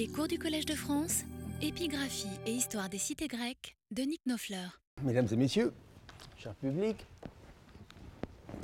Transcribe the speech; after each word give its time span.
Les 0.00 0.08
cours 0.08 0.28
du 0.28 0.38
Collège 0.38 0.64
de 0.64 0.72
France, 0.72 1.24
épigraphie 1.60 2.40
et 2.46 2.52
histoire 2.52 2.88
des 2.88 2.96
cités 2.96 3.28
grecques 3.28 3.76
de 3.90 4.00
Nick 4.00 4.22
Nofleur. 4.24 4.80
Mesdames 5.02 5.26
et 5.30 5.36
messieurs, 5.36 5.74
cher 6.38 6.54
public, 6.54 7.06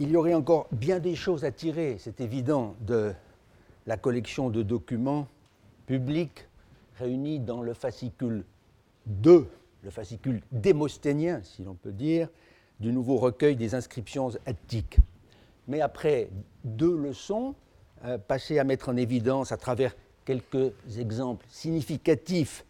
il 0.01 0.09
y 0.09 0.17
aurait 0.17 0.33
encore 0.33 0.67
bien 0.73 0.99
des 0.99 1.15
choses 1.15 1.45
à 1.45 1.51
tirer, 1.51 1.99
c'est 1.99 2.23
évident, 2.23 2.75
de 2.81 3.13
la 3.87 3.99
collection 3.99 4.49
de 4.49 4.63
documents 4.63 5.29
publics 5.85 6.49
réunis 6.95 7.39
dans 7.39 7.61
le 7.61 7.75
fascicule 7.75 8.47
2, 9.05 9.47
le 9.83 9.91
fascicule 9.91 10.41
démosthénien, 10.53 11.43
si 11.43 11.65
l'on 11.65 11.75
peut 11.75 11.93
dire, 11.93 12.31
du 12.81 12.95
nouveau 12.95 13.19
recueil 13.19 13.57
des 13.57 13.75
inscriptions 13.75 14.31
attiques. 14.47 14.97
Mais 15.69 15.83
après 15.83 16.31
deux 16.65 16.97
leçons, 16.97 17.55
euh, 18.07 18.17
à 18.27 18.65
mettre 18.65 18.89
en 18.89 18.97
évidence 18.97 19.53
à 19.53 19.59
travers 19.59 19.95
quelques 20.27 20.73
exemples 20.99 21.47
significatifs 21.49 22.67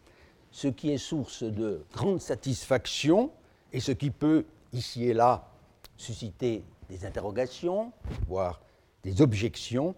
ce 0.51 0.69
qui 0.69 0.91
est 0.91 0.97
source 0.97 1.43
de 1.43 1.83
grande 1.91 2.21
satisfaction 2.21 3.31
et 3.73 3.81
ce 3.81 3.91
qui 3.91 4.11
peut, 4.11 4.45
ici 4.71 5.03
et 5.05 5.13
là, 5.13 5.49
susciter 5.97 6.63
des 6.89 7.05
interrogations, 7.05 7.91
voire 8.27 8.61
des 9.03 9.21
objections, 9.21 9.93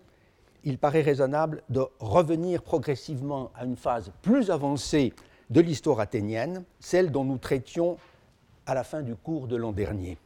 il 0.63 0.77
paraît 0.77 1.01
raisonnable 1.01 1.61
de 1.69 1.85
revenir 1.99 2.63
progressivement 2.63 3.51
à 3.53 3.65
une 3.65 3.75
phase 3.75 4.11
plus 4.21 4.49
avancée 4.49 5.13
de 5.49 5.61
l'histoire 5.61 5.99
athénienne, 5.99 6.63
celle 6.79 7.11
dont 7.11 7.23
nous 7.23 7.37
traitions 7.37 7.97
à 8.65 8.73
la 8.73 8.83
fin 8.83 9.01
du 9.01 9.15
cours 9.15 9.47
de 9.47 9.55
l'an 9.55 9.71
dernier, 9.71 10.17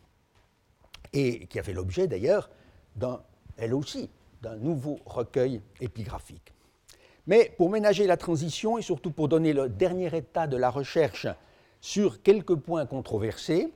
et 1.11 1.47
qui 1.47 1.59
a 1.59 1.63
fait 1.63 1.73
l'objet 1.73 2.07
d'ailleurs, 2.07 2.49
elle 3.57 3.73
aussi, 3.73 4.09
d'un 4.41 4.57
nouveau 4.57 4.99
recueil 5.05 5.61
épigraphique. 5.79 6.53
Mais 7.25 7.53
pour 7.57 7.69
ménager 7.69 8.05
la 8.05 8.17
transition 8.17 8.77
et 8.77 8.81
surtout 8.81 9.11
pour 9.11 9.29
donner 9.29 9.53
le 9.53 9.69
dernier 9.69 10.15
état 10.15 10.45
de 10.45 10.57
la 10.57 10.69
recherche 10.69 11.27
sur 11.79 12.21
quelques 12.21 12.55
points 12.55 12.85
controversés, 12.85 13.71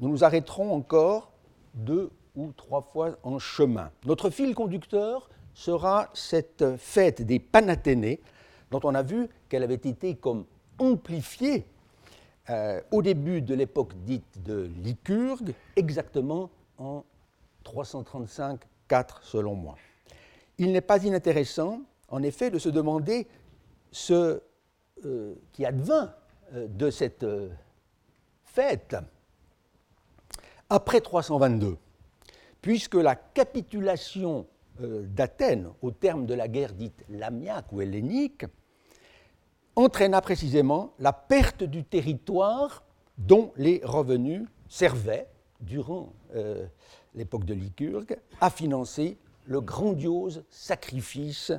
nous 0.00 0.08
nous 0.08 0.24
arrêterons 0.24 0.72
encore 0.72 1.32
deux 1.74 2.10
ou 2.36 2.52
trois 2.52 2.82
fois 2.82 3.16
en 3.22 3.38
chemin. 3.38 3.90
Notre 4.04 4.30
fil 4.30 4.54
conducteur 4.54 5.28
sera 5.54 6.10
cette 6.12 6.76
fête 6.76 7.22
des 7.22 7.40
Panathénées, 7.40 8.20
dont 8.70 8.80
on 8.84 8.94
a 8.94 9.02
vu 9.02 9.28
qu'elle 9.48 9.62
avait 9.62 9.74
été 9.74 10.14
comme 10.14 10.44
amplifiée 10.78 11.66
euh, 12.50 12.80
au 12.92 13.02
début 13.02 13.42
de 13.42 13.54
l'époque 13.54 13.94
dite 14.04 14.42
de 14.44 14.70
Lycurgue, 14.82 15.54
exactement 15.74 16.50
en 16.78 17.04
335-4 17.64 18.58
selon 19.22 19.54
moi. 19.54 19.76
Il 20.58 20.70
n'est 20.72 20.80
pas 20.80 21.02
inintéressant 21.04 21.80
en 22.08 22.22
effet, 22.22 22.50
de 22.50 22.58
se 22.58 22.68
demander 22.68 23.26
ce 23.90 24.42
euh, 25.04 25.34
qui 25.52 25.64
advint 25.64 26.14
euh, 26.54 26.66
de 26.68 26.90
cette 26.90 27.22
euh, 27.22 27.48
fête. 28.44 28.96
Après 30.70 31.00
322, 31.00 31.76
puisque 32.60 32.94
la 32.94 33.14
capitulation 33.14 34.46
d'Athènes 34.78 35.70
au 35.80 35.90
terme 35.90 36.26
de 36.26 36.34
la 36.34 36.48
guerre 36.48 36.74
dite 36.74 37.02
lamiaque 37.08 37.72
ou 37.72 37.80
hellénique 37.80 38.44
entraîna 39.74 40.20
précisément 40.20 40.92
la 40.98 41.14
perte 41.14 41.62
du 41.62 41.82
territoire 41.82 42.82
dont 43.16 43.52
les 43.56 43.80
revenus 43.84 44.46
servaient, 44.68 45.28
durant 45.60 46.12
l'époque 47.14 47.46
de 47.46 47.54
Lycurgue, 47.54 48.18
à 48.40 48.50
financer 48.50 49.16
le 49.46 49.62
grandiose 49.62 50.44
sacrifice 50.50 51.52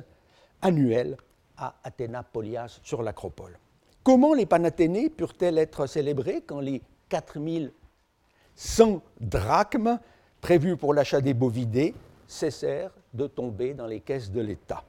annuel 0.62 1.16
à 1.56 1.74
Athéna 1.84 2.22
Polias 2.22 2.80
sur 2.82 3.02
l'Acropole. 3.02 3.58
Comment 4.02 4.34
les 4.34 4.46
Panathénées 4.46 5.10
purent-elles 5.10 5.58
être 5.58 5.86
célébrées 5.86 6.42
quand 6.46 6.60
les 6.60 6.82
4100 7.08 9.02
drachmes 9.20 9.98
prévus 10.40 10.76
pour 10.76 10.94
l'achat 10.94 11.20
des 11.20 11.34
bovidés 11.34 11.94
cessèrent 12.26 12.92
de 13.14 13.26
tomber 13.26 13.74
dans 13.74 13.86
les 13.86 14.00
caisses 14.00 14.30
de 14.30 14.40
l'État? 14.40 14.84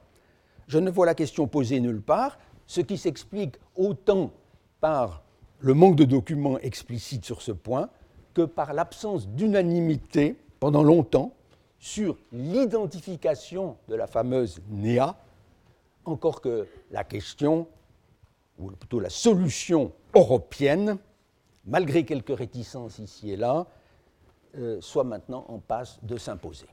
Je 0.68 0.78
ne 0.78 0.90
vois 0.90 1.06
la 1.06 1.14
question 1.14 1.46
posée 1.48 1.80
nulle 1.80 2.00
part, 2.00 2.38
ce 2.66 2.80
qui 2.80 2.96
s'explique 2.96 3.56
autant 3.76 4.32
par 4.80 5.22
le 5.58 5.74
manque 5.74 5.96
de 5.96 6.04
documents 6.04 6.58
explicites 6.58 7.24
sur 7.24 7.42
ce 7.42 7.52
point 7.52 7.90
que 8.32 8.42
par 8.42 8.72
l'absence 8.72 9.28
d'unanimité 9.28 10.36
pendant 10.60 10.82
longtemps 10.82 11.34
sur 11.78 12.16
l'identification 12.32 13.76
de 13.88 13.94
la 13.94 14.06
fameuse 14.06 14.60
Néa 14.68 15.16
encore 16.04 16.40
que 16.40 16.66
la 16.90 17.04
question, 17.04 17.66
ou 18.58 18.70
plutôt 18.70 19.00
la 19.00 19.10
solution 19.10 19.92
européenne, 20.14 20.98
malgré 21.64 22.04
quelques 22.04 22.36
réticences 22.36 22.98
ici 22.98 23.30
et 23.30 23.36
là, 23.36 23.66
euh, 24.56 24.80
soit 24.80 25.04
maintenant 25.04 25.44
en 25.48 25.58
passe 25.58 25.98
de 26.02 26.16
s'imposer. 26.16 26.66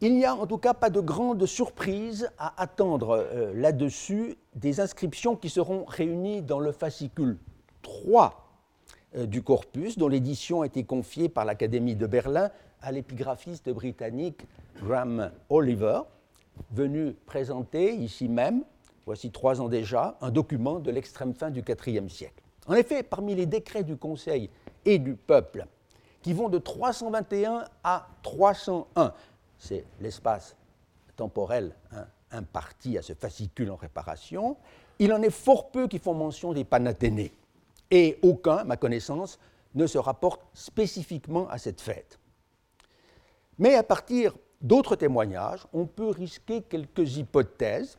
Il 0.00 0.14
n'y 0.14 0.24
a 0.24 0.34
en 0.34 0.46
tout 0.46 0.58
cas 0.58 0.74
pas 0.74 0.90
de 0.90 1.00
grande 1.00 1.46
surprise 1.46 2.28
à 2.38 2.60
attendre 2.60 3.10
euh, 3.10 3.54
là-dessus 3.54 4.36
des 4.54 4.80
inscriptions 4.80 5.36
qui 5.36 5.48
seront 5.48 5.84
réunies 5.84 6.42
dans 6.42 6.60
le 6.60 6.72
fascicule 6.72 7.38
3 7.82 8.46
euh, 9.14 9.26
du 9.26 9.42
corpus, 9.42 9.96
dont 9.96 10.08
l'édition 10.08 10.62
a 10.62 10.66
été 10.66 10.84
confiée 10.84 11.28
par 11.28 11.44
l'Académie 11.44 11.94
de 11.94 12.06
Berlin 12.06 12.50
à 12.82 12.92
l'épigraphiste 12.92 13.70
britannique 13.70 14.42
Graham 14.82 15.30
Oliver, 15.48 16.00
venu 16.70 17.14
présenter 17.26 17.94
ici 17.94 18.28
même, 18.28 18.64
voici 19.04 19.30
trois 19.30 19.60
ans 19.60 19.68
déjà, 19.68 20.16
un 20.20 20.30
document 20.30 20.78
de 20.78 20.90
l'extrême 20.90 21.34
fin 21.34 21.50
du 21.50 21.62
IVe 21.86 22.08
siècle. 22.08 22.42
En 22.66 22.74
effet, 22.74 23.02
parmi 23.02 23.34
les 23.34 23.46
décrets 23.46 23.84
du 23.84 23.96
Conseil 23.96 24.50
et 24.84 24.98
du 24.98 25.14
peuple, 25.14 25.66
qui 26.22 26.32
vont 26.32 26.48
de 26.48 26.58
321 26.58 27.64
à 27.84 28.08
301, 28.22 29.12
c'est 29.58 29.84
l'espace 30.00 30.56
temporel 31.16 31.74
hein, 31.92 32.06
imparti 32.32 32.98
à 32.98 33.02
ce 33.02 33.14
fascicule 33.14 33.70
en 33.70 33.76
réparation, 33.76 34.56
il 34.98 35.12
en 35.12 35.22
est 35.22 35.30
fort 35.30 35.70
peu 35.70 35.86
qui 35.88 35.98
font 35.98 36.14
mention 36.14 36.52
des 36.52 36.64
Panathénées, 36.64 37.32
et 37.90 38.18
aucun, 38.22 38.56
à 38.56 38.64
ma 38.64 38.76
connaissance, 38.76 39.38
ne 39.74 39.86
se 39.86 39.98
rapporte 39.98 40.40
spécifiquement 40.54 41.48
à 41.48 41.58
cette 41.58 41.80
fête. 41.80 42.18
Mais 43.58 43.74
à 43.74 43.82
partir 43.82 44.34
d'autres 44.60 44.96
témoignages, 44.96 45.66
on 45.72 45.86
peut 45.86 46.08
risquer 46.08 46.62
quelques 46.62 47.16
hypothèses 47.16 47.98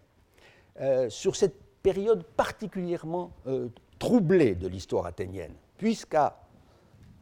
euh, 0.79 1.09
sur 1.09 1.35
cette 1.35 1.56
période 1.81 2.23
particulièrement 2.23 3.31
euh, 3.47 3.69
troublée 4.00 4.56
de 4.56 4.67
l'histoire 4.67 5.06
athénienne, 5.06 5.53
puisqu'à 5.78 6.38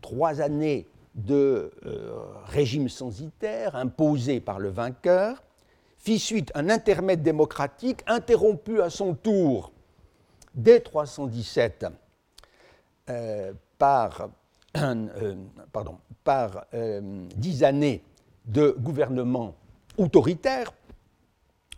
trois 0.01 0.41
années 0.41 0.87
de 1.13 1.71
euh, 1.85 2.11
régime 2.45 2.89
censitaire 2.89 3.75
imposé 3.75 4.39
par 4.39 4.59
le 4.59 4.69
vainqueur, 4.69 5.41
fit 5.97 6.19
suite 6.19 6.51
un 6.55 6.69
intermède 6.69 7.21
démocratique 7.21 8.01
interrompu 8.07 8.81
à 8.81 8.89
son 8.89 9.13
tour 9.15 9.71
dès 10.53 10.79
317 10.79 11.85
par, 13.77 14.29
dix 17.35 17.63
années 17.63 18.03
de 18.47 18.75
gouvernement 18.79 19.55
autoritaire 19.97 20.73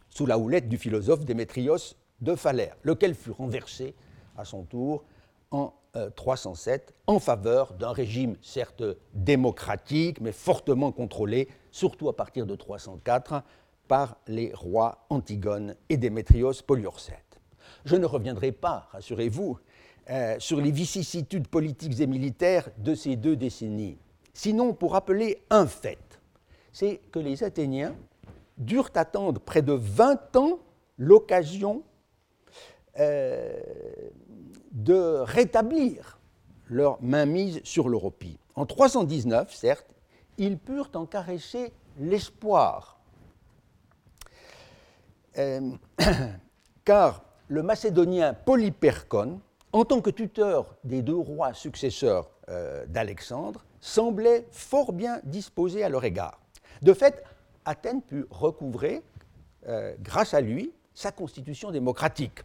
sous 0.09 0.25
la 0.25 0.37
houlette 0.37 0.67
du 0.67 0.77
philosophe 0.77 1.25
Démétrios 1.25 1.95
de 2.21 2.35
Phalère, 2.35 2.75
lequel 2.83 3.13
fut 3.13 3.31
renversé 3.31 3.93
à 4.35 4.45
son 4.45 4.63
tour 4.63 5.03
en 5.51 5.73
307 6.15 6.89
euh, 6.89 7.13
en 7.13 7.19
faveur 7.19 7.73
d'un 7.73 7.91
régime 7.91 8.35
certes 8.41 8.83
démocratique 9.13 10.19
mais 10.21 10.31
fortement 10.31 10.91
contrôlé, 10.91 11.47
surtout 11.71 12.09
à 12.09 12.15
partir 12.15 12.45
de 12.45 12.55
304 12.55 13.43
par 13.87 14.17
les 14.27 14.51
rois 14.53 15.05
Antigone 15.09 15.75
et 15.89 15.97
Démétrios 15.97 16.53
Poliorcète. 16.65 17.39
Je 17.85 17.95
ne 17.95 18.05
reviendrai 18.05 18.51
pas, 18.51 18.89
rassurez-vous, 18.91 19.59
euh, 20.09 20.35
sur 20.39 20.59
les 20.61 20.71
vicissitudes 20.71 21.47
politiques 21.47 21.99
et 21.99 22.07
militaires 22.07 22.69
de 22.77 22.95
ces 22.95 23.15
deux 23.15 23.35
décennies, 23.35 23.97
sinon 24.33 24.73
pour 24.73 24.93
rappeler 24.93 25.43
un 25.49 25.67
fait 25.67 26.06
c'est 26.71 27.01
que 27.11 27.19
les 27.19 27.43
Athéniens 27.43 27.95
durent 28.57 28.91
attendre 28.95 29.39
près 29.39 29.61
de 29.61 29.73
20 29.73 30.35
ans 30.35 30.59
l'occasion 30.97 31.83
euh, 32.99 33.59
de 34.71 35.19
rétablir 35.19 36.19
leur 36.67 37.01
mainmise 37.01 37.61
sur 37.63 37.89
l'Europie. 37.89 38.39
En 38.55 38.65
319, 38.65 39.53
certes, 39.53 39.87
ils 40.37 40.57
purent 40.57 40.89
en 40.95 41.05
caresser 41.05 41.71
l'espoir, 41.99 42.99
euh, 45.37 45.71
car 46.85 47.23
le 47.47 47.63
Macédonien 47.63 48.33
Polypercon, 48.33 49.39
en 49.71 49.85
tant 49.85 50.01
que 50.01 50.09
tuteur 50.09 50.75
des 50.83 51.01
deux 51.01 51.15
rois 51.15 51.53
successeurs 51.53 52.29
euh, 52.49 52.85
d'Alexandre, 52.87 53.63
semblait 53.79 54.47
fort 54.51 54.91
bien 54.91 55.19
disposé 55.23 55.83
à 55.83 55.89
leur 55.89 56.03
égard. 56.03 56.39
De 56.81 56.93
fait, 56.93 57.23
Athènes 57.65 58.01
put 58.01 58.25
recouvrer, 58.29 59.03
euh, 59.67 59.93
grâce 60.01 60.33
à 60.33 60.41
lui, 60.41 60.71
sa 60.93 61.11
constitution 61.11 61.71
démocratique. 61.71 62.39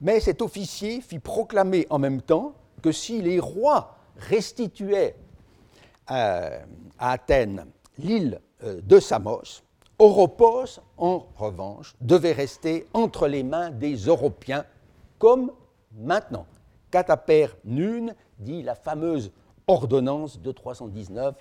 Mais 0.00 0.20
cet 0.20 0.42
officier 0.42 1.00
fit 1.00 1.18
proclamer 1.18 1.86
en 1.90 1.98
même 1.98 2.20
temps 2.20 2.54
que 2.82 2.92
si 2.92 3.22
les 3.22 3.40
rois 3.40 3.96
restituaient 4.16 5.16
euh, 6.10 6.58
à 6.98 7.12
Athènes 7.12 7.66
l'île 7.98 8.40
euh, 8.62 8.80
de 8.82 9.00
Samos, 9.00 9.62
Oropos, 9.98 10.80
en 10.98 11.26
revanche, 11.36 11.94
devait 12.02 12.32
rester 12.32 12.86
entre 12.92 13.28
les 13.28 13.42
mains 13.42 13.70
des 13.70 13.94
Européens, 13.96 14.66
comme 15.18 15.52
maintenant. 15.98 16.46
Cataper 16.90 17.46
Nune 17.64 18.14
dit 18.38 18.62
la 18.62 18.74
fameuse 18.74 19.32
ordonnance 19.66 20.38
de 20.40 20.52
319 20.52 21.34
euh, 21.34 21.38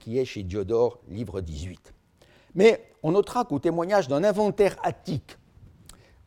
qui 0.00 0.18
est 0.18 0.24
chez 0.24 0.42
Diodore, 0.42 0.98
livre 1.08 1.40
18. 1.40 1.92
Mais 2.54 2.92
on 3.02 3.12
notera 3.12 3.44
qu'au 3.44 3.58
témoignage 3.58 4.08
d'un 4.08 4.24
inventaire 4.24 4.76
attique, 4.82 5.36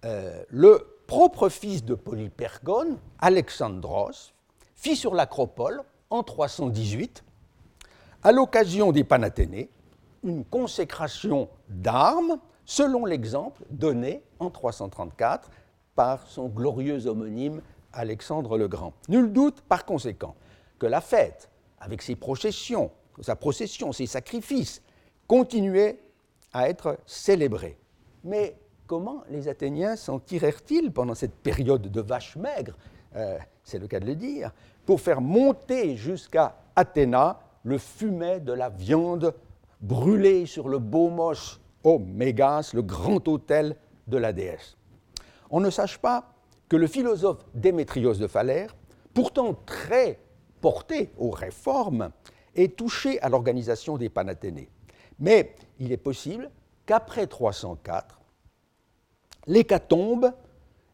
le 0.04 1.00
propre 1.08 1.50
fils 1.50 1.84
de 1.84 1.96
Polypergone, 1.96 2.98
Alexandros, 3.20 4.34
fit 4.76 4.96
sur 4.96 5.14
l'acropole 5.16 5.82
en 6.10 6.24
318 6.24 7.24
à 8.24 8.32
l'occasion 8.32 8.92
des 8.92 9.04
Panathénées, 9.04 9.70
une 10.24 10.44
consécration 10.44 11.50
d'armes 11.70 12.40
selon 12.66 13.06
l'exemple 13.06 13.64
donné 13.70 14.22
en 14.40 14.50
334 14.50 15.50
par 15.96 16.28
son 16.28 16.48
glorieux 16.48 17.08
homonyme 17.08 17.62
Alexandre 17.94 18.58
le 18.58 18.68
Grand. 18.68 18.94
Nul 19.08 19.32
doute 19.32 19.62
par 19.62 19.86
conséquent 19.86 20.36
que 20.78 20.86
la 20.86 21.02
fête, 21.02 21.50
avec 21.80 22.02
ses 22.02 22.16
processions, 22.16 22.92
sa 23.22 23.36
procession, 23.36 23.92
ses 23.92 24.06
sacrifices, 24.06 24.82
continuait 25.28 26.00
à 26.54 26.70
être 26.70 26.98
célébrée. 27.06 27.78
Mais 28.24 28.56
comment 28.86 29.24
les 29.30 29.48
Athéniens 29.48 29.96
s'en 29.96 30.20
tirèrent-ils 30.20 30.92
pendant 30.92 31.16
cette 31.16 31.36
période 31.36 31.92
de 31.92 32.02
vaches 32.02 32.36
maigres, 32.36 32.78
euh, 33.16 33.38
c'est 33.64 33.80
le 33.80 33.88
cas 33.88 34.00
de 34.00 34.06
le 34.06 34.16
dire, 34.16 34.52
pour 34.86 35.02
faire 35.02 35.22
monter 35.22 35.98
jusqu'à 35.98 36.56
Athéna 36.76 37.40
le 37.64 37.78
fumet 37.78 38.40
de 38.40 38.54
la 38.54 38.70
viande 38.70 39.34
brûlée 39.82 40.46
sur 40.46 40.70
le 40.70 40.80
Bomos 40.80 41.60
au 41.84 42.00
Mégas, 42.00 42.72
le 42.74 42.82
grand 42.82 43.28
autel 43.28 43.76
de 44.08 44.18
la 44.18 44.34
déesse? 44.34 44.78
On 45.50 45.60
ne 45.60 45.70
sache 45.70 45.98
pas 45.98 46.34
que 46.70 46.76
le 46.76 46.88
philosophe 46.88 47.46
Démétrios 47.54 48.16
de 48.16 48.28
Phalère, 48.28 48.76
pourtant 49.14 49.56
très 49.66 50.20
porté 50.62 51.12
aux 51.18 51.32
réformes, 51.32 52.12
ait 52.58 52.70
touché 52.70 53.22
à 53.22 53.30
l'organisation 53.30 53.98
des 53.98 54.10
Panathénées. 54.10 54.70
Mais 55.20 55.56
il 55.80 55.92
est 55.92 55.98
possible 55.98 56.50
qu'après 56.86 57.28
304, 57.28 58.20
l'hécatombe 59.48 60.34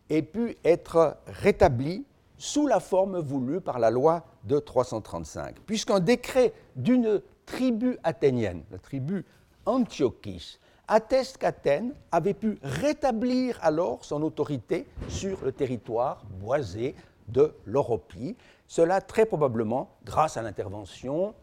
ait 0.09 0.21
pu 0.21 0.57
être 0.63 1.17
rétablie 1.27 2.05
sous 2.37 2.67
la 2.67 2.79
forme 2.79 3.19
voulue 3.19 3.61
par 3.61 3.79
la 3.79 3.89
loi 3.89 4.25
de 4.43 4.59
335, 4.59 5.55
puisqu'un 5.65 5.99
décret 5.99 6.53
d'une 6.75 7.21
tribu 7.45 7.97
athénienne, 8.03 8.63
la 8.71 8.77
tribu 8.77 9.25
Antiochis, 9.65 10.59
atteste 10.87 11.37
qu'Athènes 11.37 11.93
avait 12.11 12.33
pu 12.33 12.59
rétablir 12.61 13.57
alors 13.61 14.03
son 14.03 14.21
autorité 14.21 14.85
sur 15.07 15.43
le 15.43 15.53
territoire 15.53 16.25
boisé 16.39 16.95
de 17.29 17.53
l'Europie, 17.65 18.35
cela 18.67 18.99
très 18.99 19.25
probablement 19.25 19.95
grâce 20.03 20.35
à 20.35 20.41
l'intervention 20.41 21.33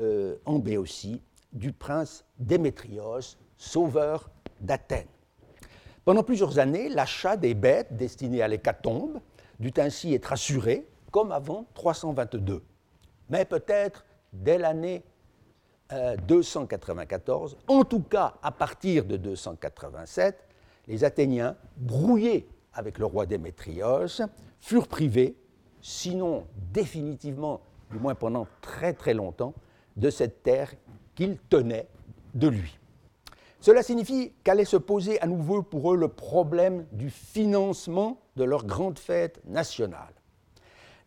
euh, 0.00 0.36
en 0.44 0.58
Béotie 0.58 1.22
du 1.52 1.72
prince 1.72 2.24
Démétrios, 2.38 3.36
sauveur 3.56 4.30
d'Athènes. 4.60 5.06
Pendant 6.04 6.22
plusieurs 6.22 6.58
années, 6.58 6.88
l'achat 6.88 7.36
des 7.36 7.54
bêtes 7.54 7.96
destinées 7.96 8.42
à 8.42 8.48
l'hécatombe 8.48 9.20
dut 9.58 9.72
ainsi 9.78 10.14
être 10.14 10.32
assuré 10.32 10.86
comme 11.10 11.32
avant 11.32 11.66
322. 11.74 12.62
Mais 13.30 13.44
peut-être 13.44 14.04
dès 14.32 14.58
l'année 14.58 15.02
294, 16.26 17.54
euh, 17.54 17.72
en 17.72 17.84
tout 17.84 18.02
cas 18.02 18.34
à 18.42 18.50
partir 18.50 19.04
de 19.04 19.16
287, 19.16 20.36
les 20.88 21.04
Athéniens, 21.04 21.56
brouillés 21.76 22.48
avec 22.72 22.98
le 22.98 23.06
roi 23.06 23.26
Démétrios, 23.26 24.22
furent 24.60 24.88
privés, 24.88 25.36
sinon 25.80 26.46
définitivement, 26.72 27.60
du 27.90 27.98
moins 27.98 28.14
pendant 28.14 28.46
très 28.60 28.92
très 28.92 29.14
longtemps, 29.14 29.54
de 29.96 30.10
cette 30.10 30.42
terre 30.42 30.72
qu'ils 31.14 31.38
tenaient 31.38 31.88
de 32.34 32.48
lui. 32.48 32.78
Cela 33.60 33.82
signifie 33.82 34.32
qu'allait 34.44 34.64
se 34.64 34.76
poser 34.76 35.20
à 35.20 35.26
nouveau 35.26 35.62
pour 35.62 35.92
eux 35.92 35.96
le 35.96 36.08
problème 36.08 36.86
du 36.92 37.10
financement 37.10 38.20
de 38.36 38.44
leur 38.44 38.64
grande 38.64 38.98
fête 38.98 39.40
nationale. 39.46 40.14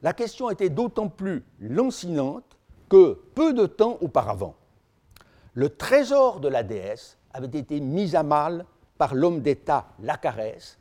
La 0.02 0.14
question 0.14 0.50
était 0.50 0.70
d'autant 0.70 1.10
plus 1.10 1.44
lancinante 1.60 2.58
que 2.90 3.20
peu 3.36 3.54
de 3.54 3.66
temps 3.66 3.98
auparavant, 4.02 4.56
le 5.54 5.70
trésor 5.70 6.40
de 6.40 6.48
la 6.48 6.64
déesse 6.64 7.18
avait 7.34 7.60
été 7.60 7.80
mis 7.80 8.16
à 8.16 8.24
mal 8.24 8.66
par 8.98 9.14
l'homme 9.14 9.42
d'État 9.42 9.88
Lacarès, 10.02 10.78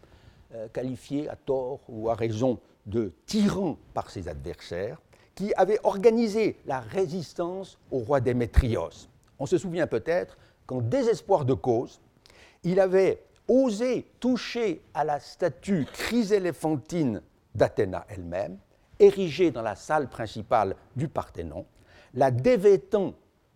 euh, 0.54 0.68
qualifié 0.68 1.28
à 1.28 1.36
tort 1.36 1.80
ou 1.88 2.08
à 2.08 2.14
raison 2.14 2.58
de 2.86 3.12
tyran 3.26 3.76
par 3.92 4.10
ses 4.10 4.28
adversaires, 4.28 4.98
qui 5.38 5.54
avait 5.54 5.78
organisé 5.84 6.56
la 6.66 6.80
résistance 6.80 7.78
au 7.92 7.98
roi 7.98 8.20
Démétrios. 8.20 9.06
On 9.38 9.46
se 9.46 9.56
souvient 9.56 9.86
peut-être 9.86 10.36
qu'en 10.66 10.80
désespoir 10.80 11.44
de 11.44 11.54
cause, 11.54 12.00
il 12.64 12.80
avait 12.80 13.22
osé 13.46 14.10
toucher 14.18 14.82
à 14.94 15.04
la 15.04 15.20
statue 15.20 15.86
chryséléphantine 15.92 17.22
d'Athéna 17.54 18.04
elle-même, 18.08 18.58
érigée 18.98 19.52
dans 19.52 19.62
la 19.62 19.76
salle 19.76 20.08
principale 20.08 20.74
du 20.96 21.06
Parthénon, 21.06 21.66
la 22.14 22.32
dévêtant 22.32 23.14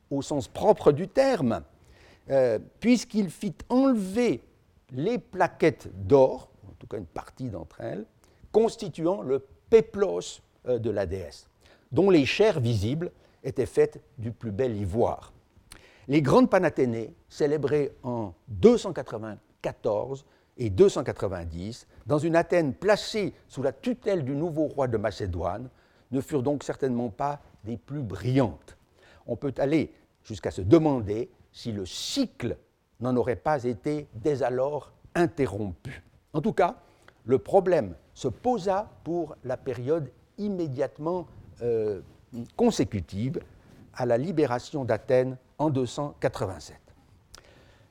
au 0.08 0.22
sens 0.22 0.46
propre 0.46 0.92
du 0.92 1.08
terme, 1.08 1.64
euh, 2.30 2.60
puisqu'il 2.78 3.28
fit 3.28 3.56
enlever 3.68 4.40
les 4.92 5.18
plaquettes 5.18 5.88
d'or, 6.06 6.48
en 6.64 6.74
tout 6.78 6.86
cas 6.86 6.98
une 6.98 7.06
partie 7.06 7.50
d'entre 7.50 7.80
elles, 7.80 8.06
constituant 8.52 9.22
le 9.22 9.44
péplos 9.68 10.42
euh, 10.68 10.78
de 10.78 10.88
la 10.88 11.06
déesse, 11.06 11.48
dont 11.92 12.10
les 12.10 12.26
chairs 12.26 12.60
visibles 12.60 13.12
étaient 13.44 13.66
faites 13.66 14.02
du 14.18 14.32
plus 14.32 14.50
bel 14.50 14.76
ivoire 14.76 15.32
les 16.08 16.22
grandes 16.22 16.50
Panathénées, 16.50 17.14
célébrées 17.28 17.92
en 18.02 18.34
294 18.48 20.24
et 20.58 20.70
290, 20.70 21.86
dans 22.06 22.18
une 22.18 22.36
Athènes 22.36 22.74
placée 22.74 23.34
sous 23.48 23.62
la 23.62 23.72
tutelle 23.72 24.24
du 24.24 24.34
nouveau 24.34 24.66
roi 24.66 24.88
de 24.88 24.96
Macédoine, 24.96 25.68
ne 26.10 26.20
furent 26.20 26.42
donc 26.42 26.64
certainement 26.64 27.08
pas 27.08 27.40
des 27.64 27.76
plus 27.76 28.02
brillantes. 28.02 28.76
On 29.26 29.36
peut 29.36 29.54
aller 29.58 29.94
jusqu'à 30.24 30.50
se 30.50 30.60
demander 30.60 31.30
si 31.52 31.72
le 31.72 31.86
cycle 31.86 32.56
n'en 33.00 33.16
aurait 33.16 33.36
pas 33.36 33.64
été 33.64 34.08
dès 34.14 34.42
alors 34.42 34.92
interrompu. 35.14 36.02
En 36.32 36.40
tout 36.40 36.52
cas, 36.52 36.76
le 37.24 37.38
problème 37.38 37.94
se 38.14 38.28
posa 38.28 38.90
pour 39.04 39.36
la 39.44 39.56
période 39.56 40.10
immédiatement 40.38 41.26
euh, 41.62 42.00
consécutive 42.56 43.40
à 43.94 44.06
la 44.06 44.16
libération 44.18 44.84
d'Athènes 44.84 45.36
en 45.58 45.70
287. 45.70 46.76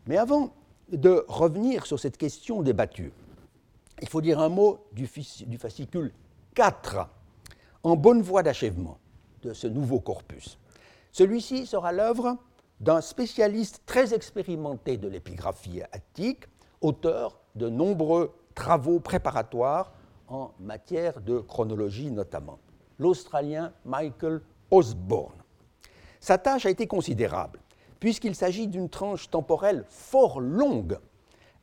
Mais 0.08 0.18
avant 0.18 0.54
de 0.92 1.24
revenir 1.28 1.86
sur 1.86 2.00
cette 2.00 2.18
question 2.18 2.62
débattue, 2.62 3.13
il 4.01 4.10
faut 4.10 4.22
dire 4.22 4.40
un 4.40 4.50
mot 4.50 4.80
du, 4.92 5.08
fascicule 5.58 6.12
4, 6.56 7.08
en 7.84 7.96
bonne 7.96 8.22
voie 8.22 8.44
d'achèvement 8.44 8.98
de 9.44 9.54
ce 9.54 9.68
nouveau 9.68 10.00
corpus. 10.00 10.58
Celui-ci 11.12 11.66
sera 11.66 11.92
l'œuvre 11.92 12.38
d'un 12.80 13.01
spécialiste 13.01 13.84
très 13.86 14.13
expérimenté 14.13 14.98
de 14.98 15.08
l'épigraphie 15.08 15.82
attique, 15.92 16.46
auteur 16.82 17.40
de 17.56 17.70
nombreux 17.70 18.34
travaux 18.56 19.00
préparatoires 19.00 19.94
en 20.28 20.51
matière 20.60 21.22
de 21.22 21.40
chronologie 21.40 22.12
notamment, 22.12 22.60
l'Australien 23.01 23.74
Michael 23.84 24.41
Osborne. 24.70 25.34
Sa 26.20 26.38
tâche 26.38 26.67
a 26.67 26.70
été 26.70 26.86
considérable, 26.86 27.60
puisqu'il 28.00 28.36
s'agit 28.36 28.67
d'une 28.67 28.89
tranche 28.89 29.29
temporelle 29.29 29.86
fort 29.89 30.39
longue 30.39 30.98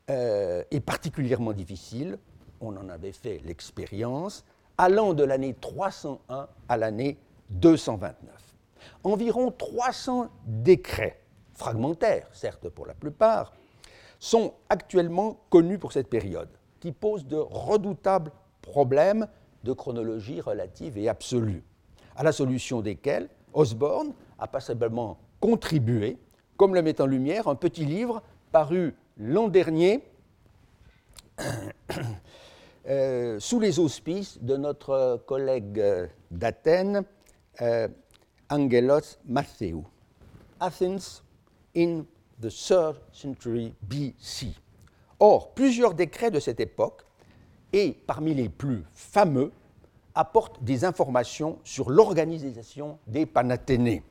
euh, 0.09 0.63
et 0.69 0.81
particulièrement 0.81 1.53
difficile, 1.53 2.19
on 2.59 2.75
en 2.75 2.89
avait 2.89 3.13
fait 3.13 3.41
l'expérience, 3.45 4.43
allant 4.77 5.13
de 5.13 5.23
l'année 5.23 5.55
301 5.59 6.47
à 6.67 6.77
l'année 6.77 7.17
229. 7.51 8.15
Environ 9.05 9.51
300 9.51 10.27
décrets, 10.45 11.21
fragmentaires 11.53 12.27
certes 12.33 12.67
pour 12.67 12.85
la 12.85 12.93
plupart, 12.93 13.53
sont 14.19 14.53
actuellement 14.67 15.39
connus 15.49 15.79
pour 15.79 15.93
cette 15.93 16.09
période, 16.09 16.49
qui 16.81 16.91
posent 16.91 17.25
de 17.25 17.37
redoutables 17.37 18.31
problèmes 18.61 19.27
de 19.63 19.73
chronologie 19.73 20.41
relative 20.41 20.97
et 20.97 21.09
absolue, 21.09 21.63
à 22.15 22.23
la 22.23 22.31
solution 22.31 22.81
desquels 22.81 23.29
Osborne 23.53 24.13
a 24.37 24.47
passablement 24.47 25.17
contribué, 25.39 26.17
comme 26.57 26.75
le 26.75 26.81
met 26.81 27.01
en 27.01 27.05
lumière 27.05 27.47
un 27.47 27.55
petit 27.55 27.85
livre 27.85 28.21
paru 28.51 28.95
l'an 29.17 29.47
dernier 29.47 30.03
euh, 32.87 33.39
sous 33.39 33.59
les 33.59 33.79
auspices 33.79 34.37
de 34.41 34.57
notre 34.57 35.23
collègue 35.25 36.09
d'Athènes, 36.31 37.03
Angelos 38.49 39.17
Mattheou. 39.25 39.85
Athens 40.59 41.21
in 41.75 42.05
the 42.41 42.49
3rd 42.49 42.95
century 43.11 43.73
BC. 43.81 44.53
Or, 45.19 45.53
plusieurs 45.53 45.93
décrets 45.93 46.31
de 46.31 46.39
cette 46.39 46.59
époque, 46.59 47.03
et 47.73 47.95
parmi 48.07 48.33
les 48.33 48.49
plus 48.49 48.83
fameux, 48.91 49.51
apportent 50.15 50.63
des 50.63 50.85
informations 50.85 51.59
sur 51.63 51.89
l'organisation 51.89 52.99
des 53.07 53.25
Panathénées. 53.25 54.03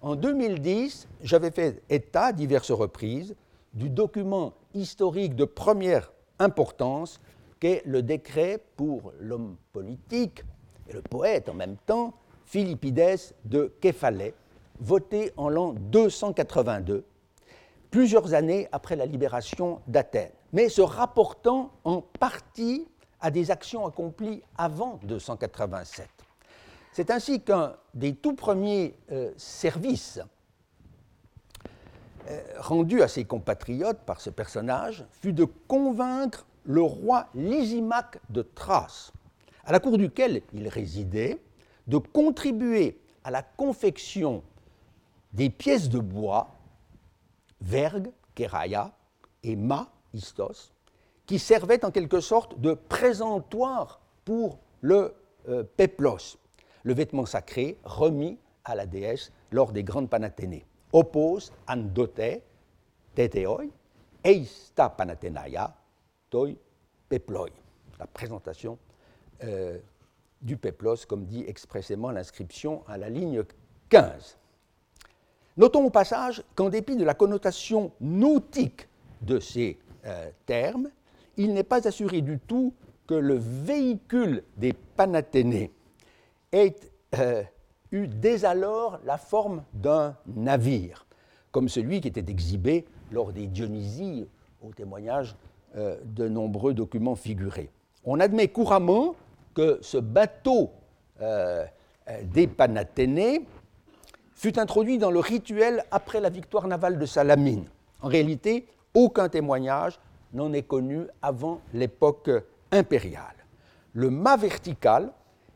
En 0.00 0.14
2010, 0.14 1.08
j'avais 1.22 1.50
fait 1.50 1.82
état 1.90 2.26
à 2.26 2.32
diverses 2.32 2.70
reprises 2.70 3.34
du 3.74 3.90
document 3.90 4.54
historique 4.74 5.34
de 5.34 5.44
première 5.44 6.12
importance 6.38 7.20
qu'est 7.60 7.82
le 7.84 8.02
décret 8.02 8.62
pour 8.76 9.12
l'homme 9.18 9.56
politique 9.72 10.44
et 10.88 10.92
le 10.92 11.02
poète 11.02 11.48
en 11.48 11.54
même 11.54 11.76
temps, 11.84 12.14
Philippides 12.46 13.34
de 13.44 13.74
Képhalais, 13.80 14.34
voté 14.80 15.32
en 15.36 15.48
l'an 15.48 15.74
282, 15.76 17.04
plusieurs 17.90 18.34
années 18.34 18.68
après 18.72 18.96
la 18.96 19.04
libération 19.04 19.80
d'Athènes, 19.86 20.30
mais 20.52 20.68
se 20.68 20.80
rapportant 20.80 21.72
en 21.84 22.00
partie 22.00 22.86
à 23.20 23.30
des 23.30 23.50
actions 23.50 23.86
accomplies 23.86 24.42
avant 24.56 25.00
287. 25.02 26.08
C'est 26.92 27.10
ainsi 27.10 27.42
qu'un 27.42 27.76
des 27.94 28.14
tout 28.14 28.34
premiers 28.34 28.94
euh, 29.12 29.32
services 29.36 30.20
euh, 32.28 32.42
rendus 32.58 33.02
à 33.02 33.08
ses 33.08 33.24
compatriotes 33.24 34.00
par 34.00 34.20
ce 34.20 34.30
personnage 34.30 35.04
fut 35.12 35.32
de 35.32 35.44
convaincre 35.44 36.46
le 36.64 36.82
roi 36.82 37.28
Lysimaque 37.34 38.18
de 38.28 38.42
Thrace, 38.42 39.12
à 39.64 39.72
la 39.72 39.80
cour 39.80 39.96
duquel 39.96 40.42
il 40.52 40.68
résidait, 40.68 41.40
de 41.86 41.96
contribuer 41.96 43.00
à 43.24 43.30
la 43.30 43.42
confection 43.42 44.42
des 45.32 45.50
pièces 45.50 45.88
de 45.88 45.98
bois, 45.98 46.54
vergue, 47.60 48.10
kéraïa, 48.34 48.92
et 49.42 49.56
ma, 49.56 49.90
istos, 50.14 50.72
qui 51.26 51.38
servaient 51.38 51.84
en 51.84 51.90
quelque 51.90 52.20
sorte 52.20 52.58
de 52.60 52.74
présentoir 52.74 54.00
pour 54.24 54.58
le 54.80 55.14
euh, 55.48 55.64
peplos, 55.76 56.38
le 56.82 56.94
vêtement 56.94 57.26
sacré 57.26 57.78
remis 57.84 58.38
à 58.64 58.74
la 58.74 58.86
déesse 58.86 59.32
lors 59.50 59.72
des 59.72 59.82
grandes 59.82 60.10
panathénées. 60.10 60.64
Oppose 60.92 61.52
andote 61.66 62.42
teteoi, 63.14 63.64
eista 64.24 64.88
panathenaia, 64.88 65.74
toi 66.30 66.48
peploi. 67.08 67.48
La 67.98 68.06
présentation 68.06 68.78
euh, 69.42 69.78
du 70.40 70.56
peplos, 70.56 71.06
comme 71.06 71.24
dit 71.24 71.44
expressément 71.46 72.10
l'inscription 72.10 72.84
à 72.86 72.96
la 72.96 73.08
ligne 73.08 73.42
15. 73.88 74.36
Notons 75.56 75.84
au 75.84 75.90
passage 75.90 76.42
qu'en 76.54 76.68
dépit 76.68 76.96
de 76.96 77.04
la 77.04 77.14
connotation 77.14 77.90
nautique 78.00 78.88
de 79.22 79.40
ces 79.40 79.76
euh, 80.08 80.30
termes, 80.46 80.88
il 81.36 81.54
n'est 81.54 81.62
pas 81.62 81.86
assuré 81.86 82.20
du 82.20 82.38
tout 82.38 82.74
que 83.06 83.14
le 83.14 83.34
véhicule 83.36 84.42
des 84.56 84.72
Panathénées 84.72 85.72
ait 86.52 86.74
euh, 87.18 87.42
eu 87.92 88.06
dès 88.06 88.44
alors 88.44 89.00
la 89.04 89.18
forme 89.18 89.64
d'un 89.72 90.16
navire, 90.26 91.06
comme 91.50 91.68
celui 91.68 92.00
qui 92.00 92.08
était 92.08 92.30
exhibé 92.30 92.84
lors 93.12 93.32
des 93.32 93.46
Dionysies, 93.46 94.28
au 94.62 94.72
témoignage 94.72 95.36
euh, 95.76 95.96
de 96.04 96.28
nombreux 96.28 96.74
documents 96.74 97.14
figurés. 97.14 97.70
On 98.04 98.20
admet 98.20 98.48
couramment 98.48 99.14
que 99.54 99.78
ce 99.80 99.98
bateau 99.98 100.70
euh, 101.20 101.64
des 102.24 102.46
Panathénées 102.46 103.46
fut 104.34 104.58
introduit 104.58 104.98
dans 104.98 105.10
le 105.10 105.18
rituel 105.18 105.84
après 105.90 106.20
la 106.20 106.30
victoire 106.30 106.66
navale 106.68 106.98
de 106.98 107.06
Salamine. 107.06 107.64
En 108.00 108.08
réalité, 108.08 108.66
aucun 108.98 109.28
témoignage 109.28 110.00
n'en 110.32 110.52
est 110.52 110.64
connu 110.64 111.06
avant 111.22 111.60
l'époque 111.72 112.30
impériale. 112.72 113.36
Le 113.92 114.10
mât 114.10 114.36
vertical 114.36 115.12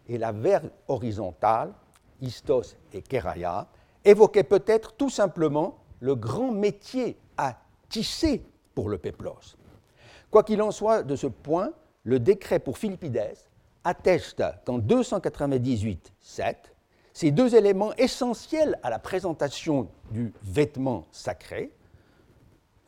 et 0.09 0.17
la 0.17 0.31
vergue 0.31 0.71
horizontale, 0.87 1.73
Istos 2.21 2.77
et 2.93 3.03
Keraya, 3.03 3.67
évoquaient 4.05 4.45
peut-être 4.45 4.93
tout 4.93 5.11
simplement 5.11 5.79
le 5.99 6.15
grand 6.15 6.53
métier 6.53 7.19
à 7.37 7.57
tisser 7.89 8.45
pour 8.77 8.89
le 8.89 8.99
peplos. 8.99 9.57
Quoi 10.31 10.45
qu'il 10.45 10.63
en 10.63 10.71
soit 10.71 11.03
de 11.03 11.17
ce 11.17 11.27
point, 11.27 11.73
le 12.05 12.21
décret 12.21 12.61
pour 12.61 12.79
Philippides 12.79 13.35
atteste 13.83 14.45
qu'en 14.65 14.79
298-7, 14.79 16.55
ces 17.13 17.33
deux 17.33 17.57
éléments 17.57 17.93
essentiels 17.95 18.79
à 18.85 18.91
la 18.91 19.01
présentation 19.01 19.89
du 20.13 20.33
vêtement 20.45 21.07
sacré, 21.11 21.73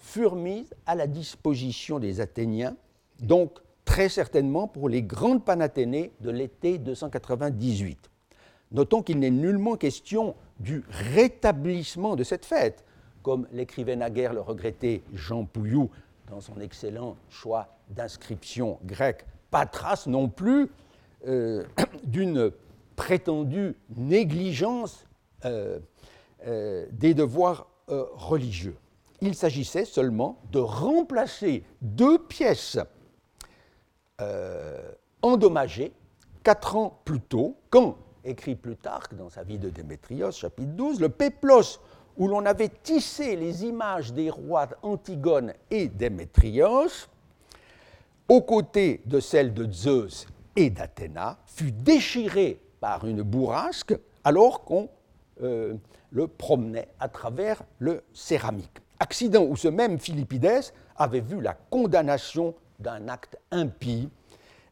furent 0.04 0.36
mises 0.36 0.74
à 0.86 0.94
la 0.94 1.06
disposition 1.06 1.98
des 1.98 2.20
Athéniens, 2.20 2.76
donc 3.20 3.58
très 3.86 4.08
certainement 4.08 4.68
pour 4.68 4.88
les 4.88 5.02
grandes 5.02 5.44
panathénées 5.44 6.12
de 6.20 6.30
l'été 6.30 6.78
298. 6.78 8.10
Notons 8.72 9.02
qu'il 9.02 9.18
n'est 9.18 9.30
nullement 9.30 9.76
question 9.76 10.34
du 10.60 10.84
rétablissement 10.90 12.16
de 12.16 12.22
cette 12.22 12.44
fête, 12.44 12.84
comme 13.22 13.48
l'écrivait 13.50 13.96
naguère 13.96 14.34
le 14.34 14.40
regretté 14.40 15.02
Jean 15.14 15.46
Pouillou 15.46 15.90
dans 16.28 16.40
son 16.40 16.60
excellent 16.60 17.16
choix 17.30 17.68
d'inscription 17.88 18.78
grecque, 18.84 19.24
pas 19.50 19.64
trace 19.66 20.06
non 20.06 20.28
plus 20.28 20.68
euh, 21.26 21.64
d'une 22.04 22.52
prétendue 22.94 23.74
négligence 23.96 25.06
euh, 25.46 25.78
euh, 26.46 26.86
des 26.92 27.14
devoirs 27.14 27.68
religieux 27.86 28.76
il 29.20 29.34
s'agissait 29.34 29.84
seulement 29.84 30.40
de 30.50 30.58
remplacer 30.58 31.64
deux 31.80 32.18
pièces 32.18 32.78
euh, 34.20 34.92
endommagées 35.22 35.92
quatre 36.42 36.76
ans 36.76 37.00
plus 37.04 37.20
tôt, 37.20 37.56
quand, 37.70 37.96
écrit 38.24 38.54
Plutarque 38.54 39.14
dans 39.14 39.30
sa 39.30 39.42
vie 39.42 39.58
de 39.58 39.70
Démétrios, 39.70 40.30
chapitre 40.30 40.72
12, 40.72 41.00
le 41.00 41.08
péplos 41.08 41.80
où 42.16 42.28
l'on 42.28 42.44
avait 42.46 42.68
tissé 42.68 43.34
les 43.34 43.64
images 43.64 44.12
des 44.12 44.30
rois 44.30 44.68
Antigone 44.82 45.54
et 45.70 45.88
Démétrios, 45.88 47.08
aux 48.28 48.42
côtés 48.42 49.00
de 49.06 49.20
celles 49.20 49.52
de 49.52 49.70
Zeus 49.70 50.26
et 50.54 50.70
d'Athéna, 50.70 51.38
fut 51.46 51.72
déchiré 51.72 52.60
par 52.80 53.06
une 53.06 53.22
bourrasque 53.22 53.98
alors 54.22 54.64
qu'on 54.64 54.88
euh, 55.42 55.74
le 56.10 56.28
promenait 56.28 56.88
à 57.00 57.08
travers 57.08 57.62
le 57.78 58.04
céramique 58.12 58.83
accident 59.00 59.42
où 59.44 59.56
ce 59.56 59.68
même 59.68 59.98
Philippides 59.98 60.72
avait 60.96 61.20
vu 61.20 61.40
la 61.40 61.54
condamnation 61.54 62.54
d'un 62.78 63.08
acte 63.08 63.38
impie, 63.50 64.08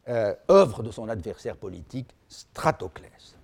euh, 0.07 0.35
œuvre 0.49 0.83
de 0.83 0.91
son 0.91 1.09
adversaire 1.09 1.55
politique 1.55 2.09
Stratoclès. 2.27 3.37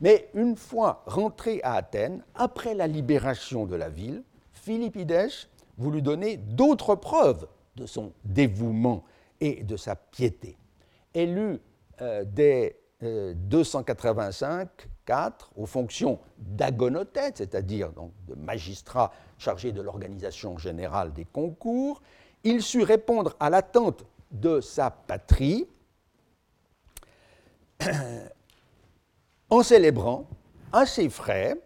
Mais 0.00 0.28
une 0.34 0.56
fois 0.56 1.02
rentré 1.06 1.60
à 1.62 1.74
Athènes, 1.74 2.24
après 2.34 2.74
la 2.74 2.86
libération 2.86 3.66
de 3.66 3.76
la 3.76 3.88
ville, 3.88 4.22
Philippides 4.52 5.30
voulut 5.78 6.02
donner 6.02 6.36
d'autres 6.36 6.94
preuves 6.96 7.46
de 7.76 7.86
son 7.86 8.12
dévouement 8.24 9.04
et 9.40 9.62
de 9.62 9.76
sa 9.76 9.96
piété. 9.96 10.56
Élu 11.14 11.58
euh, 12.00 12.24
dès 12.26 12.78
285 13.02 14.68
4 15.06 15.52
aux 15.56 15.66
fonctions 15.66 16.18
d'agonotète, 16.38 17.38
c'est-à-dire 17.38 17.90
de 18.28 18.34
magistrat 18.34 19.12
chargé 19.38 19.72
de 19.72 19.82
l'organisation 19.82 20.58
générale 20.58 21.12
des 21.12 21.24
concours, 21.24 22.02
il 22.44 22.62
sut 22.62 22.82
répondre 22.82 23.36
à 23.40 23.50
l'attente 23.50 24.04
de 24.30 24.60
sa 24.60 24.90
patrie 24.90 25.66
en 29.50 29.62
célébrant 29.62 30.26
à 30.72 30.86
ses 30.86 31.08
frais, 31.08 31.56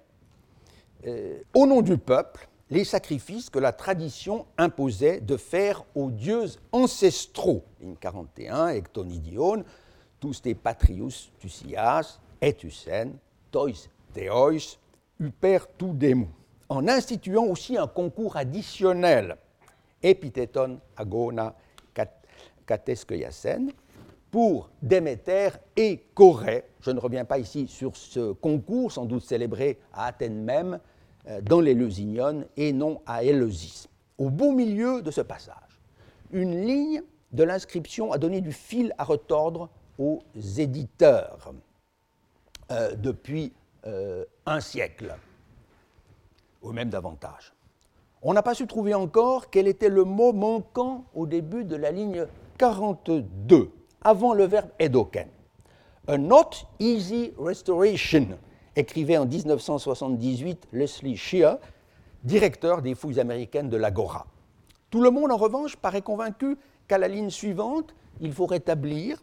euh, 1.06 1.38
au 1.54 1.66
nom 1.66 1.82
du 1.82 1.98
peuple, 1.98 2.48
les 2.70 2.84
sacrifices 2.84 3.48
que 3.48 3.60
la 3.60 3.72
tradition 3.72 4.46
imposait 4.58 5.20
de 5.20 5.36
faire 5.36 5.84
aux 5.94 6.10
dieux 6.10 6.46
ancestraux. 6.72 7.62
Ligne 7.80 7.94
41, 8.00 8.68
Ectonidion, 8.68 9.64
tous 10.18 10.42
tes 10.42 10.54
patrius 10.54 11.30
tusias, 11.38 12.18
etusen, 12.40 13.12
tois 13.56 14.78
en 16.68 16.88
instituant 16.88 17.44
aussi 17.44 17.76
un 17.76 17.86
concours 17.86 18.36
additionnel, 18.36 19.36
epithéton 20.02 20.80
agona 20.96 21.54
kateskeiasen, 22.66 23.70
pour 24.30 24.68
Déméter 24.82 25.50
et 25.76 26.04
Corée. 26.12 26.64
Je 26.80 26.90
ne 26.90 26.98
reviens 26.98 27.24
pas 27.24 27.38
ici 27.38 27.68
sur 27.68 27.96
ce 27.96 28.32
concours, 28.32 28.90
sans 28.92 29.04
doute 29.06 29.22
célébré 29.22 29.78
à 29.92 30.06
Athènes 30.06 30.42
même, 30.42 30.80
euh, 31.28 31.40
dans 31.40 31.60
les 31.60 31.76
et 32.56 32.72
non 32.72 33.00
à 33.06 33.22
Éleusis. 33.22 33.88
Au 34.18 34.30
beau 34.30 34.52
milieu 34.52 35.00
de 35.00 35.10
ce 35.10 35.20
passage, 35.20 35.80
une 36.32 36.66
ligne 36.66 37.02
de 37.32 37.44
l'inscription 37.44 38.12
a 38.12 38.18
donné 38.18 38.40
du 38.40 38.52
fil 38.52 38.92
à 38.98 39.04
retordre 39.04 39.68
aux 39.98 40.22
éditeurs 40.58 41.52
euh, 42.70 42.94
depuis 42.96 43.52
euh, 43.86 44.24
un 44.44 44.60
siècle, 44.60 45.14
ou 46.62 46.72
même 46.72 46.90
davantage. 46.90 47.52
On 48.22 48.32
n'a 48.32 48.42
pas 48.42 48.54
su 48.54 48.66
trouver 48.66 48.94
encore 48.94 49.50
quel 49.50 49.68
était 49.68 49.88
le 49.88 50.04
mot 50.04 50.32
manquant 50.32 51.04
au 51.14 51.26
début 51.26 51.64
de 51.64 51.76
la 51.76 51.92
ligne 51.92 52.26
42, 52.58 53.70
avant 54.02 54.34
le 54.34 54.44
verbe 54.44 54.70
edoken. 54.78 55.28
A 56.08 56.18
not 56.18 56.50
easy 56.80 57.32
restoration, 57.38 58.38
écrivait 58.74 59.16
en 59.16 59.26
1978 59.26 60.68
Leslie 60.72 61.16
Shear, 61.16 61.58
directeur 62.24 62.82
des 62.82 62.94
fouilles 62.94 63.20
américaines 63.20 63.68
de 63.68 63.76
l'Agora. 63.76 64.26
Tout 64.90 65.02
le 65.02 65.10
monde, 65.10 65.30
en 65.30 65.36
revanche, 65.36 65.76
paraît 65.76 66.02
convaincu 66.02 66.56
qu'à 66.88 66.98
la 66.98 67.08
ligne 67.08 67.30
suivante, 67.30 67.94
il 68.20 68.32
faut 68.32 68.46
rétablir 68.46 69.22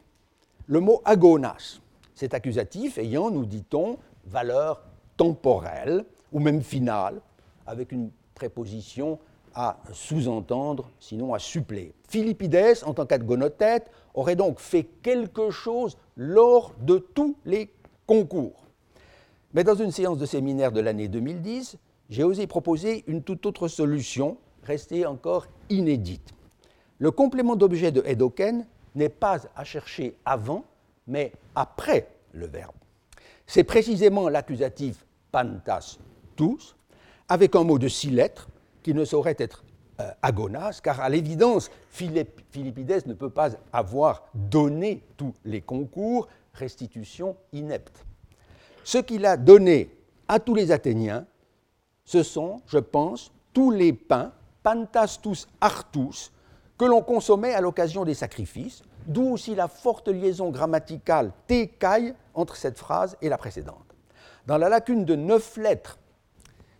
le 0.67 0.79
mot 0.79 1.01
agonas, 1.03 1.79
cet 2.15 2.33
accusatif 2.33 2.97
ayant, 2.97 3.31
nous 3.31 3.45
dit-on, 3.45 3.97
valeur 4.25 4.83
temporelle 5.17 6.05
ou 6.31 6.39
même 6.39 6.61
finale, 6.61 7.21
avec 7.65 7.91
une 7.91 8.09
préposition 8.35 9.19
à 9.55 9.77
sous-entendre, 9.91 10.89
sinon 10.99 11.33
à 11.33 11.39
suppléer. 11.39 11.93
Philippides, 12.09 12.83
en 12.85 12.93
tant 12.93 13.05
qu'agonothète, 13.05 13.91
aurait 14.13 14.35
donc 14.35 14.59
fait 14.59 14.83
quelque 15.01 15.51
chose 15.51 15.97
lors 16.17 16.73
de 16.81 16.97
tous 16.97 17.35
les 17.45 17.71
concours. 18.07 18.65
Mais 19.53 19.63
dans 19.63 19.75
une 19.75 19.91
séance 19.91 20.17
de 20.17 20.25
séminaire 20.25 20.71
de 20.71 20.81
l'année 20.81 21.07
2010, 21.07 21.77
j'ai 22.09 22.23
osé 22.23 22.47
proposer 22.47 23.03
une 23.07 23.21
toute 23.21 23.45
autre 23.45 23.67
solution, 23.67 24.37
restée 24.63 25.05
encore 25.05 25.47
inédite. 25.69 26.33
Le 26.97 27.11
complément 27.11 27.55
d'objet 27.55 27.91
de 27.91 28.03
Edoken 28.05 28.65
n'est 28.95 29.09
pas 29.09 29.39
à 29.55 29.63
chercher 29.63 30.15
avant, 30.25 30.65
mais 31.07 31.31
après 31.55 32.07
le 32.31 32.47
verbe. 32.47 32.75
C'est 33.45 33.63
précisément 33.63 34.29
l'accusatif 34.29 35.05
pantas 35.31 35.97
tous, 36.35 36.75
avec 37.29 37.55
un 37.55 37.63
mot 37.63 37.77
de 37.77 37.87
six 37.87 38.09
lettres 38.09 38.47
qui 38.81 38.93
ne 38.93 39.05
saurait 39.05 39.35
être 39.37 39.63
euh, 39.99 40.09
agonas, 40.21 40.79
car 40.83 40.99
à 41.01 41.09
l'évidence, 41.09 41.69
Philippides 41.89 43.07
ne 43.07 43.13
peut 43.13 43.29
pas 43.29 43.51
avoir 43.71 44.23
donné 44.33 45.03
tous 45.17 45.33
les 45.45 45.61
concours, 45.61 46.27
restitution 46.53 47.35
inepte. 47.51 48.05
Ce 48.83 48.97
qu'il 48.97 49.25
a 49.25 49.37
donné 49.37 49.89
à 50.27 50.39
tous 50.39 50.55
les 50.55 50.71
Athéniens, 50.71 51.25
ce 52.05 52.23
sont, 52.23 52.61
je 52.67 52.79
pense, 52.79 53.31
tous 53.53 53.71
les 53.71 53.93
pains, 53.93 54.33
pantastus 54.63 55.47
artus, 55.61 56.31
que 56.77 56.85
l'on 56.85 57.01
consommait 57.01 57.53
à 57.53 57.61
l'occasion 57.61 58.03
des 58.03 58.13
sacrifices, 58.13 58.81
d'où 59.07 59.33
aussi 59.33 59.55
la 59.55 59.67
forte 59.67 60.07
liaison 60.07 60.49
grammaticale 60.49 61.31
te 61.47 62.13
entre 62.33 62.55
cette 62.55 62.77
phrase 62.77 63.17
et 63.21 63.29
la 63.29 63.37
précédente. 63.37 63.95
Dans 64.47 64.57
la 64.57 64.69
lacune 64.69 65.05
de 65.05 65.15
neuf 65.15 65.57
lettres 65.57 65.99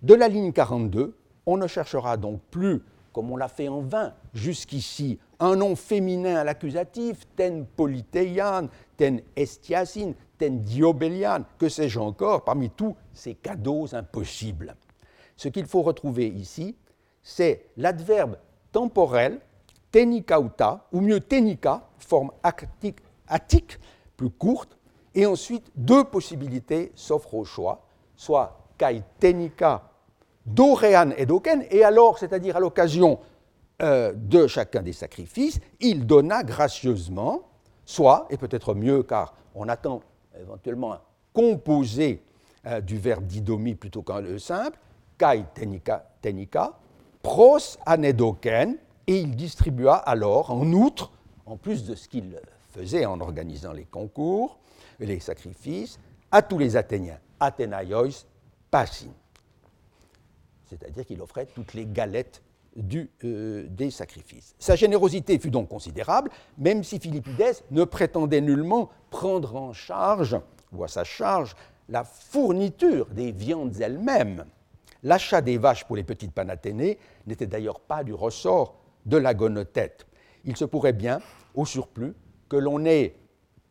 de 0.01 0.13
la 0.13 0.27
ligne 0.27 0.51
42, 0.51 1.15
on 1.45 1.57
ne 1.57 1.67
cherchera 1.67 2.17
donc 2.17 2.41
plus, 2.51 2.81
comme 3.11 3.31
on 3.31 3.37
l'a 3.37 3.47
fait 3.47 3.67
en 3.67 3.81
vain 3.81 4.13
jusqu'ici, 4.33 5.19
un 5.39 5.55
nom 5.55 5.75
féminin 5.75 6.35
à 6.35 6.43
l'accusatif, 6.43 7.27
ten 7.35 7.65
polyteian, 7.65 8.67
ten 8.97 9.21
estiasin, 9.35 10.13
ten 10.37 10.59
diobelian, 10.59 11.43
que 11.57 11.69
sais-je 11.69 11.99
encore, 11.99 12.43
parmi 12.43 12.69
tous 12.69 12.95
ces 13.13 13.35
cadeaux 13.35 13.93
impossibles. 13.93 14.75
Ce 15.35 15.47
qu'il 15.47 15.65
faut 15.65 15.81
retrouver 15.81 16.27
ici, 16.27 16.75
c'est 17.21 17.65
l'adverbe 17.77 18.37
temporel 18.71 19.39
tenikauta, 19.93 20.87
ou 20.91 21.01
mieux 21.01 21.19
tenika, 21.19 21.87
forme 21.99 22.31
attique, 22.41 23.79
plus 24.17 24.31
courte, 24.31 24.75
et 25.13 25.27
ensuite 25.27 25.71
deux 25.75 26.03
possibilités 26.03 26.91
s'offrent 26.95 27.35
au 27.35 27.45
choix, 27.45 27.85
soit 28.15 28.59
kai 28.77 29.03
tenika 29.19 29.83
dorean 30.45 31.11
et 31.15 31.27
doken, 31.27 31.63
et 31.69 31.83
alors, 31.83 32.17
c'est-à-dire 32.17 32.57
à, 32.57 32.59
l'occasion 32.59 33.19
euh, 33.83 34.11
de 34.15 34.47
chacun 34.47 34.81
des 34.81 34.93
sacrifices, 34.93 35.59
il 35.79 36.07
donna 36.07 36.43
gracieusement, 36.43 37.43
soit, 37.85 38.25
et 38.31 38.37
peut-être 38.37 38.73
mieux 38.73 39.03
car 39.03 39.35
on 39.53 39.69
attend 39.69 40.01
éventuellement 40.39 40.93
un 40.93 41.01
composé 41.33 42.23
euh, 42.65 42.81
du 42.81 42.97
verbe 42.97 43.27
didomie 43.27 43.75
plutôt 43.75 44.01
qu'un 44.01 44.39
simple, 44.39 44.79
kai 45.19 45.45
tenika, 45.53 46.09
tenika 46.19 46.73
pros 47.21 47.77
anedoken, 47.85 48.77
et 49.07 49.19
il 49.19 49.35
distribua 49.35 49.95
alors, 49.95 50.51
en 50.51 50.71
outre, 50.71 51.11
en 51.45 51.57
plus 51.57 51.83
de 51.85 51.95
ce 51.95 52.07
qu'il 52.07 52.39
faisait 52.71 53.05
en 53.05 53.19
organisant 53.19 53.73
les 53.73 53.85
concours, 53.85 54.59
les 54.99 55.19
sacrifices, 55.19 55.99
à 56.31 56.41
tous 56.41 56.57
les 56.57 56.75
Athéniens, 56.75 57.19
Athénaïos 57.39 58.25
passin. 58.71 59.11
C'est-à-dire 60.65 61.05
qu'il 61.05 61.21
offrait 61.21 61.45
toutes 61.45 61.73
les 61.73 61.85
galettes 61.85 62.41
du, 62.75 63.11
euh, 63.23 63.67
des 63.69 63.91
sacrifices. 63.91 64.55
Sa 64.57 64.75
générosité 64.75 65.37
fut 65.37 65.51
donc 65.51 65.69
considérable, 65.69 66.31
même 66.57 66.83
si 66.83 66.99
Philippides 66.99 67.63
ne 67.69 67.83
prétendait 67.83 68.41
nullement 68.41 68.89
prendre 69.11 69.55
en 69.55 69.73
charge, 69.73 70.37
ou 70.71 70.83
à 70.83 70.87
sa 70.87 71.03
charge, 71.03 71.55
la 71.89 72.03
fourniture 72.03 73.05
des 73.07 73.31
viandes 73.31 73.79
elles-mêmes. 73.79 74.45
L'achat 75.03 75.41
des 75.41 75.57
vaches 75.57 75.83
pour 75.83 75.97
les 75.97 76.03
petites 76.03 76.31
panathénées 76.31 76.97
n'était 77.27 77.45
d'ailleurs 77.45 77.79
pas 77.79 78.03
du 78.03 78.13
ressort 78.13 78.75
de 79.05 79.17
la 79.17 79.33
gonotette. 79.33 80.05
Il 80.45 80.57
se 80.57 80.65
pourrait 80.65 80.93
bien, 80.93 81.19
au 81.55 81.65
surplus, 81.65 82.13
que 82.49 82.57
l'on 82.57 82.85
ait 82.85 83.15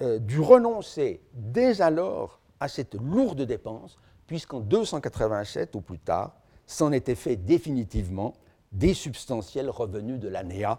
euh, 0.01 0.18
dû 0.18 0.40
renoncer 0.40 1.21
dès 1.35 1.81
alors 1.81 2.40
à 2.61 2.68
cette 2.68 2.95
lourde 2.95 3.42
dépense, 3.42 3.99
puisqu'en 4.27 4.61
287 4.61 5.75
ou 5.77 5.81
plus 5.81 5.99
tard, 5.99 6.35
s'en 6.66 6.92
était 6.92 7.14
fait 7.14 7.37
définitivement 7.37 8.35
des 8.73 8.95
substantiels 8.95 9.68
revenus 9.68 10.18
de 10.18 10.29
l'ANEA, 10.29 10.79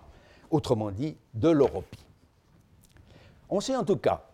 autrement 0.49 0.91
dit 0.91 1.17
de 1.33 1.49
l'Europie. 1.49 2.05
On 3.49 3.59
sait 3.59 3.75
en 3.75 3.83
tout 3.83 3.97
cas 3.97 4.25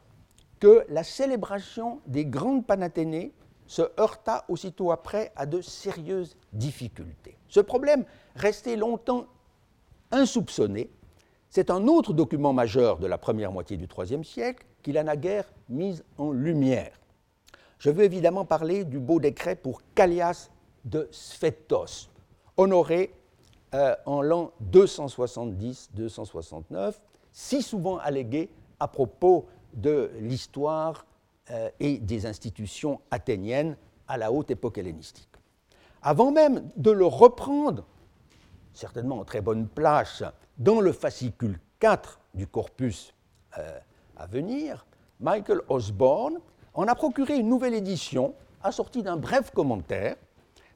que 0.60 0.86
la 0.90 1.04
célébration 1.04 2.02
des 2.08 2.26
grandes 2.26 2.66
Panathénées 2.66 3.34
se 3.68 3.84
heurta 4.00 4.46
aussitôt 4.48 4.92
après 4.92 5.32
à 5.36 5.46
de 5.46 5.62
sérieuses 5.62 6.36
difficultés. 6.54 7.38
Ce 7.48 7.60
problème 7.60 8.06
restait 8.36 8.76
longtemps 8.76 9.28
insoupçonné, 10.12 10.90
c'est 11.50 11.72
un 11.72 11.88
autre 11.88 12.14
document 12.14 12.54
majeur 12.54 13.00
de 13.00 13.08
la 13.08 13.18
première 13.18 13.52
moitié 13.52 13.78
du 13.78 13.86
IIIe 13.86 14.24
siècle 14.24 14.66
qu'il 14.84 14.98
a 14.98 15.04
naguère 15.04 15.52
mis 15.68 16.02
en 16.18 16.32
lumière. 16.32 16.94
Je 17.80 17.90
veux 17.90 18.04
évidemment 18.04 18.46
parler 18.46 18.86
du 18.86 19.00
beau 19.00 19.20
décret 19.20 19.56
pour 19.56 19.82
Callias 19.96 20.52
de 20.86 21.10
Sphétos, 21.12 22.10
honoré 22.58 23.14
euh, 23.74 23.96
en 24.06 24.22
l'an 24.22 24.52
270-269, 24.72 26.94
si 27.32 27.62
souvent 27.62 27.98
allégué 27.98 28.50
à 28.80 28.88
propos 28.88 29.48
de 29.74 30.12
l'histoire 30.20 31.06
euh, 31.52 31.70
et 31.80 31.98
des 31.98 32.26
institutions 32.26 33.02
athéniennes 33.12 33.78
à 34.08 34.18
la 34.18 34.32
haute 34.32 34.52
époque 34.52 34.78
hellénistique. 34.78 35.28
Avant 36.02 36.32
même 36.32 36.70
de 36.78 36.92
le 36.92 37.06
reprendre 37.06 37.86
certainement 38.74 39.20
en 39.20 39.26
très 39.26 39.42
bonne 39.42 39.68
place 39.68 40.24
dans 40.58 40.82
le 40.82 40.92
fascicule 40.92 41.60
4 41.80 42.20
du 42.34 42.48
corpus 42.48 43.14
euh, 43.58 43.80
à 44.18 44.28
venir, 44.28 44.86
Michael 45.20 45.62
Osborne 45.70 46.40
en 46.74 46.88
a 46.88 46.96
procuré 46.96 47.38
une 47.38 47.50
nouvelle 47.50 47.74
édition 47.74 48.34
assortie 48.64 49.04
d'un 49.04 49.18
bref 49.18 49.52
commentaire 49.52 50.16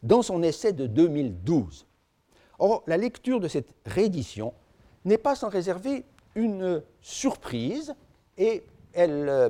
dans 0.01 0.21
son 0.21 0.43
essai 0.43 0.73
de 0.73 0.87
2012. 0.87 1.85
Or, 2.59 2.83
la 2.87 2.97
lecture 2.97 3.39
de 3.39 3.47
cette 3.47 3.73
réédition 3.85 4.53
n'est 5.05 5.17
pas 5.17 5.35
sans 5.35 5.49
réserver 5.49 6.05
une 6.35 6.81
surprise 7.01 7.93
et 8.37 8.63
elle 8.93 9.29
euh, 9.29 9.49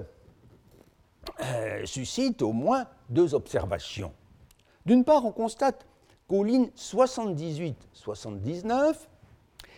euh, 1.42 1.86
suscite 1.86 2.42
au 2.42 2.52
moins 2.52 2.86
deux 3.10 3.34
observations. 3.34 4.14
D'une 4.86 5.04
part, 5.04 5.26
on 5.26 5.32
constate 5.32 5.86
qu'aux 6.34 6.44
lignes 6.44 6.72
78-79, 6.76 8.96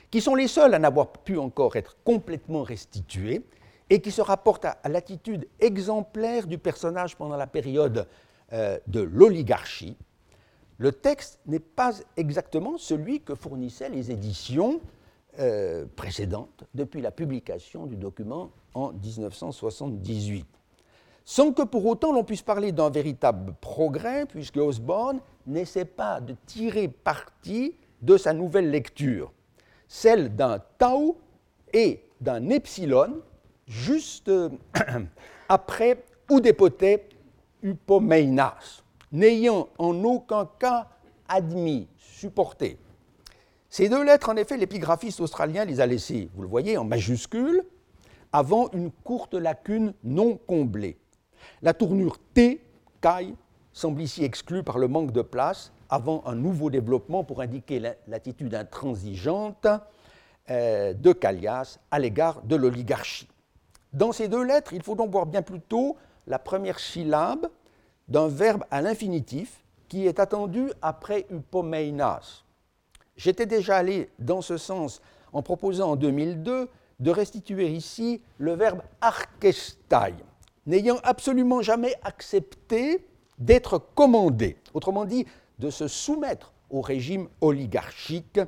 qui 0.10 0.22
sont 0.22 0.36
les 0.36 0.48
seules 0.48 0.74
à 0.74 0.80
n'avoir 0.80 1.10
pu 1.10 1.38
encore 1.38 1.76
être 1.76 1.98
complètement 2.06 2.64
restituées, 2.64 3.46
et 3.90 4.00
qui 4.00 4.10
se 4.10 4.22
rapportent 4.22 4.64
à, 4.64 4.78
l'attitude 4.88 5.50
exemplaire 5.60 6.48
du 6.48 6.58
personnage 6.58 7.18
pendant 7.18 7.36
la 7.36 7.46
période 7.46 8.08
euh, 8.54 8.80
de 8.88 9.02
l'oligarchie, 9.02 9.98
le 10.78 10.94
texte 10.94 11.42
n'est 11.46 11.60
pas 11.60 11.92
exactement 12.16 12.78
celui 12.78 13.20
que 13.20 13.36
fournissaient 13.36 13.90
les 13.90 14.12
éditions 14.12 14.80
euh, 15.40 15.86
précédentes 15.98 16.64
depuis 16.74 17.02
la 17.02 17.12
publication 17.12 17.86
du 17.86 17.98
document 17.98 18.52
en 18.74 18.94
1978 18.94 20.48
sans 21.26 21.52
que 21.52 21.64
pour 21.64 21.86
autant 21.88 22.14
l'on 22.14 22.24
puisse 22.24 22.44
parler 22.44 22.72
d'un 22.72 22.92
véritable 22.92 23.56
progrès, 23.60 24.28
puisque 24.28 24.58
Osborne 24.58 25.20
n'essaie 25.48 25.86
pas 25.86 26.22
de 26.22 26.36
tirer 26.46 26.88
parti 26.88 27.76
de 28.02 28.16
sa 28.16 28.32
nouvelle 28.32 28.70
lecture, 28.70 29.34
celle 29.88 30.36
d'un 30.36 30.60
Tao 30.78 31.18
et 31.74 32.04
d'un 32.22 32.50
epsilon 32.50 33.22
juste 33.68 34.32
après 35.50 36.06
Oudépoté 36.30 37.10
upomeinas, 37.64 38.84
n'ayant 39.12 39.70
en 39.78 40.04
aucun 40.04 40.48
cas 40.60 40.88
admis, 41.28 41.88
supporté. 41.98 42.78
Ces 43.70 43.90
deux 43.90 44.04
lettres, 44.04 44.30
en 44.30 44.36
effet, 44.36 44.58
l'épigraphiste 44.58 45.20
australien 45.22 45.66
les 45.66 45.82
a 45.82 45.86
laissées, 45.86 46.30
vous 46.36 46.44
le 46.44 46.48
voyez, 46.48 46.78
en 46.78 46.84
majuscules, 46.84 47.64
avant 48.32 48.70
une 48.72 48.92
courte 48.92 49.34
lacune 49.34 49.94
non 50.04 50.38
comblée. 50.38 50.98
La 51.62 51.74
tournure 51.74 52.18
T, 52.34 52.62
Kai, 53.02 53.36
semble 53.74 54.02
ici 54.02 54.24
exclue 54.24 54.64
par 54.64 54.78
le 54.78 54.88
manque 54.88 55.12
de 55.12 55.22
place 55.22 55.72
avant 55.90 56.24
un 56.26 56.36
nouveau 56.36 56.70
développement 56.70 57.24
pour 57.24 57.42
indiquer 57.42 57.82
l'attitude 58.08 58.56
intransigeante 58.56 59.68
euh, 60.50 60.94
de 60.94 61.12
Callias 61.12 61.80
à 61.92 62.00
l'égard 62.00 62.42
de 62.44 62.56
l'oligarchie. 62.56 63.28
Dans 63.94 64.12
ces 64.12 64.28
deux 64.28 64.44
lettres, 64.44 64.74
il 64.74 64.84
faut 64.84 64.96
donc 64.96 65.12
voir 65.12 65.26
bien 65.26 65.42
plutôt 65.42 65.98
la 66.28 66.40
première 66.40 66.80
syllabe 66.80 67.48
d'un 68.08 68.28
verbe 68.28 68.64
à 68.72 68.82
l'infinitif 68.82 69.64
qui 69.88 70.08
est 70.08 70.20
attendu 70.20 70.72
après 70.82 71.26
upomeinas. 71.32 72.44
J'étais 73.16 73.46
déjà 73.46 73.78
allé 73.78 74.10
dans 74.20 74.42
ce 74.42 74.58
sens 74.58 75.02
en 75.32 75.42
proposant 75.42 75.92
en 75.92 75.96
2002 75.96 76.70
de 77.00 77.12
restituer 77.12 77.70
ici 77.70 78.22
le 78.38 78.54
verbe 78.54 78.82
archestai, 79.02 80.16
n'ayant 80.66 81.00
absolument 81.04 81.62
jamais 81.62 81.96
accepté 82.04 83.06
d'être 83.38 83.80
commandé, 83.96 84.58
autrement 84.74 85.06
dit, 85.06 85.26
de 85.60 85.70
se 85.70 85.88
soumettre 85.88 86.54
au 86.70 86.82
régime 86.82 87.28
oligarchique 87.42 88.40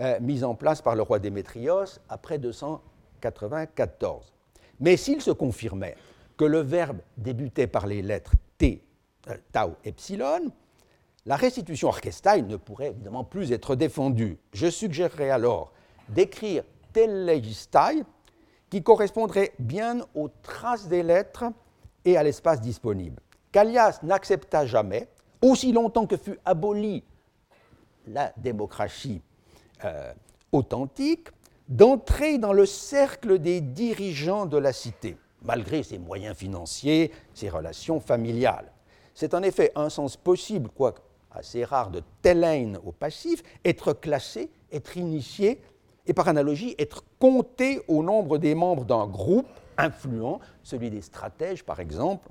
euh, 0.00 0.18
mis 0.20 0.42
en 0.42 0.54
place 0.54 0.82
par 0.82 0.96
le 0.96 1.02
roi 1.02 1.18
Démétrios 1.18 2.00
après 2.08 2.38
294. 2.38 4.32
Mais 4.80 4.96
s'il 4.96 5.20
se 5.20 5.30
confirmait 5.30 5.96
que 6.36 6.44
le 6.44 6.60
verbe 6.60 6.98
débutait 7.16 7.68
par 7.68 7.86
les 7.86 8.02
lettres 8.02 8.34
T, 8.58 8.82
euh, 9.28 9.36
tau, 9.52 9.76
epsilon, 9.84 10.50
la 11.26 11.36
restitution 11.36 11.88
orchestai 11.88 12.42
ne 12.42 12.56
pourrait 12.56 12.90
évidemment 12.90 13.24
plus 13.24 13.52
être 13.52 13.76
défendue. 13.76 14.36
Je 14.52 14.68
suggérerais 14.68 15.30
alors 15.30 15.72
d'écrire 16.08 16.64
telegistai, 16.92 18.04
qui 18.70 18.82
correspondrait 18.82 19.52
bien 19.58 19.98
aux 20.14 20.28
traces 20.42 20.88
des 20.88 21.02
lettres 21.02 21.44
et 22.04 22.16
à 22.16 22.22
l'espace 22.22 22.60
disponible. 22.60 23.20
Callias 23.52 24.00
n'accepta 24.02 24.66
jamais, 24.66 25.08
aussi 25.42 25.72
longtemps 25.72 26.06
que 26.06 26.16
fut 26.16 26.38
abolie 26.44 27.04
la 28.08 28.32
démocratie 28.36 29.22
euh, 29.84 30.12
authentique, 30.52 31.28
d'entrer 31.68 32.38
dans 32.38 32.52
le 32.52 32.66
cercle 32.66 33.38
des 33.38 33.60
dirigeants 33.60 34.46
de 34.46 34.58
la 34.58 34.72
cité, 34.72 35.16
malgré 35.42 35.82
ses 35.82 35.98
moyens 35.98 36.36
financiers, 36.36 37.12
ses 37.32 37.48
relations 37.48 38.00
familiales. 38.00 38.70
C'est 39.14 39.34
en 39.34 39.42
effet 39.42 39.72
un 39.74 39.88
sens 39.88 40.16
possible, 40.16 40.68
quoique 40.68 41.00
assez 41.30 41.64
rare, 41.64 41.90
de 41.90 42.02
telein 42.22 42.74
au 42.84 42.92
passif, 42.92 43.42
être 43.64 43.92
classé, 43.92 44.50
être 44.72 44.96
initié, 44.96 45.60
et 46.06 46.12
par 46.12 46.28
analogie, 46.28 46.74
être 46.78 47.04
compté 47.18 47.80
au 47.88 48.02
nombre 48.02 48.38
des 48.38 48.54
membres 48.54 48.84
d'un 48.84 49.06
groupe 49.06 49.48
influent, 49.76 50.40
celui 50.62 50.90
des 50.90 51.02
stratèges 51.02 51.64
par 51.64 51.80
exemple, 51.80 52.28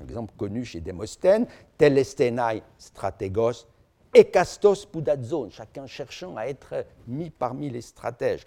un 0.00 0.04
exemple 0.04 0.32
connu 0.36 0.64
chez 0.64 0.80
Démosthène, 0.80 1.46
telestenai 1.78 2.62
stratégos 2.78 3.66
ekastos 4.14 4.86
pudazon, 4.86 5.50
chacun 5.50 5.86
cherchant 5.86 6.36
à 6.36 6.46
être 6.46 6.84
mis 7.06 7.30
parmi 7.30 7.70
les 7.70 7.80
stratèges 7.80 8.44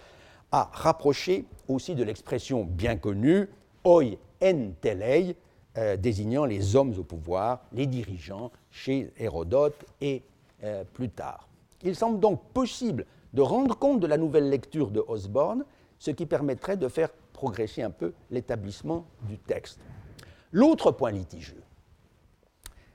à 0.52 0.70
rapprocher 0.74 1.46
aussi 1.68 1.96
de 1.96 2.04
l'expression 2.04 2.64
bien 2.64 2.98
connue 2.98 3.50
oi 3.84 4.18
en 4.42 4.72
telei, 4.82 5.36
euh, 5.78 5.98
désignant 5.98 6.46
les 6.46 6.76
hommes 6.76 6.94
au 7.00 7.04
pouvoir, 7.04 7.62
les 7.72 7.88
dirigeants 7.88 8.52
chez 8.70 9.12
Hérodote 9.18 9.86
et 10.02 10.22
euh, 10.64 10.84
plus 10.94 11.10
tard. 11.10 11.48
Il 11.82 11.96
semble 11.96 12.20
donc 12.20 12.42
possible 12.54 13.06
de 13.34 13.41
rendre 13.41 13.78
compte 13.78 14.00
de 14.00 14.08
la 14.08 14.17
nouvelle 14.17 14.50
lecture 14.50 14.91
de 14.91 15.04
Osborne, 15.08 15.65
ce 16.00 16.12
qui 16.12 16.26
permettrait 16.26 16.78
de 16.78 16.88
faire 16.88 17.10
progresser 17.34 17.82
un 17.82 17.89
peu 17.91 18.13
l'établissement 18.30 19.06
du 19.24 19.38
texte. 19.38 19.80
L'autre 20.52 20.91
point 20.91 21.12
litigieux 21.12 21.63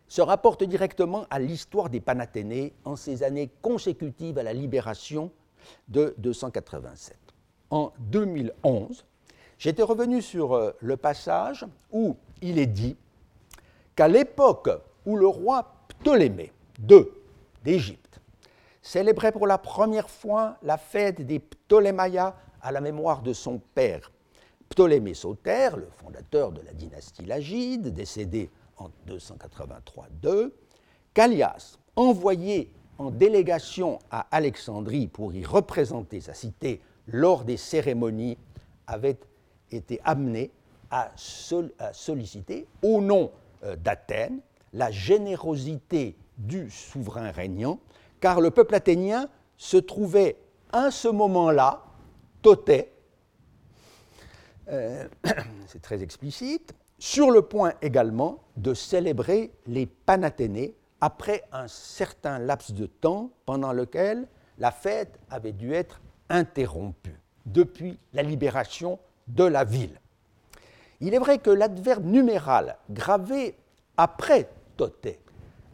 se 0.07 0.23
rapporte 0.23 0.65
directement 0.65 1.27
à 1.31 1.39
l'histoire 1.39 1.91
des 1.91 2.01
Panathénées 2.01 2.73
en 2.85 2.97
ces 2.97 3.23
années 3.23 3.51
consécutives 3.61 4.39
à 4.39 4.43
la 4.43 4.55
libération 4.55 5.31
de 5.89 6.15
287 6.19 7.17
en 7.71 7.93
2011, 7.99 9.05
j'étais 9.59 9.83
revenu 9.83 10.23
sur 10.23 10.55
euh, 10.55 10.73
le 10.81 10.97
passage 10.97 11.67
où 11.93 12.17
il 12.41 12.59
est 12.59 12.67
dit 12.67 12.97
qu'à 13.95 14.09
l'époque 14.09 14.71
où 15.05 15.17
le 15.17 15.27
roi 15.27 15.75
Ptolémée 15.89 16.53
II 16.89 17.07
d'Égypte 17.65 18.08
célébrait 18.89 19.33
pour 19.33 19.47
la 19.47 19.59
première 19.59 20.09
fois 20.09 20.57
la 20.63 20.79
fête 20.79 21.21
des 21.21 21.41
Ptolémaïas 21.41 22.35
à 22.63 22.73
la 22.73 22.81
mémoire 22.81 23.21
de 23.21 23.35
son 23.35 23.61
père, 23.75 24.11
Ptolémée 24.71 25.13
Soter, 25.13 25.69
le 25.77 25.89
fondateur 25.91 26.53
de 26.53 26.63
la 26.63 26.73
dynastie 26.73 27.27
Lagide, 27.27 27.93
décédé 27.93 28.51
en 28.79 28.89
283-2, 29.07 30.53
Callias, 31.13 31.77
envoyé 31.97 32.73
en 32.97 33.11
délégation 33.11 33.99
à 34.11 34.27
Alexandrie 34.31 35.07
pour 35.07 35.35
y 35.35 35.45
représenter 35.45 36.23
sa 36.23 36.33
cité 36.33 36.81
lors 37.07 37.45
des 37.45 37.59
cérémonies, 37.59 38.39
avait 38.87 39.19
été 39.71 40.01
amené 40.03 40.51
à, 40.91 41.11
solliciter, 41.93 42.67
au 42.83 43.03
nom 43.03 43.33
euh, 43.65 43.77
d'Athènes, 43.77 44.41
la 44.73 44.91
générosité 44.91 46.17
du 46.39 46.71
souverain 46.71 47.31
régnant, 47.31 47.81
car 48.21 48.41
le 48.41 48.51
peuple 48.51 48.75
athénien 48.75 49.29
se 49.57 49.77
trouvait 49.77 50.37
à 50.73 50.91
ce 50.91 51.09
moment-là, 51.09 51.83
toté, 52.43 52.93
euh, 54.71 55.07
c'est 55.67 55.83
très 55.83 56.03
explicite, 56.03 56.75
sur 56.99 57.31
le 57.31 57.43
point 57.43 57.75
également 57.81 58.43
de 58.57 58.75
célébrer 58.75 59.53
les 59.67 59.87
Panathénées 59.87 60.75
après 61.01 61.45
un 61.53 61.69
certain 61.69 62.39
laps 62.39 62.73
de 62.73 62.87
temps 62.87 63.31
pendant 63.47 63.73
lequel 63.73 64.27
la 64.59 64.73
fête 64.73 65.19
avait 65.31 65.53
dû 65.53 65.73
être 65.73 66.01
interrompu 66.29 67.15
depuis 67.47 67.99
la 68.13 68.23
libération 68.23 68.99
de 69.29 69.45
la 69.45 69.65
ville. 69.65 70.01
Il 71.01 71.15
est 71.15 71.19
vrai 71.19 71.39
que 71.39 71.51
l'adverbe 71.51 72.05
numéral 72.05 72.77
gravé 72.91 73.57
après 73.97 74.51
toté 74.77 75.21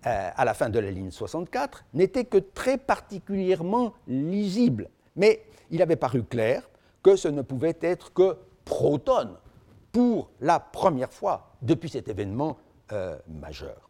euh, 0.07 0.31
à 0.37 0.45
la 0.45 0.55
fin 0.55 0.69
de 0.69 0.79
la 0.79 0.91
ligne 0.91 1.11
64 1.11 1.85
n'était 1.95 2.25
que 2.25 2.39
très 2.39 2.79
particulièrement 2.79 3.95
lisible, 4.07 4.91
mais 5.17 5.45
il 5.71 5.81
avait 5.83 5.97
paru 5.97 6.23
clair 6.23 6.69
que 7.03 7.17
ce 7.17 7.29
ne 7.29 7.43
pouvait 7.43 7.79
être 7.81 8.13
que 8.13 8.37
proton 8.65 9.37
pour 9.93 10.31
la 10.41 10.61
première 10.61 11.13
fois 11.13 11.53
depuis 11.63 11.89
cet 11.89 12.09
événement 12.09 12.59
euh, 12.93 13.17
majeur. 13.29 13.89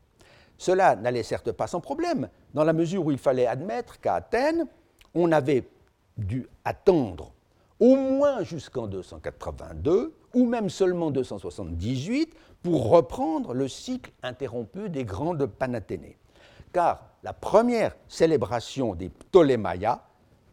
Cela 0.57 0.97
n'allait 0.97 1.23
certes 1.23 1.53
pas 1.53 1.67
sans 1.67 1.81
problème, 1.81 2.29
dans 2.53 2.65
la 2.65 2.73
mesure 2.73 3.07
où 3.07 3.11
il 3.11 3.19
fallait 3.19 3.47
admettre 3.47 4.01
qu'à 4.01 4.15
Athènes, 4.15 4.67
on 5.15 5.33
avait 5.33 5.69
dû 6.17 6.47
attendre 6.65 7.33
au 7.81 7.97
moins 7.97 8.43
jusqu'en 8.43 8.87
282 8.87 10.15
ou 10.35 10.47
même 10.47 10.69
seulement 10.69 11.11
278 11.11 12.35
pour 12.63 12.91
reprendre 12.91 13.55
le 13.55 13.69
cycle 13.69 14.13
interrompu 14.23 14.89
des 14.89 15.05
grandes 15.05 15.47
Panathénées. 15.47 16.17
Car 16.73 17.05
la 17.23 17.33
première 17.33 17.97
célébration 18.09 18.95
des 18.95 19.09
Ptolémaïas, 19.09 20.03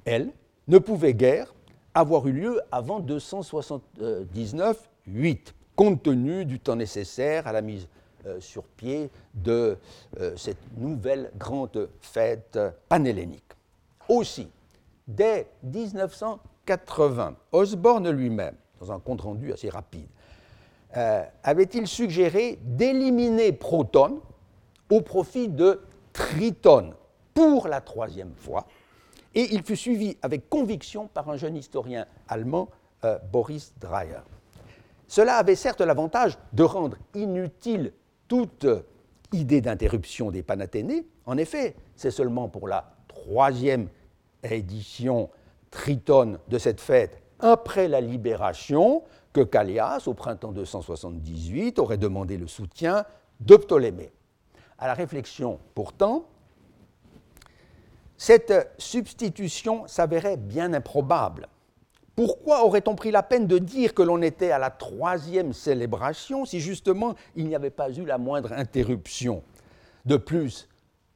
elle, 0.06 0.32
ne 0.68 0.78
pouvait 0.78 1.14
guère 1.14 1.54
avoir 1.94 2.28
eu 2.28 2.32
lieu 2.32 2.62
avant 2.72 3.02
279-8, 3.02 5.38
compte 5.76 6.04
tenu 6.04 6.46
du 6.46 6.60
temps 6.60 6.76
nécessaire 6.76 7.48
à 7.48 7.52
la 7.52 7.62
mise 7.62 7.88
euh, 8.28 8.40
sur 8.40 8.64
pied 8.64 9.10
de 9.34 9.78
euh, 10.20 10.38
cette 10.38 10.60
nouvelle 10.78 11.32
grande 11.38 11.90
fête 12.00 12.60
panhellénique. 12.88 13.44
Aussi, 14.08 14.48
dès 15.08 15.48
1980, 15.64 17.36
Osborne 17.52 18.12
lui-même, 18.12 18.56
dans 18.82 18.92
un 18.92 19.00
compte-rendu 19.00 19.54
assez 19.54 19.70
rapide, 19.70 20.08
euh, 20.98 21.24
avait-il 21.44 21.88
suggéré 21.88 22.60
d'éliminer 22.64 23.54
Proton 23.54 24.20
au 24.90 25.02
profit 25.02 25.48
de 25.48 25.82
Triton 26.12 26.94
pour 27.34 27.68
la 27.68 27.80
troisième 27.80 28.34
fois, 28.36 28.68
et 29.34 29.54
il 29.54 29.64
fut 29.64 29.78
suivi 29.78 30.18
avec 30.22 30.50
conviction 30.50 31.08
par 31.08 31.30
un 31.30 31.38
jeune 31.38 31.56
historien 31.56 32.06
allemand, 32.28 32.70
euh, 33.06 33.18
Boris 33.32 33.74
Dreyer. 33.80 34.20
Cela 35.08 35.36
avait 35.36 35.56
certes 35.56 35.82
l'avantage 35.82 36.38
de 36.52 36.64
rendre 36.64 36.98
inutile 37.14 37.94
toute 38.28 38.66
idée 39.32 39.62
d'interruption 39.62 40.32
des 40.32 40.44
Panathénées. 40.44 41.06
En 41.26 41.38
effet, 41.38 41.76
c'est 41.96 42.12
seulement 42.12 42.50
pour 42.50 42.68
la 42.68 42.92
troisième 43.08 43.88
édition 44.44 45.30
Triton 45.70 46.40
de 46.50 46.58
cette 46.58 46.82
fête 46.82 47.22
après 47.42 47.88
la 47.88 48.02
libération 48.02 49.04
que 49.34 49.42
Callias, 49.42 50.04
au 50.08 50.14
printemps 50.14 50.52
278, 50.52 51.80
aurait 51.80 51.98
demandé 51.98 52.38
le 52.38 52.48
soutien 52.48 53.06
de 53.40 53.56
Ptolémée. 53.56 54.12
À 54.78 54.88
la 54.88 54.94
réflexion, 54.94 55.60
pourtant, 55.76 56.26
cette 58.18 58.72
substitution 58.78 59.88
s'avérait 59.88 60.38
bien 60.38 60.74
improbable. 60.74 61.48
Pourquoi 62.16 62.66
aurait-on 62.66 62.94
pris 62.94 63.10
la 63.10 63.24
peine 63.24 63.48
de 63.48 63.58
dire 63.58 63.94
que 63.94 64.02
l'on 64.04 64.22
était 64.22 64.52
à 64.52 64.60
la 64.60 64.70
troisième 64.70 65.54
célébration 65.54 66.46
si 66.46 66.60
justement 66.60 67.16
il 67.36 67.48
n'y 67.48 67.56
avait 67.56 67.70
pas 67.70 67.90
eu 67.90 68.06
la 68.06 68.18
moindre 68.18 68.52
interruption? 68.54 69.44
De 70.06 70.18
plus, 70.18 70.68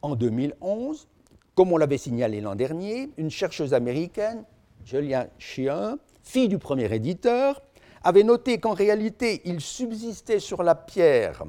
en 0.01 0.15
2011, 0.15 1.07
comme 1.53 1.71
on 1.73 1.77
l'avait 1.77 1.97
signalé 1.97 2.41
l'an 2.41 2.55
dernier, 2.55 3.11
une 3.17 3.29
chercheuse 3.29 3.73
américaine, 3.73 4.43
Julia 4.83 5.27
Shear, 5.37 5.95
fille 6.25 6.49
du 6.49 6.57
premier 6.57 6.93
éditeur, 6.93 7.61
avait 8.03 8.23
noté 8.23 8.59
qu'en 8.59 8.73
réalité 8.73 9.41
il 9.45 9.61
subsistait 9.61 10.39
sur 10.39 10.61
la 10.63 10.75
pierre 10.75 11.43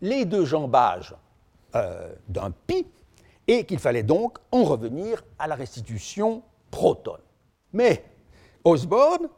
les 0.00 0.24
deux 0.24 0.44
jambages 0.44 1.14
euh, 1.74 2.12
d'un 2.28 2.50
pi 2.50 2.86
et 3.46 3.64
qu'il 3.64 3.78
fallait 3.78 4.02
donc 4.02 4.38
en 4.50 4.64
revenir 4.64 5.22
à 5.38 5.46
la 5.46 5.54
restitution 5.54 6.42
proton. 6.70 7.16
Mais 7.72 8.04
Osborne, 8.64 9.28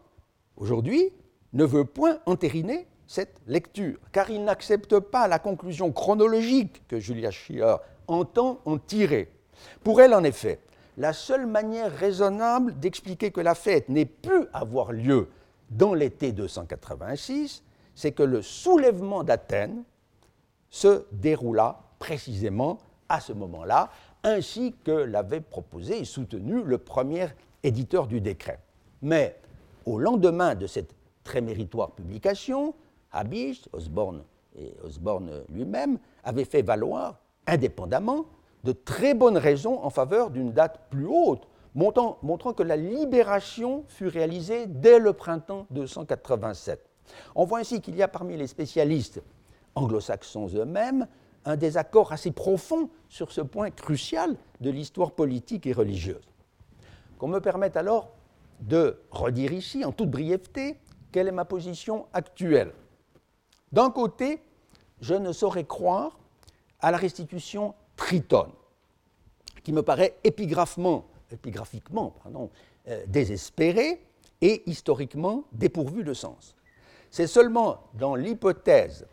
aujourd'hui, 0.57 1.13
ne 1.53 1.65
veut 1.65 1.85
point 1.85 2.19
entériner 2.27 2.87
cette 3.07 3.41
lecture, 3.47 3.99
car 4.13 4.31
il 4.31 4.45
n'accepte 4.45 4.99
pas 4.99 5.29
la 5.29 5.39
conclusion 5.39 5.93
chronologique 5.93 6.87
que 6.87 7.01
Julia 7.01 7.31
Schiller 7.31 7.77
entend 8.07 8.61
en 8.65 8.79
tirer. 8.79 9.31
Pour 9.83 10.01
elle, 10.01 10.15
en 10.15 10.25
effet, 10.25 10.61
la 10.99 11.13
seule 11.13 11.47
manière 11.47 11.93
raisonnable 11.93 12.79
d'expliquer 12.79 13.31
que 13.31 13.41
la 13.41 13.55
fête 13.55 13.89
n'ait 13.89 14.05
pu 14.05 14.47
avoir 14.53 14.93
lieu 14.93 15.29
dans 15.71 15.95
l'été 15.95 16.33
286, 16.33 17.63
c'est 17.95 18.13
que 18.13 18.25
le 18.25 18.43
soulèvement 18.43 19.23
d'Athènes 19.23 19.85
se 20.71 21.05
déroula 21.13 21.81
précisément 22.01 22.79
à 23.09 23.21
ce 23.21 23.33
moment-là, 23.33 23.91
ainsi 24.25 24.75
que 24.85 24.91
l'avait 24.91 25.41
proposé 25.41 26.01
et 26.01 26.05
soutenu 26.05 26.63
le 26.63 26.79
premier 26.79 27.29
éditeur 27.63 28.09
du 28.09 28.21
décret. 28.21 28.59
Mais 29.01 29.41
au 29.87 29.99
lendemain 29.99 30.57
de 30.57 30.67
cette 30.67 30.95
très 31.23 31.41
méritoire 31.41 31.93
publication, 31.93 32.75
Habicht, 33.13 33.69
Osborne 33.73 34.25
et 34.57 34.75
Osborne 34.83 35.45
lui-même 35.49 35.99
avaient 36.25 36.45
fait 36.45 36.63
valoir, 36.63 37.21
indépendamment, 37.47 38.27
de 38.65 38.73
très 38.73 39.15
bonnes 39.15 39.39
raisons 39.39 39.83
en 39.83 39.91
faveur 39.91 40.31
d'une 40.31 40.53
date 40.53 40.81
plus 40.91 41.07
haute, 41.07 41.47
montrant, 41.75 42.53
que 42.53 42.63
la 42.63 42.77
libération 42.77 43.85
fut 43.89 44.09
réalisée 44.09 44.67
dès 44.67 44.99
le 44.99 45.13
printemps 45.13 45.67
287. 45.71 46.85
On 47.35 47.45
voit 47.45 47.61
ainsi 47.61 47.81
qu'il 47.81 47.97
y 47.97 48.03
a 48.03 48.09
parmi 48.09 48.37
les 48.37 48.47
spécialistes 48.47 49.23
anglo-saxons 49.75 50.49
eux-mêmes 50.55 51.07
un 51.45 51.57
désaccord 51.57 52.13
assez 52.13 52.33
profond 52.33 52.91
sur 53.09 53.33
ce 53.33 53.41
point 53.41 53.71
crucial 53.71 54.37
de 54.61 54.71
l'histoire 54.71 55.13
politique 55.13 55.67
et 55.67 55.73
religieuse. 55.73 56.29
Qu'on 57.19 57.29
me 57.29 57.41
permette 57.41 57.77
alors 57.77 58.11
de 58.61 59.01
redire 59.11 59.53
ici, 59.53 59.85
en 59.85 59.93
toute 59.93 60.11
brièveté, 60.11 60.79
quelle 61.13 61.29
est 61.29 61.33
ma 61.33 61.45
position 61.45 62.07
actuelle. 62.13 62.73
D'un 63.73 63.91
côté, 63.91 64.43
je 65.01 65.15
ne 65.15 65.33
saurais 65.33 65.65
croire 65.65 66.19
à 66.81 66.91
la 66.91 66.97
restitution 66.97 67.75
tritone, 67.99 68.53
qui 69.63 69.73
me 69.75 69.83
paraît 69.83 70.17
épigraphiquement, 70.25 71.05
pardon, 72.23 72.49
euh, 72.89 73.05
désespérée 73.07 74.01
et 74.41 74.63
historiquement 74.65 75.45
dépourvue 75.53 76.05
de 76.05 76.15
sens. 76.15 76.57
C'est 77.11 77.27
seulement 77.27 77.81
dans 77.95 78.15
l'hypothèse 78.15 79.07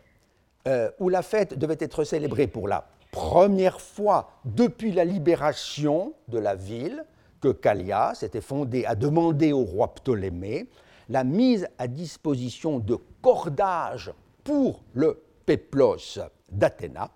euh, 0.66 0.90
où 0.98 1.10
la 1.10 1.20
fête 1.20 1.58
devait 1.58 1.76
être 1.80 2.04
célébrée 2.04 2.46
pour 2.46 2.68
la 2.68 2.88
première 3.10 3.80
fois 3.80 4.30
depuis 4.44 4.92
la 4.92 5.04
libération 5.04 6.14
de 6.28 6.38
la 6.38 6.54
ville 6.54 7.04
que 7.40 7.48
Callias 7.48 8.14
s'était 8.14 8.40
fondé 8.40 8.84
à 8.86 8.94
demander 8.94 9.52
au 9.52 9.62
roi 9.64 9.94
Ptolémée 9.94 10.68
la 11.08 11.24
mise 11.24 11.68
à 11.78 11.86
disposition 11.86 12.78
de 12.78 12.96
cordages 13.20 14.12
pour 14.42 14.82
le 14.94 15.22
péplos 15.44 16.18
d'Athéna. 16.50 17.10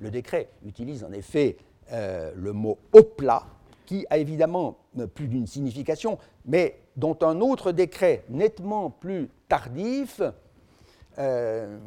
Le 0.00 0.10
décret 0.10 0.50
utilise 0.66 1.04
en 1.04 1.12
effet 1.12 1.56
euh, 1.92 2.32
le 2.36 2.52
mot 2.52 2.78
opla, 2.92 3.46
qui 3.86 4.06
a 4.10 4.18
évidemment 4.18 4.76
plus 5.14 5.28
d'une 5.28 5.46
signification, 5.46 6.18
mais 6.44 6.78
dont 6.96 7.16
un 7.22 7.40
autre 7.40 7.72
décret 7.72 8.24
nettement 8.28 8.90
plus 8.90 9.30
tardif 9.48 10.20
euh, 11.18 11.78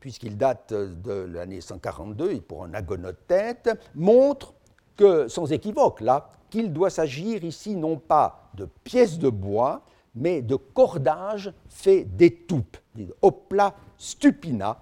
puisqu'il 0.00 0.38
date 0.38 0.72
de 0.72 1.12
l'année 1.12 1.60
142 1.60 2.32
et 2.32 2.40
pour 2.40 2.64
un 2.64 2.72
agonothète, 2.72 3.68
montre 3.94 4.54
que, 4.96 5.28
sans 5.28 5.52
équivoque 5.52 6.00
là, 6.00 6.30
qu'il 6.48 6.72
doit 6.72 6.88
s'agir 6.88 7.44
ici 7.44 7.76
non 7.76 7.98
pas 7.98 8.50
de 8.54 8.66
pièces 8.84 9.18
de 9.18 9.28
bois, 9.28 9.82
mais 10.14 10.40
de 10.40 10.56
cordages 10.56 11.52
faits 11.68 12.16
d'étoupes, 12.16 12.78
opla 13.20 13.74
stupina, 13.98 14.78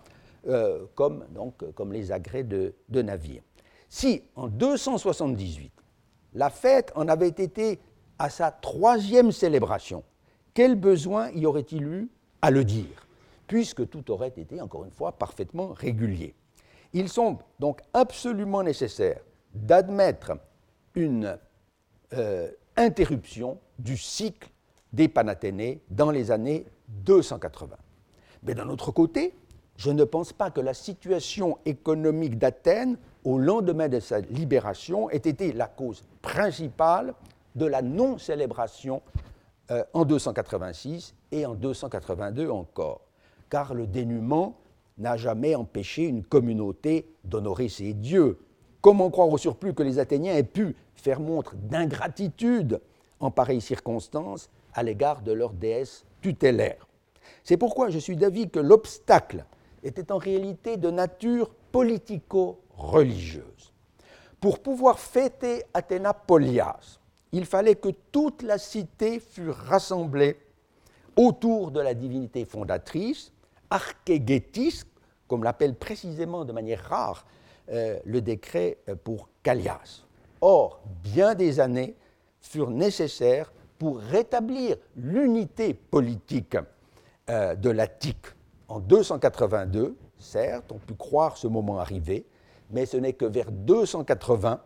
euh, 0.48 0.87
comme, 0.94 1.26
donc, 1.30 1.64
comme 1.74 1.92
les 1.92 2.12
agrès 2.12 2.44
de, 2.44 2.74
navires. 2.88 3.42
Si 3.88 4.22
en 4.35 4.48
278, 4.48 5.72
la 6.35 6.50
fête 6.50 6.92
en 6.94 7.09
avait 7.09 7.28
été 7.28 7.80
à 8.18 8.30
sa 8.30 8.50
troisième 8.50 9.32
célébration, 9.32 10.04
quel 10.54 10.74
besoin 10.74 11.30
y 11.32 11.46
aurait-il 11.46 11.82
eu 11.82 12.11
à 12.42 12.50
le 12.50 12.64
dire 12.64 13.06
puisque 13.46 13.88
tout 13.88 14.11
aurait 14.11 14.32
été, 14.37 14.61
encore 14.61 14.85
une 14.85 14.90
fois, 14.90 15.12
parfaitement 15.12 15.68
régulier? 15.68 16.35
Il 16.92 17.09
semble 17.09 17.42
donc 17.59 17.80
absolument 17.92 18.62
nécessaire 18.62 19.20
d'admettre 19.54 20.32
une 20.94 21.38
euh, 22.12 22.50
interruption 22.76 23.59
du 23.78 23.96
cycle 23.96 24.48
des 24.92 25.09
Panathénées 25.09 25.80
dans 25.90 26.11
les 26.11 26.30
années 26.30 26.66
280. 26.88 27.76
Mais 28.44 28.54
d'un 28.54 28.68
autre 28.68 28.92
côté, 28.92 29.35
je 29.76 29.90
ne 29.90 30.04
pense 30.04 30.32
pas 30.32 30.50
que 30.50 30.60
la 30.60 30.74
situation 30.74 31.58
économique 31.64 32.38
d'Athènes 32.38 32.96
au 33.24 33.38
lendemain 33.38 33.88
de 33.88 34.00
sa 34.00 34.20
libération 34.20 35.10
ait 35.10 35.16
été 35.16 35.52
la 35.52 35.66
cause 35.66 36.02
principale 36.22 37.14
de 37.54 37.66
la 37.66 37.82
non-célébration 37.82 39.02
euh, 39.70 39.84
en 39.92 40.04
286 40.04 41.14
et 41.32 41.44
en 41.46 41.54
282 41.54 42.48
encore 42.50 43.00
car 43.50 43.74
le 43.74 43.86
dénuement 43.86 44.56
n'a 44.98 45.16
jamais 45.16 45.54
empêché 45.54 46.04
une 46.04 46.24
communauté 46.24 47.06
d'honorer 47.24 47.68
ses 47.68 47.92
dieux. 47.92 48.38
Comment 48.80 49.10
croire 49.10 49.28
au 49.28 49.38
surplus 49.38 49.74
que 49.74 49.82
les 49.82 49.98
Athéniens 49.98 50.34
aient 50.34 50.42
pu 50.42 50.74
faire 50.94 51.20
montre 51.20 51.54
d'ingratitude 51.56 52.80
en 53.20 53.30
pareille 53.30 53.60
circonstance 53.60 54.48
à 54.74 54.82
l'égard 54.82 55.22
de 55.22 55.32
leur 55.32 55.52
déesse 55.52 56.04
tutélaire? 56.22 56.86
C'est 57.42 57.56
pourquoi 57.56 57.90
je 57.90 57.98
suis 57.98 58.16
d'avis 58.16 58.48
que 58.48 58.60
l'obstacle 58.60 59.44
était 59.87 60.12
en 60.12 60.18
réalité 60.18 60.77
de 60.77 60.90
nature 60.90 61.49
politico-religieuse. 61.72 63.72
Pour 64.40 64.59
pouvoir 64.61 64.99
fêter 64.99 65.62
Athéna 65.72 66.12
Polias, 66.12 66.99
il 67.33 67.46
fallait 67.46 67.77
que 67.77 67.88
toute 68.12 68.42
la 68.42 68.59
cité 68.59 69.20
fût 69.20 69.49
rassemblée 69.51 70.37
autour 71.16 71.70
de 71.70 71.81
la 71.81 71.94
divinité 71.94 72.44
fondatrice 72.44 73.33
archégétis, 73.70 74.83
comme 75.27 75.42
l'appelle 75.42 75.75
précisément 75.75 76.44
de 76.44 76.53
manière 76.53 76.85
rare 76.88 77.27
euh, 77.70 77.99
le 78.05 78.20
décret 78.20 78.79
euh, 78.88 78.94
pour 78.94 79.29
Callias. 79.42 80.05
Or, 80.40 80.81
bien 81.03 81.35
des 81.35 81.59
années 81.59 81.96
furent 82.40 82.70
nécessaires 82.70 83.53
pour 83.79 83.99
rétablir 83.99 84.77
l'unité 84.96 85.75
politique 85.75 86.57
euh, 87.29 87.57
de 87.57 87.70
l'Attique. 87.70 88.27
En 88.68 88.81
282, 88.81 89.96
certes, 90.18 90.72
on 90.72 90.79
peut 90.79 90.94
croire 90.94 91.37
ce 91.37 91.46
moment 91.46 91.79
arrivé, 91.79 92.26
mais 92.70 92.87
ce 92.87 92.96
n'est 92.96 93.12
que 93.12 93.24
vers 93.24 93.50
280 93.52 94.61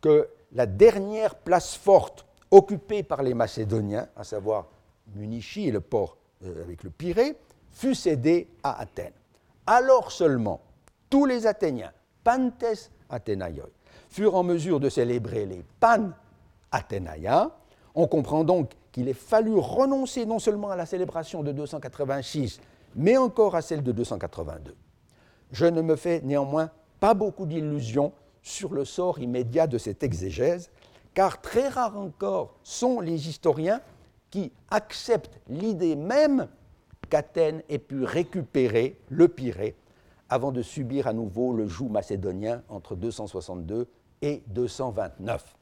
que 0.00 0.28
la 0.52 0.66
dernière 0.66 1.34
place 1.34 1.74
forte 1.74 2.26
occupée 2.50 3.02
par 3.02 3.22
les 3.22 3.34
Macédoniens, 3.34 4.08
à 4.16 4.24
savoir 4.24 4.66
Munichi 5.14 5.68
et 5.68 5.72
le 5.72 5.80
port 5.80 6.16
avec 6.44 6.82
le 6.82 6.90
Pirée, 6.90 7.36
fut 7.72 7.94
cédé 7.94 8.48
à 8.62 8.80
Athènes. 8.80 9.12
Alors 9.66 10.12
seulement, 10.12 10.60
tous 11.08 11.26
les 11.26 11.46
Athéniens, 11.46 11.92
pantes 12.22 12.64
Athénaioi, 13.08 13.68
furent 14.08 14.34
en 14.34 14.42
mesure 14.42 14.80
de 14.80 14.88
célébrer 14.88 15.46
les 15.46 15.64
pan 15.80 16.10
Athénaïa. 16.70 17.50
On 17.94 18.06
comprend 18.06 18.44
donc 18.44 18.72
qu'il 18.92 19.08
ait 19.08 19.12
fallu 19.12 19.54
renoncer 19.56 20.26
non 20.26 20.38
seulement 20.38 20.70
à 20.70 20.76
la 20.76 20.86
célébration 20.86 21.42
de 21.42 21.52
286, 21.52 22.60
mais 22.96 23.16
encore 23.16 23.54
à 23.54 23.62
celle 23.62 23.82
de 23.82 23.92
282. 23.92 24.74
Je 25.52 25.66
ne 25.66 25.82
me 25.82 25.96
fais 25.96 26.20
néanmoins 26.22 26.70
pas 27.00 27.14
beaucoup 27.14 27.46
d'illusions 27.46 28.12
sur 28.42 28.74
le 28.74 28.84
sort 28.84 29.18
immédiat 29.18 29.66
de 29.66 29.78
cette 29.78 30.02
exégèse, 30.02 30.70
car 31.14 31.40
très 31.40 31.68
rares 31.68 31.98
encore 31.98 32.56
sont 32.62 33.00
les 33.00 33.28
historiens 33.28 33.80
qui 34.30 34.52
accepte 34.70 35.38
l'idée 35.48 35.96
même 35.96 36.48
qu'Athènes 37.08 37.62
ait 37.68 37.78
pu 37.78 38.04
récupérer 38.04 38.98
le 39.08 39.28
Pirée 39.28 39.76
avant 40.28 40.50
de 40.50 40.62
subir 40.62 41.06
à 41.06 41.12
nouveau 41.12 41.52
le 41.52 41.68
joug 41.68 41.88
macédonien 41.88 42.62
entre 42.68 42.96
262 42.96 43.86
et 44.22 44.42
229. 44.48 45.54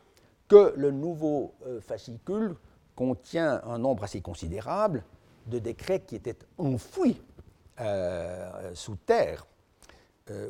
que 0.47 0.73
le 0.77 0.91
nouveau 0.91 1.53
euh, 1.65 1.81
fascicule 1.81 2.55
contient 2.95 3.61
un 3.65 3.79
nombre 3.79 4.03
assez 4.03 4.21
considérable 4.21 5.03
de 5.47 5.59
décrets 5.59 6.01
qui 6.01 6.15
étaient 6.15 6.37
enfouis 6.57 7.19
sous 8.75 8.95
terre, 9.07 9.47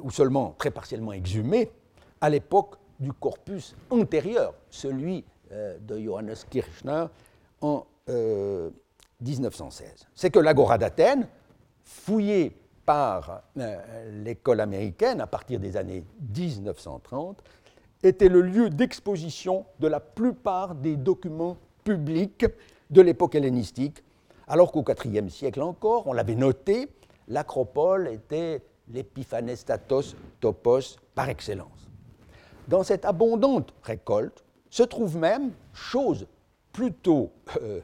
ou 0.01 0.12
seulement 0.12 0.53
très 0.57 0.69
partiellement 0.69 1.13
exhumés, 1.13 1.71
à 2.19 2.29
l'époque 2.29 2.75
du 3.01 3.11
corpus 3.11 3.75
antérieur, 3.89 4.53
celui 4.69 5.25
de 5.51 5.99
Johannes 5.99 6.35
Kirchner 6.49 7.07
en 7.59 7.85
1916. 9.19 10.07
C'est 10.15 10.29
que 10.29 10.39
l'Agora 10.39 10.77
d'Athènes, 10.77 11.27
fouillée 11.83 12.55
par 12.85 13.43
l'école 14.09 14.61
américaine 14.61 15.19
à 15.19 15.27
partir 15.27 15.59
des 15.59 15.75
années 15.75 16.03
1930, 16.35 17.43
était 18.03 18.29
le 18.29 18.41
lieu 18.41 18.69
d'exposition 18.69 19.65
de 19.79 19.87
la 19.87 19.99
plupart 19.99 20.73
des 20.75 20.95
documents 20.95 21.57
publics 21.83 22.45
de 22.89 23.01
l'époque 23.01 23.35
hellénistique, 23.35 24.03
alors 24.47 24.71
qu'au 24.71 24.83
IVe 25.05 25.29
siècle 25.29 25.61
encore, 25.61 26.07
on 26.07 26.13
l'avait 26.13 26.35
noté, 26.35 26.89
l'acropole 27.27 28.07
était 28.07 28.61
l'épiphanestatos 28.89 30.15
topos 30.39 30.97
par 31.13 31.29
excellence. 31.29 31.90
Dans 32.71 32.84
cette 32.84 33.03
abondante 33.03 33.73
récolte 33.84 34.45
se 34.69 34.84
trouve 34.84 35.17
même, 35.17 35.51
chose 35.73 36.25
plutôt 36.71 37.29
euh, 37.62 37.81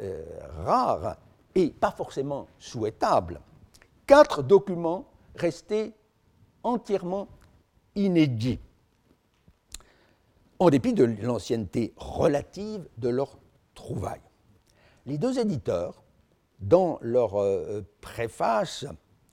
euh, 0.00 0.24
rare 0.64 1.18
et 1.54 1.68
pas 1.68 1.90
forcément 1.90 2.46
souhaitable, 2.58 3.38
quatre 4.06 4.42
documents 4.42 5.04
restés 5.36 5.92
entièrement 6.62 7.28
inédits 7.94 8.58
en 10.58 10.70
dépit 10.70 10.94
de 10.94 11.04
l'ancienneté 11.04 11.92
relative 11.98 12.88
de 12.96 13.10
leur 13.10 13.36
trouvaille. 13.74 14.22
Les 15.04 15.18
deux 15.18 15.38
éditeurs, 15.38 16.02
dans 16.60 16.98
leur 17.02 17.38
euh, 17.38 17.82
préface 18.00 18.86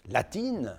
latine, 0.09 0.77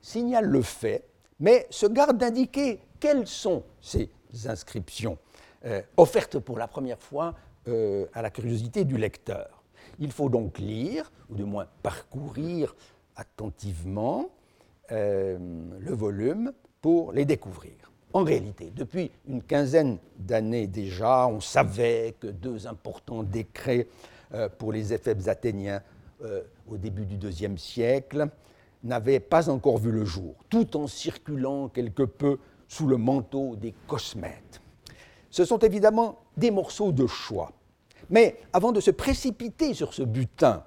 signalent 0.00 0.48
le 0.50 0.62
fait, 0.62 1.10
mais 1.40 1.66
se 1.68 1.84
gardent 1.84 2.16
d'indiquer 2.16 2.80
quelles 3.00 3.26
sont 3.26 3.64
ces 3.80 4.10
inscriptions, 4.46 5.18
euh, 5.64 5.82
offertes 5.96 6.38
pour 6.38 6.58
la 6.58 6.68
première 6.68 7.00
fois 7.00 7.34
euh, 7.68 8.06
à 8.12 8.22
la 8.22 8.30
curiosité 8.30 8.84
du 8.84 8.96
lecteur? 8.96 9.62
Il 9.98 10.12
faut 10.12 10.28
donc 10.28 10.58
lire, 10.58 11.10
ou 11.30 11.36
du 11.36 11.44
moins 11.44 11.66
parcourir 11.82 12.74
attentivement, 13.14 14.28
le 14.88 15.94
volume 15.94 16.52
pour 16.80 17.12
les 17.12 17.24
découvrir. 17.24 17.86
En 18.16 18.24
réalité, 18.24 18.72
depuis 18.74 19.10
une 19.28 19.42
quinzaine 19.42 19.98
d'années 20.18 20.66
déjà, 20.66 21.26
on 21.26 21.40
savait 21.40 22.14
que 22.18 22.28
deux 22.28 22.66
importants 22.66 23.22
décrets 23.22 23.88
euh, 24.32 24.48
pour 24.48 24.72
les 24.72 24.94
éphèbes 24.94 25.28
athéniens 25.28 25.82
euh, 26.24 26.42
au 26.66 26.78
début 26.78 27.04
du 27.04 27.16
IIe 27.28 27.58
siècle 27.58 28.28
n'avaient 28.82 29.20
pas 29.20 29.50
encore 29.50 29.76
vu 29.76 29.90
le 29.90 30.06
jour, 30.06 30.34
tout 30.48 30.76
en 30.78 30.86
circulant 30.86 31.68
quelque 31.68 32.04
peu 32.04 32.38
sous 32.68 32.86
le 32.86 32.96
manteau 32.96 33.56
des 33.56 33.74
cosmètes. 33.86 34.60
Ce 35.30 35.44
sont 35.44 35.58
évidemment 35.58 36.18
des 36.36 36.50
morceaux 36.50 36.92
de 36.92 37.06
choix. 37.06 37.52
Mais 38.10 38.40
avant 38.52 38.72
de 38.72 38.80
se 38.80 38.90
précipiter 38.90 39.74
sur 39.74 39.92
ce 39.92 40.02
butin, 40.02 40.64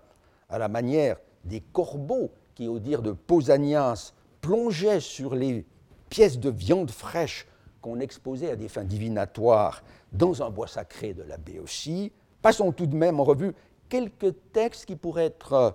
à 0.50 0.58
la 0.58 0.68
manière 0.68 1.18
des 1.46 1.62
corbeaux 1.62 2.32
qui, 2.56 2.68
au 2.68 2.80
dire 2.80 3.02
de 3.02 3.12
Pausanias, 3.12 4.14
plongeaient 4.42 5.00
sur 5.00 5.36
les 5.36 5.66
pièces 6.10 6.40
de 6.40 6.50
viande 6.50 6.92
fraîche 6.92 7.48
qu'on 7.82 8.00
exposait 8.00 8.52
à 8.52 8.56
des 8.56 8.68
fins 8.68 8.84
divinatoires 8.84 9.84
dans 10.12 10.44
un 10.44 10.50
bois 10.50 10.68
sacré 10.68 11.14
de 11.14 11.24
la 11.24 11.38
Béotie, 11.38 12.12
passons 12.42 12.72
tout 12.72 12.88
de 12.88 12.96
même 12.96 13.20
en 13.20 13.24
revue 13.24 13.54
quelques 13.88 14.36
textes 14.52 14.86
qui 14.86 14.96
pourraient 14.96 15.26
être 15.26 15.54
euh, 15.54 15.72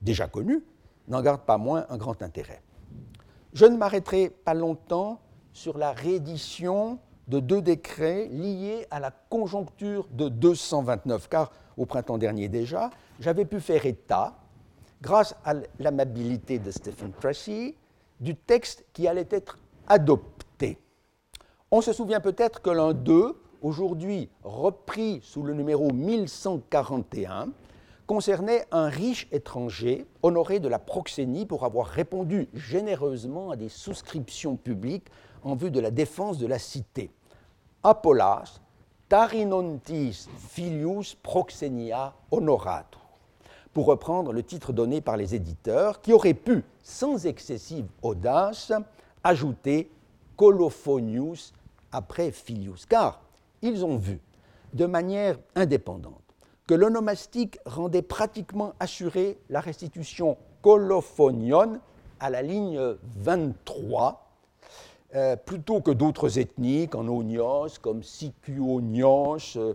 déjà 0.00 0.26
connus, 0.26 0.64
n'en 1.06 1.22
gardent 1.22 1.44
pas 1.44 1.58
moins 1.58 1.86
un 1.88 1.96
grand 1.96 2.22
intérêt. 2.22 2.62
Je 3.52 3.64
ne 3.64 3.76
m'arrêterai 3.76 4.30
pas 4.30 4.54
longtemps 4.54 5.20
sur 5.58 5.76
la 5.76 5.90
réédition 5.90 7.00
de 7.26 7.40
deux 7.40 7.60
décrets 7.60 8.28
liés 8.28 8.86
à 8.92 9.00
la 9.00 9.10
conjoncture 9.10 10.06
de 10.12 10.28
229, 10.28 11.28
car 11.28 11.50
au 11.76 11.84
printemps 11.84 12.16
dernier 12.16 12.48
déjà, 12.48 12.90
j'avais 13.18 13.44
pu 13.44 13.60
faire 13.60 13.84
état, 13.84 14.38
grâce 15.02 15.34
à 15.44 15.54
l'amabilité 15.80 16.60
de 16.60 16.70
Stephen 16.70 17.12
Tracy, 17.12 17.74
du 18.20 18.36
texte 18.36 18.84
qui 18.92 19.08
allait 19.08 19.26
être 19.30 19.58
adopté. 19.88 20.78
On 21.72 21.80
se 21.80 21.92
souvient 21.92 22.20
peut-être 22.20 22.62
que 22.62 22.70
l'un 22.70 22.94
d'eux, 22.94 23.36
aujourd'hui 23.60 24.30
repris 24.44 25.18
sous 25.24 25.42
le 25.42 25.54
numéro 25.54 25.92
1141, 25.92 27.48
concernait 28.06 28.64
un 28.70 28.88
riche 28.88 29.26
étranger 29.32 30.06
honoré 30.22 30.60
de 30.60 30.68
la 30.68 30.78
proxénie 30.78 31.46
pour 31.46 31.64
avoir 31.64 31.88
répondu 31.88 32.48
généreusement 32.54 33.50
à 33.50 33.56
des 33.56 33.68
souscriptions 33.68 34.56
publiques 34.56 35.08
en 35.44 35.54
vue 35.54 35.70
de 35.70 35.80
la 35.80 35.90
défense 35.90 36.38
de 36.38 36.46
la 36.46 36.58
cité. 36.58 37.10
Apollas 37.82 38.60
Tarinontis 39.08 40.28
filius 40.50 41.14
proxenia 41.14 42.14
honoratur 42.30 43.00
pour 43.72 43.86
reprendre 43.86 44.32
le 44.32 44.42
titre 44.42 44.72
donné 44.72 45.00
par 45.00 45.16
les 45.16 45.34
éditeurs, 45.34 46.00
qui 46.00 46.12
auraient 46.12 46.34
pu, 46.34 46.64
sans 46.82 47.26
excessive 47.26 47.86
audace, 48.02 48.72
ajouter 49.22 49.90
Colophonius 50.36 51.52
après 51.92 52.32
Filius, 52.32 52.86
car 52.86 53.20
ils 53.62 53.84
ont 53.84 53.96
vu, 53.96 54.20
de 54.72 54.86
manière 54.86 55.38
indépendante, 55.54 56.22
que 56.66 56.74
l'onomastique 56.74 57.58
rendait 57.66 58.02
pratiquement 58.02 58.74
assurée 58.80 59.38
la 59.48 59.60
restitution 59.60 60.36
colophonion 60.60 61.80
à 62.20 62.30
la 62.30 62.42
ligne 62.42 62.80
23, 63.16 64.27
euh, 65.14 65.36
plutôt 65.36 65.80
que 65.80 65.90
d'autres 65.90 66.38
Onios, 67.08 67.78
comme 67.80 68.02
Sicuonios, 68.02 69.56
euh, 69.56 69.72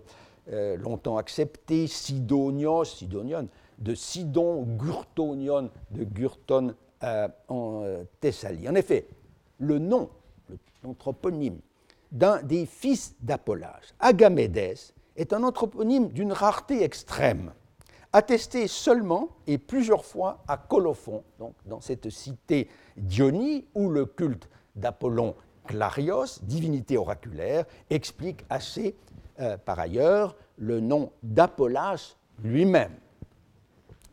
euh, 0.52 0.78
longtemps 0.78 1.18
accepté, 1.18 1.88
Sidonios, 1.88 2.86
Sidonion, 2.86 3.48
de 3.80 3.96
Sidon, 3.96 4.62
Gurtonion, 4.78 5.72
de 5.90 6.04
Gurton 6.04 6.76
en 7.50 7.84
Thessalie. 8.22 8.70
En 8.70 8.76
effet, 8.76 9.08
le 9.58 9.78
nom, 9.78 10.10
l'anthroponyme 10.84 11.60
d'un 12.14 12.42
des 12.44 12.66
fils 12.66 13.16
d'Apollage, 13.20 13.94
Agamédès, 14.00 14.94
est 15.18 15.34
un 15.34 15.44
anthroponyme 15.44 16.10
d'une 16.10 16.32
rareté 16.32 16.82
extrême, 16.82 17.52
attesté 18.14 18.68
seulement 18.68 19.30
et 19.48 19.58
plusieurs 19.58 20.06
fois 20.06 20.44
à 20.48 20.56
Colophon, 20.56 21.24
donc 21.40 21.56
dans 21.66 21.82
cette 21.82 22.10
cité 22.10 22.70
d'Ionie 22.96 23.66
où 23.76 23.90
le 23.90 24.06
culte 24.06 24.48
d'Apollon 24.76 25.36
Clarios, 25.66 26.40
divinité 26.42 26.98
oraculaire, 26.98 27.66
explique 27.90 28.44
assez 28.50 28.96
euh, 29.40 29.58
par 29.58 29.80
ailleurs 29.80 30.36
le 30.58 30.80
nom 30.80 31.12
d'Apollas 31.24 32.16
lui-même. 32.44 32.94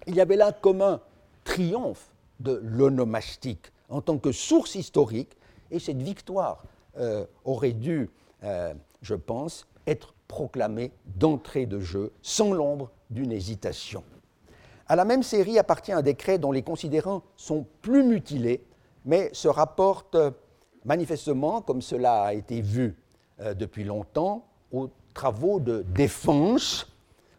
Il 0.06 0.14
y 0.14 0.20
avait 0.20 0.36
là 0.36 0.52
comme 0.52 0.82
un 0.82 1.00
triomphe 1.44 2.10
de 2.40 2.60
l'onomastique 2.62 3.72
en 3.88 4.00
tant 4.00 4.18
que 4.18 4.32
source 4.32 4.76
historique, 4.76 5.36
et 5.70 5.78
cette 5.78 6.00
victoire 6.00 6.64
euh, 6.98 7.26
aurait 7.44 7.72
dû, 7.72 8.08
euh, 8.44 8.72
je 9.02 9.14
pense, 9.14 9.66
être 9.86 10.14
proclamée 10.28 10.92
d'entrée 11.16 11.66
de 11.66 11.80
jeu 11.80 12.12
sans 12.22 12.52
l'ombre 12.52 12.90
d'une 13.10 13.32
hésitation. 13.32 14.04
À 14.86 14.96
la 14.96 15.04
même 15.04 15.22
série 15.22 15.58
appartient 15.58 15.92
un 15.92 16.02
décret 16.02 16.38
dont 16.38 16.52
les 16.52 16.62
considérants 16.62 17.22
sont 17.36 17.66
plus 17.82 18.02
mutilés, 18.02 18.64
mais 19.04 19.30
se 19.32 19.48
rapportent 19.48 20.16
manifestement, 20.84 21.60
comme 21.62 21.82
cela 21.82 22.22
a 22.22 22.34
été 22.34 22.60
vu 22.60 22.96
euh, 23.40 23.54
depuis 23.54 23.84
longtemps, 23.84 24.44
aux 24.72 24.90
travaux 25.14 25.60
de 25.60 25.84
défense, 25.94 26.86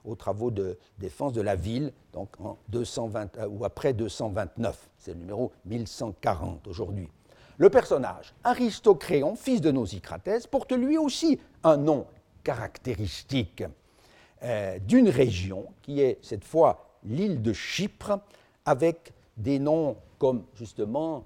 aux 0.06 0.16
travaux 0.16 0.52
de 0.52 0.78
défense 0.98 1.34
de 1.34 1.42
la 1.42 1.56
ville, 1.56 1.94
donc 2.14 2.30
en 2.40 2.58
220, 2.70 3.38
euh, 3.38 3.48
ou 3.48 3.66
après 3.66 3.94
229. 3.94 4.90
C'est 4.98 5.14
le 5.14 5.20
numéro 5.20 5.52
1140 5.66 6.68
aujourd'hui. 6.68 7.10
Le 7.58 7.70
personnage, 7.70 8.34
Aristocréon, 8.44 9.36
fils 9.36 9.62
de 9.62 9.72
Nausicratès, 9.72 10.48
porte 10.48 10.72
lui 10.72 10.98
aussi 10.98 11.40
un 11.64 11.78
nom 11.78 12.08
caractéristique 12.44 13.64
euh, 14.44 14.80
d'une 14.80 15.10
région 15.10 15.66
qui 15.84 16.02
est 16.02 16.18
cette 16.24 16.44
fois 16.44 16.98
l'île 17.04 17.42
de 17.42 17.54
Chypre, 17.54 18.20
avec 18.66 19.14
des 19.38 19.60
noms 19.60 19.98
comme 20.18 20.44
justement 20.56 21.26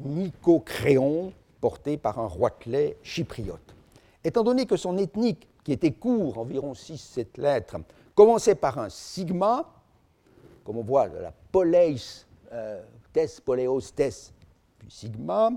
Nicocréon, 0.00 1.32
porté 1.60 1.96
par 1.96 2.18
un 2.18 2.26
roitelet 2.26 2.96
chypriote. 3.02 3.74
Étant 4.22 4.42
donné 4.42 4.66
que 4.66 4.76
son 4.76 4.98
ethnique, 4.98 5.48
qui 5.64 5.72
était 5.72 5.92
court, 5.92 6.38
environ 6.38 6.72
6-7 6.72 7.40
lettres, 7.40 7.76
commençait 8.14 8.54
par 8.54 8.78
un 8.78 8.88
sigma, 8.88 9.66
comme 10.64 10.78
on 10.78 10.82
voit 10.82 11.08
la 11.08 11.32
poleis, 11.52 11.96
euh, 12.52 12.82
tes, 13.12 13.26
poleos, 13.44 13.80
tes, 13.94 14.10
puis 14.78 14.90
sigma, 14.90 15.50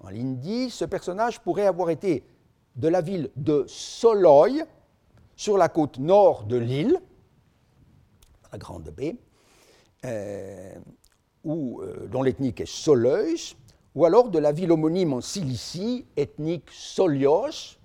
en 0.00 0.08
l'indi, 0.10 0.70
ce 0.70 0.84
personnage 0.84 1.40
pourrait 1.40 1.66
avoir 1.66 1.90
été 1.90 2.24
de 2.76 2.88
la 2.88 3.00
ville 3.00 3.30
de 3.36 3.64
Soloi, 3.66 4.48
sur 5.36 5.58
la 5.58 5.68
côte 5.68 5.98
nord 5.98 6.44
de 6.44 6.56
l'île, 6.56 6.98
la 8.50 8.58
Grande 8.58 8.90
Baie, 8.90 9.16
euh, 10.04 10.74
euh, 11.46 12.08
dont 12.10 12.22
l'ethnique 12.22 12.60
est 12.60 12.68
Soleus, 12.68 13.54
ou 13.94 14.04
alors 14.04 14.28
de 14.28 14.38
la 14.38 14.52
ville 14.52 14.72
homonyme 14.72 15.12
en 15.12 15.20
Cilicie, 15.20 16.04
ethnique 16.16 16.68
Solios, 16.70 17.78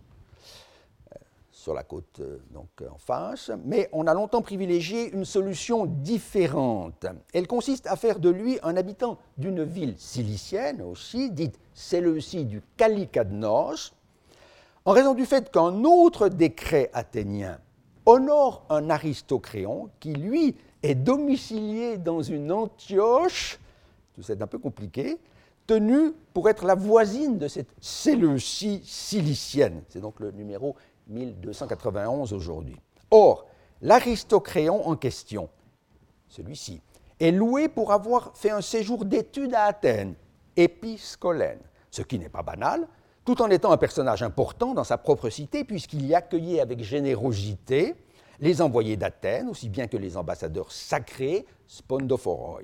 euh, 1.11 1.17
sur 1.51 1.73
la 1.73 1.83
côte 1.83 2.19
euh, 2.19 2.39
donc 2.53 2.69
en 2.91 2.97
face, 2.97 3.51
mais 3.63 3.87
on 3.93 4.07
a 4.07 4.13
longtemps 4.13 4.41
privilégié 4.41 5.11
une 5.13 5.25
solution 5.25 5.85
différente. 5.85 7.05
Elle 7.33 7.47
consiste 7.47 7.87
à 7.87 7.95
faire 7.95 8.19
de 8.19 8.29
lui 8.29 8.59
un 8.63 8.75
habitant 8.75 9.19
d'une 9.37 9.63
ville 9.63 9.95
cilicienne 9.97 10.81
aussi, 10.81 11.31
dite 11.31 11.59
Séleucie 11.73 12.45
du 12.45 12.61
Calicadnos, 12.77 13.93
en 14.83 14.91
raison 14.91 15.13
du 15.13 15.25
fait 15.25 15.51
qu'un 15.51 15.83
autre 15.83 16.27
décret 16.29 16.89
athénien 16.93 17.59
honore 18.05 18.65
un 18.69 18.89
aristocréon 18.89 19.89
qui, 19.99 20.13
lui, 20.13 20.55
est 20.83 20.95
domicilié 20.95 21.97
dans 21.97 22.21
une 22.21 22.51
Antioche, 22.51 23.59
tout 24.13 24.23
ça 24.23 24.33
est 24.33 24.41
un 24.41 24.47
peu 24.47 24.59
compliqué, 24.59 25.17
tenue 25.67 26.11
pour 26.33 26.49
être 26.49 26.65
la 26.65 26.75
voisine 26.75 27.37
de 27.37 27.47
cette 27.47 27.69
Séleucie 27.79 28.81
cilicienne. 28.83 29.83
C'est 29.89 30.01
donc 30.01 30.19
le 30.19 30.31
numéro 30.31 30.75
1291 31.07 32.33
aujourd'hui. 32.33 32.77
Or, 33.09 33.45
l'aristocréon 33.81 34.87
en 34.87 34.95
question, 34.95 35.49
celui-ci, 36.29 36.81
est 37.19 37.31
loué 37.31 37.67
pour 37.67 37.91
avoir 37.91 38.31
fait 38.35 38.49
un 38.49 38.61
séjour 38.61 39.05
d'études 39.05 39.53
à 39.53 39.65
Athènes, 39.65 40.15
épiscolène, 40.55 41.59
ce 41.91 42.01
qui 42.01 42.17
n'est 42.17 42.29
pas 42.29 42.41
banal, 42.41 42.87
tout 43.23 43.41
en 43.41 43.49
étant 43.49 43.71
un 43.71 43.77
personnage 43.77 44.23
important 44.23 44.73
dans 44.73 44.83
sa 44.83 44.97
propre 44.97 45.29
cité, 45.29 45.63
puisqu'il 45.63 46.05
y 46.05 46.15
accueillait 46.15 46.59
avec 46.59 46.83
générosité 46.83 47.95
les 48.41 48.61
envoyés 48.61 48.97
d'Athènes, 48.97 49.47
aussi 49.47 49.69
bien 49.69 49.87
que 49.87 49.97
les 49.97 50.17
ambassadeurs 50.17 50.71
sacrés, 50.71 51.45
spondophoroi, 51.67 52.61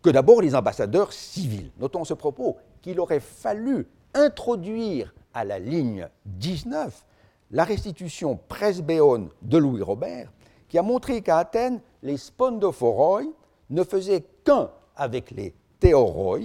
que 0.00 0.10
d'abord 0.10 0.40
les 0.40 0.54
ambassadeurs 0.54 1.12
civils. 1.12 1.72
Notons 1.78 2.04
ce 2.04 2.14
propos 2.14 2.56
qu'il 2.80 3.00
aurait 3.00 3.20
fallu 3.20 3.88
introduire 4.14 5.12
à 5.34 5.44
la 5.44 5.58
ligne 5.58 6.08
19 6.24 7.04
la 7.50 7.64
restitution 7.64 8.38
presbéone 8.48 9.28
de 9.42 9.58
Louis 9.58 9.82
Robert, 9.82 10.32
qui 10.68 10.78
a 10.78 10.82
montré 10.82 11.20
qu'à 11.20 11.38
Athènes, 11.38 11.80
les 12.02 12.16
spondophoroi 12.16 13.22
ne 13.70 13.82
faisaient 13.82 14.24
qu'un 14.44 14.70
avec 14.96 15.32
les 15.32 15.54
théoroi, 15.80 16.40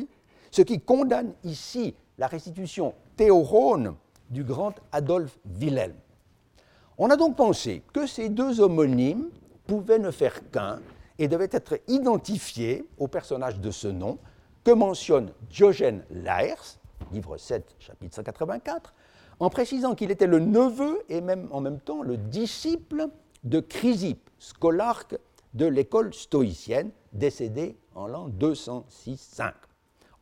ce 0.50 0.62
qui 0.62 0.82
condamne 0.82 1.34
ici 1.44 1.96
la 2.18 2.28
restitution 2.28 2.94
théorone 3.16 3.96
du 4.30 4.44
grand 4.44 4.74
Adolphe 4.92 5.40
Wilhelm. 5.60 5.96
On 7.04 7.10
a 7.10 7.18
donc 7.18 7.36
pensé 7.36 7.82
que 7.94 8.06
ces 8.06 8.30
deux 8.30 8.62
homonymes 8.62 9.32
pouvaient 9.66 9.98
ne 9.98 10.12
faire 10.12 10.52
qu'un 10.52 10.80
et 11.18 11.28
devaient 11.28 11.50
être 11.52 11.80
identifiés 11.88 12.86
au 13.00 13.08
personnage 13.08 13.60
de 13.60 13.72
ce 13.72 13.88
nom 13.88 14.20
que 14.64 14.70
mentionne 14.70 15.32
Diogène 15.50 16.06
Laërce, 16.12 16.78
livre 17.12 17.38
7, 17.38 17.76
chapitre 17.80 18.14
184, 18.14 18.94
en 19.40 19.50
précisant 19.50 19.96
qu'il 19.96 20.12
était 20.12 20.28
le 20.28 20.38
neveu 20.38 21.02
et 21.10 21.22
même 21.22 21.48
en 21.50 21.60
même 21.60 21.80
temps 21.80 22.04
le 22.04 22.18
disciple 22.18 23.08
de 23.44 23.62
Chrysippe, 23.62 24.30
scolarque 24.38 25.18
de 25.56 25.66
l'école 25.66 26.14
stoïcienne, 26.14 26.92
décédé 27.14 27.78
en 27.96 28.06
l'an 28.06 28.30
206-5. 28.30 29.54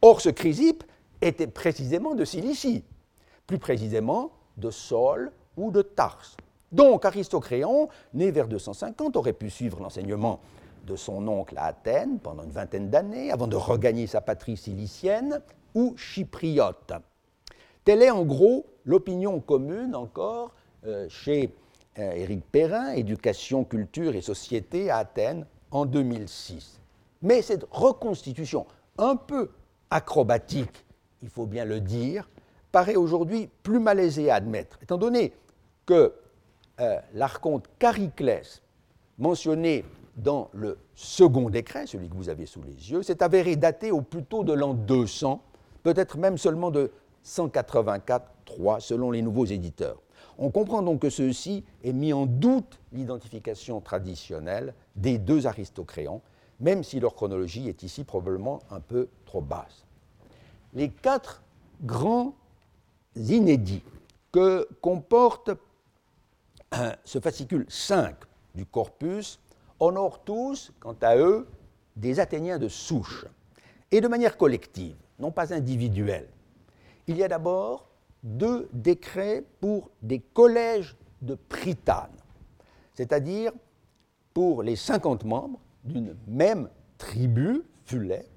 Or, 0.02 0.22
ce 0.22 0.30
Chrysippe 0.30 0.86
était 1.20 1.48
précisément 1.48 2.16
de 2.16 2.24
Cilicie, 2.24 2.86
plus 3.48 3.60
précisément 3.60 4.32
de 4.56 4.72
Sol 4.72 5.34
ou 5.58 5.72
de 5.72 5.82
Tarse. 5.82 6.38
Donc 6.72 7.06
Aristocréon, 7.06 7.90
né 8.14 8.32
vers 8.32 8.48
250, 8.48 9.18
aurait 9.18 9.34
pu 9.34 9.50
suivre 9.50 9.80
l'enseignement 9.80 10.40
de 10.86 10.96
son 10.96 11.28
oncle 11.28 11.58
à 11.58 11.66
Athènes 11.66 12.20
pendant 12.20 12.44
une 12.44 12.52
vingtaine 12.52 12.90
d'années 12.90 13.32
avant 13.32 13.48
de 13.48 13.56
regagner 13.56 14.08
sa 14.08 14.22
patrie 14.22 14.58
cilicienne 14.58 15.42
ou 15.76 15.96
chypriote. 15.98 16.94
Telle 17.84 18.02
est 18.02 18.12
en 18.12 18.24
gros 18.24 18.66
l'opinion 18.86 19.40
commune 19.40 19.96
encore 19.96 20.54
euh, 20.86 21.08
chez 21.10 21.54
euh, 21.98 22.12
Éric 22.12 22.44
Perrin, 22.52 22.92
Éducation, 22.92 23.64
Culture 23.64 24.16
et 24.16 24.22
Société 24.22 24.90
à 24.90 24.98
Athènes 24.98 25.46
en 25.72 25.86
2006. 25.86 26.80
Mais 27.22 27.42
cette 27.42 27.66
reconstitution 27.72 28.66
un 28.98 29.16
peu 29.16 29.50
acrobatique, 29.90 30.86
il 31.22 31.30
faut 31.30 31.46
bien 31.46 31.66
le 31.66 31.80
dire, 31.82 32.30
paraît 32.72 32.96
aujourd'hui 32.96 33.50
plus 33.64 33.80
malaisée 33.80 34.30
à 34.30 34.36
admettre, 34.36 34.80
étant 34.82 34.98
donné 34.98 35.34
que 35.86 36.14
euh, 36.80 37.00
l'archonte 37.14 37.70
Chariclès, 37.82 38.62
mentionné 39.18 39.84
dans 40.16 40.50
le 40.54 40.78
second 40.96 41.50
décret, 41.50 41.88
celui 41.88 42.10
que 42.10 42.16
vous 42.16 42.30
avez 42.30 42.46
sous 42.46 42.62
les 42.62 42.92
yeux, 42.92 43.04
s'est 43.04 43.24
avéré 43.24 43.56
daté 43.56 43.92
au 43.92 44.02
plus 44.02 44.24
tôt 44.24 44.44
de 44.44 44.54
l'an 44.54 44.74
200, 44.74 45.42
peut-être 45.84 46.18
même 46.18 46.38
seulement 46.38 46.72
de 46.72 46.92
184-3 47.26 48.80
selon 48.80 49.12
les 49.12 49.22
nouveaux 49.22 49.46
éditeurs. 49.46 50.02
On 50.38 50.52
comprend 50.52 50.82
donc 50.82 51.02
que 51.02 51.10
ceci 51.10 51.64
est 51.84 51.94
mis 51.94 52.14
en 52.14 52.26
doute 52.26 52.80
l'identification 52.94 53.82
traditionnelle 53.82 54.74
des 54.96 55.18
deux 55.18 55.48
aristocréons, 55.48 56.22
même 56.60 56.84
si 56.84 57.00
leur 57.00 57.14
chronologie 57.14 57.68
est 57.68 57.84
ici 57.84 58.04
probablement 58.04 58.60
un 58.72 58.80
peu 58.80 59.10
trop 59.26 59.42
basse. 59.42 59.86
Les 60.74 60.90
quatre 60.90 61.42
grands 61.82 62.36
inédits 63.16 63.84
que 64.32 64.68
comporte 64.82 65.52
ce 67.04 67.20
fascicule 67.20 67.66
5 67.68 68.16
du 68.56 68.66
corpus 68.66 69.40
honorent 69.80 70.24
tous, 70.24 70.72
quant 70.80 70.96
à 71.02 71.18
eux, 71.18 71.48
des 71.96 72.20
Athéniens 72.20 72.60
de 72.60 72.68
souche, 72.68 73.26
et 73.92 74.02
de 74.02 74.08
manière 74.08 74.38
collective, 74.38 74.96
non 75.20 75.32
pas 75.32 75.54
individuelle. 75.54 76.28
Il 77.08 77.18
y 77.18 77.24
a 77.24 77.28
d'abord 77.28 77.90
deux 78.24 78.70
décrets 78.74 79.44
pour 79.60 79.90
des 80.02 80.20
collèges 80.20 80.96
de 81.22 81.36
prytanes, 81.36 82.16
c'est-à-dire 82.94 83.52
pour 84.34 84.64
les 84.64 84.76
50 84.76 85.24
membres 85.24 85.60
d'une 85.84 86.16
même 86.28 86.70
tribu, 86.98 87.64
Fulet, 87.86 88.28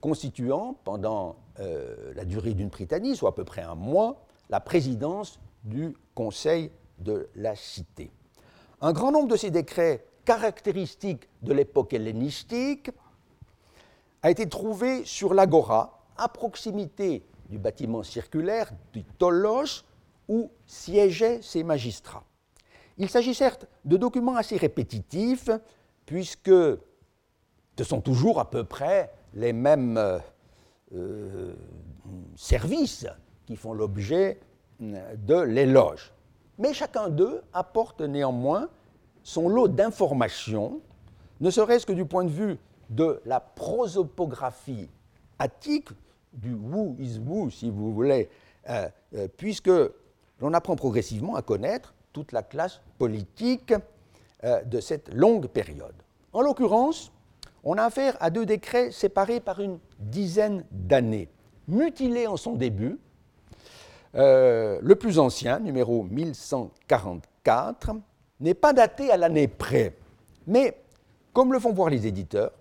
constituant 0.00 0.76
pendant 0.84 1.36
la 1.58 2.24
durée 2.24 2.54
d'une 2.54 2.70
prytanie, 2.70 3.14
soit 3.14 3.30
à 3.30 3.32
peu 3.32 3.44
près 3.44 3.62
un 3.62 3.74
mois, 3.74 4.24
la 4.48 4.60
présidence 4.60 5.38
du 5.64 5.94
Conseil 6.14 6.70
de 6.98 7.28
la 7.34 7.56
Cité. 7.56 8.10
Un 8.80 8.92
grand 8.92 9.12
nombre 9.12 9.28
de 9.28 9.36
ces 9.36 9.50
décrets 9.50 10.04
caractéristiques 10.24 11.28
de 11.42 11.52
l'époque 11.52 11.92
hellénistique 11.92 12.90
a 14.22 14.30
été 14.30 14.48
trouvé 14.48 15.04
sur 15.04 15.34
l'agora, 15.34 16.00
à 16.16 16.28
proximité 16.28 17.24
du 17.50 17.58
bâtiment 17.58 18.02
circulaire 18.02 18.72
du 18.92 19.04
Tolos, 19.04 19.84
où 20.28 20.50
siégeaient 20.66 21.42
ces 21.42 21.62
magistrats. 21.62 22.24
Il 22.96 23.10
s'agit 23.10 23.34
certes 23.34 23.66
de 23.84 23.96
documents 23.96 24.36
assez 24.36 24.56
répétitifs, 24.56 25.50
puisque 26.06 26.48
ce 26.48 27.84
sont 27.84 28.00
toujours 28.00 28.40
à 28.40 28.50
peu 28.50 28.64
près 28.64 29.12
les 29.34 29.52
mêmes 29.52 29.98
euh, 29.98 30.18
euh, 30.94 31.54
services 32.36 33.06
qui 33.46 33.56
font 33.56 33.72
l'objet 33.72 34.40
euh, 34.80 35.16
de 35.16 35.40
l'éloge. 35.40 36.13
Mais 36.58 36.72
chacun 36.72 37.08
d'eux 37.08 37.42
apporte 37.52 38.00
néanmoins 38.00 38.68
son 39.22 39.48
lot 39.48 39.68
d'informations, 39.68 40.80
ne 41.40 41.50
serait-ce 41.50 41.86
que 41.86 41.92
du 41.92 42.04
point 42.04 42.24
de 42.24 42.30
vue 42.30 42.58
de 42.90 43.20
la 43.24 43.40
prosopographie 43.40 44.88
attique, 45.38 45.88
du 46.32 46.54
who 46.54 46.96
is 46.98 47.18
who, 47.18 47.50
si 47.50 47.70
vous 47.70 47.92
voulez, 47.92 48.28
euh, 48.68 48.88
euh, 49.14 49.28
puisque 49.36 49.70
l'on 50.40 50.52
apprend 50.52 50.76
progressivement 50.76 51.36
à 51.36 51.42
connaître 51.42 51.94
toute 52.12 52.32
la 52.32 52.42
classe 52.42 52.80
politique 52.98 53.72
de 54.66 54.78
cette 54.78 55.12
longue 55.14 55.46
période. 55.46 55.94
En 56.34 56.42
l'occurrence, 56.42 57.10
on 57.64 57.78
a 57.78 57.84
affaire 57.84 58.16
à 58.20 58.30
deux 58.30 58.44
décrets 58.44 58.90
séparés 58.90 59.40
par 59.40 59.60
une 59.60 59.78
dizaine 59.98 60.64
d'années, 60.70 61.28
mutilés 61.66 62.26
en 62.26 62.36
son 62.36 62.54
début, 62.54 62.98
euh, 64.16 64.78
le 64.80 64.94
plus 64.94 65.18
ancien, 65.18 65.58
numéro 65.58 66.04
1144, 66.04 67.92
n'est 68.40 68.54
pas 68.54 68.72
daté 68.72 69.10
à 69.10 69.16
l'année 69.16 69.48
près, 69.48 69.96
mais 70.46 70.76
comme 71.32 71.52
le 71.52 71.58
font 71.58 71.72
voir 71.72 71.90
les 71.90 72.06
éditeurs, 72.06 72.52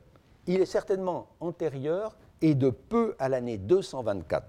il 0.47 0.62
est 0.62 0.66
certainement 0.66 1.28
antérieur 1.39 2.18
et 2.41 2.56
de 2.56 2.70
peu 2.70 3.16
à 3.20 3.30
l'année 3.30 3.58
224-3, 3.58 4.41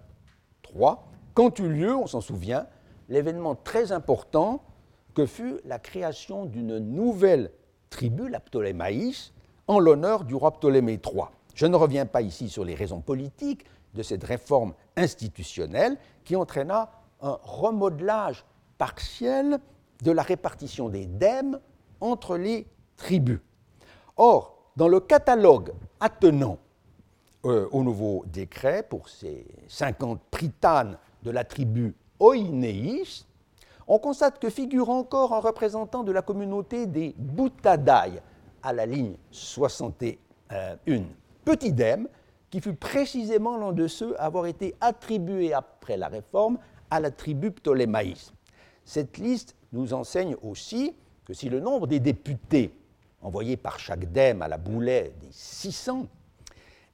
quand 1.34 1.58
eut 1.58 1.68
lieu, 1.68 1.94
on 1.94 2.06
s'en 2.06 2.20
souvient, 2.20 2.66
l'événement 3.08 3.54
très 3.54 3.92
important 3.92 4.62
que 5.14 5.26
fut 5.26 5.60
la 5.64 5.78
création 5.78 6.46
d'une 6.46 6.78
nouvelle 6.78 7.50
tribu, 7.90 8.28
la 8.28 8.40
Ptolémaïs, 8.40 9.32
en 9.66 9.78
l'honneur 9.78 10.24
du 10.24 10.34
roi 10.34 10.52
Ptolémée 10.52 10.94
III. 11.04 11.24
Je 11.54 11.66
ne 11.66 11.76
reviens 11.76 12.06
pas 12.06 12.22
ici 12.22 12.48
sur 12.48 12.64
les 12.64 12.74
raisons 12.74 13.00
politiques 13.00 13.64
de 13.94 14.02
cette 14.02 14.24
réforme 14.24 14.74
institutionnelle 14.96 15.96
qui 16.24 16.36
entraîna 16.36 16.90
un 17.20 17.38
remodelage 17.42 18.44
partiel 18.78 19.58
de 20.02 20.10
la 20.10 20.22
répartition 20.22 20.88
des 20.88 21.06
dèmes 21.06 21.58
entre 22.00 22.36
les 22.36 22.66
tribus. 22.96 23.40
Or, 24.16 24.56
dans 24.76 24.88
le 24.88 25.00
catalogue 25.00 25.72
attenant 26.00 26.58
euh, 27.44 27.68
au 27.72 27.82
nouveau 27.82 28.24
décret 28.26 28.82
pour 28.82 29.08
ces 29.08 29.46
50 29.68 30.20
pritanes 30.30 30.98
de 31.22 31.30
la 31.30 31.44
tribu 31.44 31.94
Oinéis, 32.20 33.26
on 33.86 33.98
constate 33.98 34.38
que 34.38 34.48
figure 34.48 34.88
encore 34.88 35.34
un 35.34 35.40
représentant 35.40 36.04
de 36.04 36.12
la 36.12 36.22
communauté 36.22 36.86
des 36.86 37.14
Boutadaï 37.18 38.20
à 38.62 38.72
la 38.72 38.86
ligne 38.86 39.16
61, 39.30 40.78
petit 41.44 41.72
dème 41.72 42.08
qui 42.54 42.60
fut 42.60 42.74
précisément 42.74 43.56
l'un 43.56 43.72
de 43.72 43.88
ceux 43.88 44.14
à 44.20 44.26
avoir 44.26 44.46
été 44.46 44.76
attribué 44.80 45.52
après 45.52 45.96
la 45.96 46.06
réforme 46.06 46.56
à 46.88 47.00
la 47.00 47.10
tribu 47.10 47.50
ptolémaïs. 47.50 48.32
Cette 48.84 49.18
liste 49.18 49.56
nous 49.72 49.92
enseigne 49.92 50.36
aussi 50.40 50.94
que 51.24 51.34
si 51.34 51.48
le 51.48 51.58
nombre 51.58 51.88
des 51.88 51.98
députés 51.98 52.72
envoyés 53.22 53.56
par 53.56 53.80
chaque 53.80 54.12
dème 54.12 54.40
à 54.40 54.46
la 54.46 54.56
boulet 54.56 55.12
des 55.20 55.32
600 55.32 56.06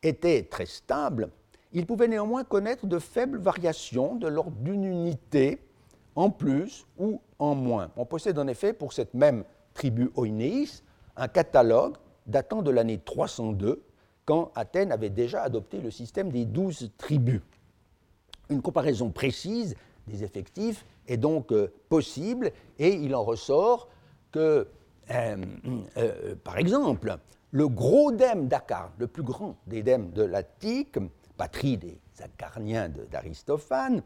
était 0.02 0.44
très 0.44 0.64
stable, 0.64 1.28
il 1.74 1.84
pouvait 1.84 2.08
néanmoins 2.08 2.42
connaître 2.42 2.86
de 2.86 2.98
faibles 2.98 3.38
variations 3.38 4.14
de 4.14 4.28
l'ordre 4.28 4.56
d'une 4.60 4.84
unité 4.84 5.62
en 6.14 6.30
plus 6.30 6.86
ou 6.96 7.20
en 7.38 7.54
moins. 7.54 7.90
On 7.98 8.06
possède 8.06 8.38
en 8.38 8.46
effet 8.46 8.72
pour 8.72 8.94
cette 8.94 9.12
même 9.12 9.44
tribu 9.74 10.10
oinéis 10.14 10.82
un 11.16 11.28
catalogue 11.28 11.96
datant 12.26 12.62
de 12.62 12.70
l'année 12.70 12.96
302 12.96 13.82
quand 14.30 14.52
Athènes 14.54 14.92
avait 14.92 15.10
déjà 15.10 15.42
adopté 15.42 15.80
le 15.80 15.90
système 15.90 16.30
des 16.30 16.44
douze 16.44 16.92
tribus. 16.98 17.40
Une 18.48 18.62
comparaison 18.62 19.10
précise 19.10 19.74
des 20.06 20.22
effectifs 20.22 20.86
est 21.08 21.16
donc 21.16 21.50
euh, 21.50 21.72
possible 21.88 22.52
et 22.78 22.94
il 22.94 23.16
en 23.16 23.24
ressort 23.24 23.88
que, 24.30 24.68
euh, 25.10 25.36
euh, 25.96 26.36
par 26.44 26.58
exemple, 26.58 27.16
le 27.50 27.66
gros 27.66 28.12
dème 28.12 28.46
d'Akar, 28.46 28.92
le 28.98 29.08
plus 29.08 29.24
grand 29.24 29.56
des 29.66 29.82
de 29.82 30.22
l'Attique, 30.22 30.96
patrie 31.36 31.76
des 31.76 31.98
Acarniens 32.22 32.88
d'Aristophane, 33.10 34.00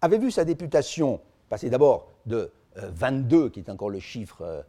avait 0.00 0.18
vu 0.18 0.32
sa 0.32 0.44
députation 0.44 1.20
passer 1.48 1.70
d'abord 1.70 2.08
de 2.26 2.50
22, 2.74 3.50
qui 3.50 3.60
est 3.60 3.70
encore 3.70 3.90
le 3.90 4.00
chiffre 4.00 4.64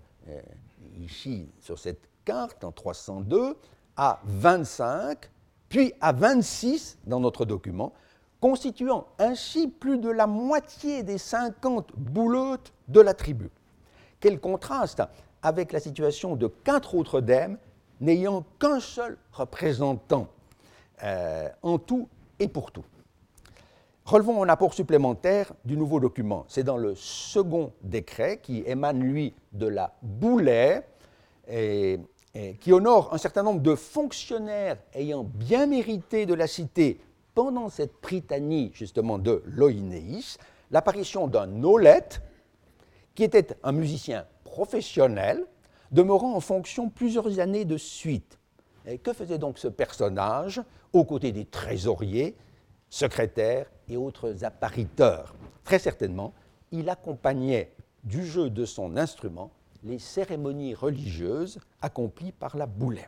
ici 0.99 1.49
sur 1.59 1.79
cette 1.79 2.07
carte, 2.25 2.63
en 2.63 2.71
302, 2.71 3.55
à 4.01 4.21
25, 4.23 5.29
puis 5.67 5.91
à 5.99 6.13
26 6.13 6.99
dans 7.05 7.19
notre 7.19 7.43
document, 7.43 7.91
constituant 8.39 9.07
ainsi 9.19 9.67
plus 9.67 9.97
de 9.97 10.09
la 10.09 10.25
moitié 10.25 11.03
des 11.03 11.17
50 11.17 11.91
bouleutes 11.97 12.71
de 12.87 13.01
la 13.01 13.13
tribu. 13.13 13.49
Quel 14.21 14.39
contraste 14.39 15.03
avec 15.43 15.73
la 15.73 15.81
situation 15.81 16.37
de 16.37 16.47
quatre 16.47 16.95
autres 16.95 17.19
dèmes 17.19 17.57
n'ayant 17.99 18.45
qu'un 18.57 18.79
seul 18.79 19.17
représentant 19.33 20.29
euh, 21.03 21.49
en 21.61 21.77
tout 21.77 22.07
et 22.39 22.47
pour 22.47 22.71
tout. 22.71 22.85
Relevons 24.05 24.41
un 24.41 24.47
apport 24.47 24.73
supplémentaire 24.73 25.51
du 25.65 25.75
nouveau 25.75 25.99
document. 25.99 26.45
C'est 26.47 26.63
dans 26.63 26.77
le 26.77 26.95
second 26.95 27.73
décret 27.81 28.39
qui 28.41 28.63
émane, 28.65 29.01
lui, 29.01 29.33
de 29.51 29.67
la 29.67 29.93
boulet 30.01 30.87
et, 31.49 31.93
et 31.93 31.99
qui 32.59 32.71
honore 32.71 33.13
un 33.13 33.17
certain 33.17 33.43
nombre 33.43 33.61
de 33.61 33.75
fonctionnaires 33.75 34.77
ayant 34.93 35.23
bien 35.23 35.65
mérité 35.65 36.25
de 36.25 36.33
la 36.33 36.47
cité 36.47 37.01
pendant 37.33 37.69
cette 37.69 37.97
prytanie 37.97 38.71
justement 38.73 39.17
de 39.17 39.41
Loïnéis, 39.45 40.37
l'apparition 40.71 41.27
d'un 41.27 41.63
Olette, 41.63 42.21
qui 43.15 43.23
était 43.23 43.57
un 43.63 43.71
musicien 43.71 44.25
professionnel, 44.43 45.45
demeurant 45.91 46.35
en 46.35 46.39
fonction 46.39 46.89
plusieurs 46.89 47.39
années 47.39 47.65
de 47.65 47.77
suite. 47.77 48.37
Que 49.03 49.13
faisait 49.13 49.37
donc 49.37 49.57
ce 49.57 49.67
personnage 49.67 50.61
aux 50.93 51.03
côtés 51.03 51.31
des 51.31 51.45
trésoriers, 51.45 52.35
secrétaires 52.89 53.69
et 53.87 53.97
autres 53.97 54.43
appariteurs? 54.43 55.35
Très 55.63 55.79
certainement, 55.79 56.33
il 56.71 56.89
accompagnait 56.89 57.73
du 58.03 58.25
jeu 58.25 58.49
de 58.49 58.65
son 58.65 58.97
instrument 58.97 59.51
les 59.83 59.99
cérémonies 59.99 60.73
religieuses 60.73 61.59
accomplies 61.81 62.31
par 62.31 62.57
la 62.57 62.65
boulet. 62.65 63.07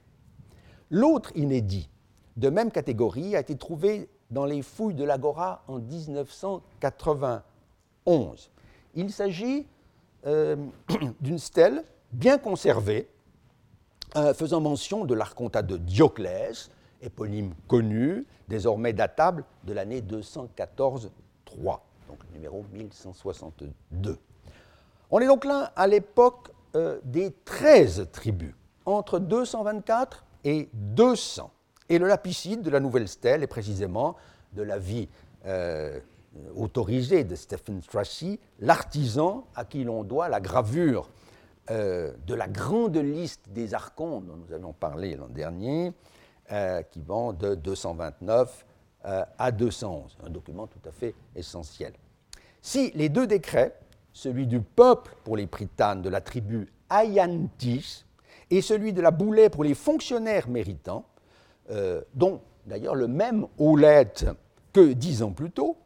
L'autre 0.89 1.32
inédit 1.36 1.89
de 2.38 2.49
même 2.49 2.72
catégorie 2.72 3.36
a 3.36 3.41
été 3.41 3.57
trouvé 3.57 4.07
dans 4.30 4.45
les 4.45 4.61
fouilles 4.61 4.95
de 4.95 5.03
l'Agora 5.03 5.63
en 5.67 5.80
1991. 5.80 8.49
Il 8.95 9.11
s'agit 9.11 9.67
euh, 10.26 10.55
d'une 11.22 11.39
stèle 11.39 11.84
bien 12.11 12.38
conservée, 12.38 13.09
euh, 14.15 14.34
faisant 14.34 14.61
mention 14.61 15.03
de 15.05 15.13
l'archontat 15.13 15.63
de 15.63 15.78
Dioclès, 15.78 16.69
éponyme 17.01 17.53
connu, 17.67 18.26
désormais 18.47 18.93
datable 18.93 19.43
de 19.63 19.74
l'année 19.74 20.01
214-3, 20.01 21.09
donc 22.07 22.19
numéro 22.34 22.65
1162. 22.74 24.17
On 25.09 25.19
est 25.19 25.28
donc 25.28 25.45
là 25.45 25.72
à 25.76 25.88
l'époque 25.88 26.51
euh, 26.76 26.99
des 27.03 27.34
13 27.43 28.07
tribus, 28.13 28.53
entre 28.86 29.19
224 29.19 30.24
et 30.45 30.69
200. 30.74 31.51
Et 31.89 31.99
le 31.99 32.07
lapicide 32.07 32.61
de 32.61 32.69
la 32.69 32.80
nouvelle 32.80 33.09
stèle 33.09 33.43
est 33.43 33.47
précisément 33.47 34.15
de 34.53 34.63
la 34.63 34.80
vie 34.80 35.09
euh, 35.45 35.99
autorisée 36.55 37.26
de 37.26 37.36
Stephen 37.36 37.82
Tracy, 37.82 38.39
l'artisan 38.59 39.47
à 39.53 39.65
qui 39.65 39.84
l'on 39.84 40.03
doit 40.03 40.30
la 40.30 40.39
gravure 40.39 41.09
euh, 41.72 42.13
de 42.26 42.34
la 42.36 42.47
grande 42.47 42.95
liste 42.95 43.49
des 43.49 43.74
archons 43.74 44.22
dont 44.22 44.38
nous 44.38 44.53
avions 44.53 44.72
parlé 44.72 45.15
l'an 45.15 45.28
dernier, 45.28 45.91
qui 46.91 47.01
vont 47.01 47.32
de 47.32 47.55
229 47.55 48.65
à 49.03 49.51
211, 49.51 50.17
un 50.26 50.30
document 50.30 50.67
tout 50.67 50.82
à 50.86 50.91
fait 50.91 51.15
essentiel. 51.34 51.93
Si 52.61 52.91
les 52.91 53.07
deux 53.07 53.26
décrets, 53.26 53.74
celui 54.14 54.47
du 54.47 54.62
peuple 54.62 55.16
pour 55.24 55.38
les 55.38 55.47
pritanes 55.47 56.01
de 56.01 56.09
la 56.09 56.22
tribu 56.22 56.72
Ayantis 56.89 58.05
et 58.49 58.62
celui 58.62 58.93
de 58.93 59.01
la 59.01 59.12
boulet 59.12 59.49
pour 59.49 59.64
les 59.64 59.74
fonctionnaires 59.74 60.49
méritants, 60.49 61.05
euh, 61.70 62.01
dont 62.14 62.41
d'ailleurs 62.66 62.95
le 62.95 63.07
même 63.07 63.47
Oulette 63.57 64.26
que 64.74 64.93
dix 64.93 65.24
ans 65.24 65.32
plus 65.32 65.51
tôt, 65.51 65.78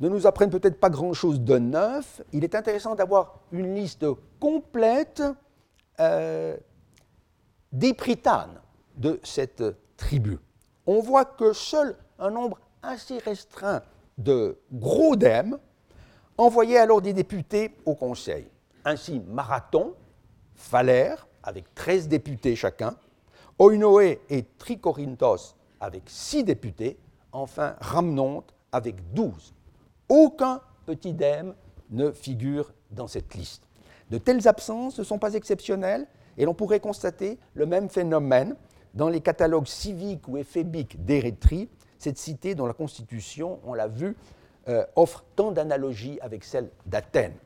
ne 0.00 0.08
nous 0.08 0.26
apprennent 0.26 0.50
peut-être 0.50 0.80
pas 0.80 0.90
grand-chose 0.90 1.40
de 1.40 1.58
neuf. 1.58 2.22
Il 2.32 2.44
est 2.44 2.54
intéressant 2.54 2.94
d'avoir 2.94 3.40
une 3.52 3.74
liste 3.74 4.04
complète 4.40 5.22
euh, 6.00 6.56
des 7.72 7.94
pritanes 7.94 8.60
de 8.96 9.20
cette 9.22 9.62
tribu. 9.96 10.38
On 10.86 11.00
voit 11.00 11.24
que 11.24 11.52
seul 11.52 11.96
un 12.18 12.30
nombre 12.30 12.58
assez 12.82 13.18
restreint 13.18 13.82
de 14.18 14.58
gros 14.72 15.14
dèmes 15.14 15.58
envoyaient 16.38 16.78
alors 16.78 17.02
des 17.02 17.12
députés 17.12 17.74
au 17.84 17.94
Conseil. 17.94 18.46
Ainsi, 18.84 19.20
Marathon, 19.20 19.94
Phalère, 20.54 21.26
avec 21.42 21.74
13 21.74 22.08
députés 22.08 22.56
chacun, 22.56 22.94
Oinoé 23.58 24.20
et 24.30 24.44
Tricorinthos, 24.58 25.54
avec 25.80 26.04
6 26.06 26.44
députés, 26.44 26.98
enfin 27.32 27.76
Ramnonte, 27.80 28.54
avec 28.70 29.12
12. 29.12 29.54
Aucun 30.08 30.60
petit 30.86 31.12
dème 31.12 31.54
ne 31.90 32.10
figure 32.10 32.72
dans 32.90 33.06
cette 33.06 33.34
liste. 33.34 33.62
De 34.10 34.18
telles 34.18 34.46
absences 34.48 34.98
ne 34.98 35.04
sont 35.04 35.18
pas 35.18 35.34
exceptionnelles 35.34 36.06
et 36.36 36.44
l'on 36.44 36.54
pourrait 36.54 36.80
constater 36.80 37.38
le 37.54 37.66
même 37.66 37.88
phénomène 37.88 38.56
dans 38.94 39.08
les 39.08 39.20
catalogues 39.20 39.66
civiques 39.66 40.28
ou 40.28 40.36
éphébiques 40.36 41.04
d'Érythrée, 41.04 41.68
cette 41.98 42.18
cité 42.18 42.54
dont 42.54 42.66
la 42.66 42.74
constitution, 42.74 43.60
on 43.64 43.74
l'a 43.74 43.88
vu, 43.88 44.16
euh, 44.68 44.84
offre 44.96 45.24
tant 45.36 45.52
d'analogies 45.52 46.18
avec 46.20 46.44
celle 46.44 46.70
d'Athènes. 46.86 47.36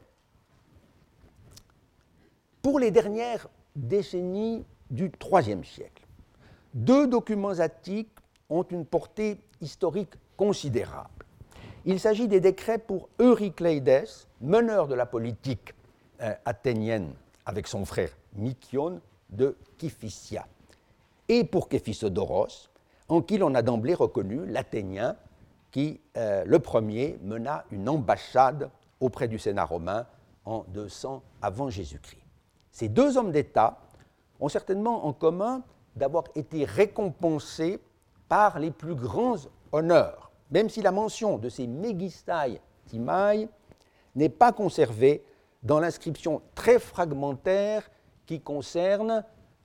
Pour 2.62 2.78
les 2.78 2.90
dernières 2.90 3.48
décennies 3.74 4.64
du 4.90 5.10
IIIe 5.32 5.64
siècle, 5.64 6.02
deux 6.74 7.06
documents 7.06 7.58
attiques 7.60 8.10
ont 8.50 8.64
une 8.64 8.84
portée 8.84 9.38
historique 9.60 10.14
considérable. 10.36 11.08
Il 11.84 12.00
s'agit 12.00 12.28
des 12.28 12.40
décrets 12.40 12.78
pour 12.78 13.08
Eurycleides, 13.20 14.04
meneur 14.40 14.88
de 14.88 14.94
la 14.94 15.06
politique 15.06 15.74
euh, 16.20 16.34
athénienne 16.44 17.14
avec 17.44 17.66
son 17.66 17.84
frère 17.84 18.10
Mykion 18.34 19.00
de 19.30 19.56
Kiphysia, 19.78 20.46
et 21.28 21.44
pour 21.44 21.68
Képhisodoros, 21.68 22.68
en 23.08 23.22
qui 23.22 23.38
l'on 23.38 23.54
a 23.54 23.62
d'emblée 23.62 23.94
reconnu 23.94 24.44
l'Athénien 24.46 25.16
qui, 25.76 26.00
euh, 26.16 26.42
le 26.46 26.58
premier, 26.58 27.18
mena 27.22 27.66
une 27.70 27.86
ambassade 27.90 28.70
auprès 28.98 29.28
du 29.28 29.38
Sénat 29.38 29.66
romain 29.66 30.06
en 30.46 30.64
200 30.68 31.22
avant 31.42 31.68
Jésus-Christ. 31.68 32.22
Ces 32.70 32.88
deux 32.88 33.18
hommes 33.18 33.30
d'État 33.30 33.76
ont 34.40 34.48
certainement 34.48 35.04
en 35.04 35.12
commun 35.12 35.62
d'avoir 35.94 36.24
été 36.34 36.64
récompensés 36.64 37.78
par 38.26 38.58
les 38.58 38.70
plus 38.70 38.94
grands 38.94 39.36
honneurs, 39.70 40.30
même 40.50 40.70
si 40.70 40.80
la 40.80 40.92
mention 40.92 41.36
de 41.36 41.50
ces 41.50 41.66
Megistai 41.66 42.58
Timai 42.86 43.46
n'est 44.14 44.30
pas 44.30 44.52
conservée 44.52 45.26
dans 45.62 45.78
l'inscription 45.78 46.40
très 46.54 46.78
fragmentaire 46.78 47.86
qui 48.24 48.40
concerne 48.40 49.22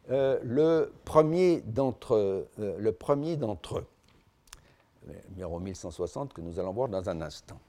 euh, 0.09 0.39
euh, 0.41 0.41
le 0.43 0.91
premier 1.05 1.61
d'entre 1.61 2.15
eux, 3.77 3.87
numéro 5.29 5.59
1160 5.59 6.33
que 6.33 6.41
nous 6.41 6.59
allons 6.59 6.73
voir 6.73 6.89
dans 6.89 7.09
un 7.09 7.21
instant. 7.21 7.59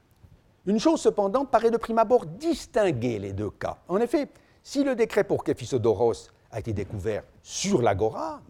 Une 0.65 0.79
chose 0.79 1.01
cependant 1.01 1.45
paraît 1.45 1.71
de 1.71 1.77
prime 1.77 1.99
abord 1.99 2.25
distinguer 2.25 3.19
les 3.19 3.33
deux 3.33 3.49
cas. 3.49 3.77
En 3.87 3.97
effet, 3.97 4.29
si 4.61 4.83
le 4.83 4.95
décret 4.95 5.25
pour 5.25 5.43
Képhisodoros 5.43 6.29
a 6.51 6.59
été 6.59 6.71
découvert 6.71 7.23
sur 7.41 7.81
l'agora, 7.81 8.41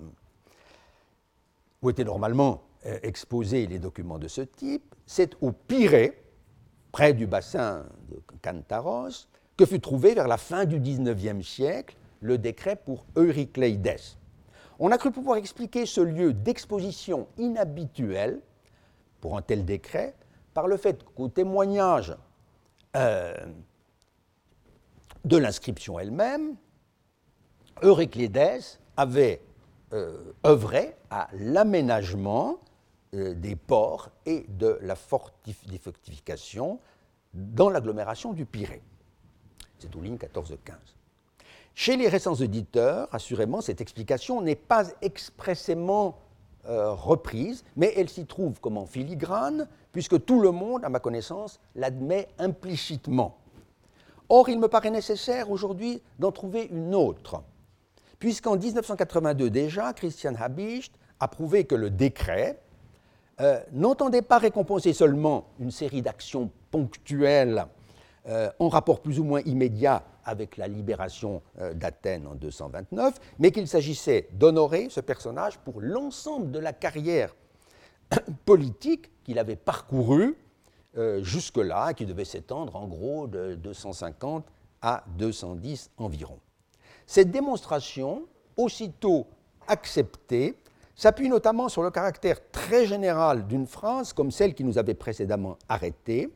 où 1.81 1.89
étaient 1.89 2.03
normalement 2.03 2.61
euh, 2.85 2.99
exposés 3.01 3.65
les 3.65 3.79
documents 3.79 4.19
de 4.19 4.27
ce 4.27 4.41
type, 4.41 4.95
c'est 5.05 5.31
au 5.41 5.51
Pirée, 5.51 6.21
près 6.91 7.13
du 7.13 7.25
bassin 7.25 7.85
de 8.09 8.21
Cantaros, 8.41 9.27
que 9.57 9.65
fut 9.65 9.79
trouvé 9.79 10.13
vers 10.13 10.27
la 10.27 10.37
fin 10.37 10.65
du 10.65 10.79
XIXe 10.79 11.45
siècle 11.45 11.97
le 12.21 12.37
décret 12.37 12.75
pour 12.75 13.05
Eurycleides. 13.17 13.99
On 14.79 14.91
a 14.91 14.97
cru 14.97 15.11
pouvoir 15.11 15.37
expliquer 15.37 15.85
ce 15.85 16.01
lieu 16.01 16.33
d'exposition 16.33 17.27
inhabituel 17.37 18.41
pour 19.23 19.37
un 19.37 19.41
tel 19.41 19.63
décret 19.63 20.13
par 20.53 20.67
le 20.67 20.75
fait 20.75 21.01
qu'au 21.15 21.29
témoignage 21.29 22.13
euh, 22.97 23.33
de 25.23 25.37
l'inscription 25.37 25.97
elle-même, 25.97 26.57
Eurycleides 27.83 28.59
avait 28.97 29.39
euh, 29.93 30.33
œuvré 30.45 30.97
à 31.09 31.29
l'aménagement 31.35 32.57
euh, 33.13 33.33
des 33.33 33.55
ports 33.55 34.09
et 34.25 34.45
de 34.49 34.77
la 34.81 34.97
fortification 34.97 36.81
dans 37.33 37.69
l'agglomération 37.69 38.33
du 38.33 38.45
Pirée. 38.45 38.81
C'est 39.79 39.95
aux 39.95 40.01
lignes 40.01 40.17
14-15. 40.17 40.73
Chez 41.75 41.95
les 41.95 42.09
récents 42.09 42.35
auditeurs, 42.35 43.07
assurément, 43.13 43.61
cette 43.61 43.79
explication 43.79 44.41
n'est 44.41 44.57
pas 44.57 44.83
expressément 45.01 46.19
euh, 46.67 46.91
reprise, 46.93 47.63
mais 47.75 47.93
elle 47.97 48.09
s'y 48.09 48.25
trouve 48.25 48.59
comme 48.59 48.77
en 48.77 48.85
filigrane, 48.85 49.67
puisque 49.91 50.23
tout 50.25 50.39
le 50.39 50.51
monde, 50.51 50.85
à 50.85 50.89
ma 50.89 50.99
connaissance, 50.99 51.59
l'admet 51.75 52.27
implicitement. 52.39 53.37
Or, 54.29 54.49
il 54.49 54.59
me 54.59 54.67
paraît 54.67 54.89
nécessaire 54.89 55.51
aujourd'hui 55.51 56.01
d'en 56.19 56.31
trouver 56.31 56.69
une 56.71 56.95
autre, 56.95 57.43
puisqu'en 58.19 58.57
1982 58.57 59.49
déjà, 59.49 59.93
Christian 59.93 60.33
Habicht 60.39 60.93
a 61.19 61.27
prouvé 61.27 61.65
que 61.65 61.75
le 61.75 61.89
décret 61.89 62.59
euh, 63.41 63.59
n'entendait 63.71 64.21
pas 64.21 64.37
récompenser 64.37 64.93
seulement 64.93 65.47
une 65.59 65.71
série 65.71 66.01
d'actions 66.01 66.49
ponctuelles 66.71 67.65
euh, 68.27 68.49
en 68.59 68.69
rapport 68.69 69.01
plus 69.01 69.19
ou 69.19 69.25
moins 69.25 69.41
immédiat 69.41 70.03
avec 70.23 70.55
la 70.55 70.69
libération 70.69 71.41
euh, 71.59 71.73
d'Athènes 71.73 72.25
en 72.25 72.35
229, 72.35 73.19
mais 73.39 73.51
qu'il 73.51 73.67
s'agissait 73.67 74.29
d'honorer 74.31 74.87
ce 74.89 75.01
personnage 75.01 75.57
pour 75.59 75.81
l'ensemble 75.81 76.49
de 76.51 76.59
la 76.59 76.71
carrière 76.71 77.35
politique 78.45 79.11
qu'il 79.25 79.39
avait 79.39 79.57
parcourue 79.57 80.37
euh, 80.97 81.21
jusque-là, 81.21 81.93
qui 81.93 82.05
devait 82.05 82.23
s'étendre 82.23 82.77
en 82.77 82.87
gros 82.87 83.27
de 83.27 83.55
250 83.55 84.45
à 84.81 85.03
210 85.17 85.91
environ. 85.97 86.39
Cette 87.05 87.29
démonstration, 87.29 88.23
aussitôt 88.55 89.27
acceptée, 89.67 90.57
s'appuie 90.95 91.27
notamment 91.27 91.67
sur 91.67 91.83
le 91.83 91.91
caractère 91.91 92.37
très 92.51 92.85
général 92.85 93.47
d'une 93.47 93.67
phrase 93.67 94.13
comme 94.13 94.31
celle 94.31 94.53
qui 94.53 94.63
nous 94.63 94.77
avait 94.77 94.93
précédemment 94.93 95.57
arrêtée, 95.67 96.29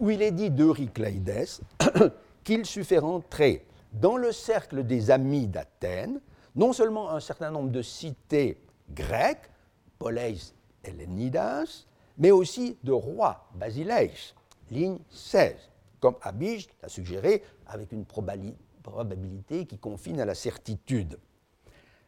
où 0.00 0.10
il 0.10 0.22
est 0.22 0.32
dit 0.32 0.50
d'Eurycleides 0.50 1.46
qu'il 2.44 2.64
faire 2.64 3.04
entrer 3.04 3.66
dans 3.92 4.16
le 4.16 4.32
cercle 4.32 4.84
des 4.84 5.10
amis 5.10 5.46
d'Athènes 5.46 6.20
non 6.54 6.72
seulement 6.72 7.10
un 7.10 7.20
certain 7.20 7.50
nombre 7.50 7.70
de 7.70 7.82
cités 7.82 8.60
grecques, 8.90 9.50
Poleis 9.98 10.54
et 10.84 10.90
Lénidas, 10.92 11.86
mais 12.18 12.30
aussi 12.30 12.76
de 12.82 12.92
rois, 12.92 13.48
Basileis, 13.54 14.34
ligne 14.70 14.98
16, 15.10 15.54
comme 16.00 16.16
Abige 16.22 16.68
l'a 16.82 16.88
suggéré, 16.88 17.42
avec 17.66 17.92
une 17.92 18.04
probabilité 18.04 19.66
qui 19.66 19.78
confine 19.78 20.20
à 20.20 20.24
la 20.24 20.34
certitude. 20.34 21.18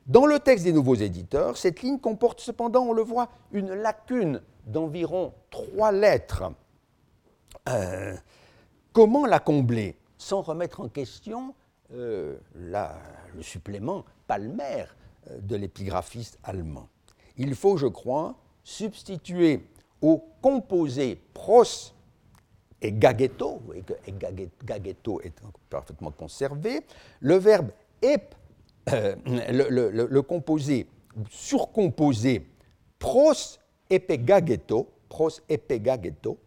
Dans 0.07 0.26
le 0.26 0.41
texte 0.41 0.64
des 0.64 0.72
nouveaux 0.72 0.97
éditeurs, 0.97 1.57
cette 1.57 1.82
ligne 1.82 1.99
comporte 1.99 2.41
cependant, 2.41 2.82
on 2.82 2.93
le 2.93 3.03
voit, 3.03 3.28
une 3.53 3.72
lacune 3.72 4.43
d'environ 4.66 5.32
trois 5.51 5.93
lettres. 5.93 6.45
Euh, 7.70 8.16
comment 8.92 9.26
la 9.26 9.38
combler 9.38 9.96
sans 10.18 10.42
remettre 10.42 10.80
en 10.80 10.88
question 10.88 11.54
euh, 11.92 12.36
le 12.54 13.42
supplément 13.42 14.04
palmaire 14.26 14.96
euh, 15.28 15.38
de 15.40 15.56
l'épigraphiste 15.56 16.38
allemand? 16.42 16.88
Il 17.36 17.54
faut, 17.54 17.76
je 17.76 17.86
crois, 17.86 18.36
substituer 18.64 19.64
au 20.02 20.24
composé 20.42 21.20
pros 21.32 21.64
et 22.82 22.92
gagetto, 22.92 23.60
et 23.74 24.14
gagetto 24.64 25.20
est 25.20 25.34
parfaitement 25.68 26.10
conservé, 26.10 26.80
le 27.20 27.36
verbe 27.36 27.70
ep, 28.00 28.34
le, 28.86 30.20
composé 30.20 30.86
surcomposé 31.28 32.46
pros 32.98 33.58
epegageto, 33.90 34.88
pros 35.10 35.40
epegageto, 35.48 36.38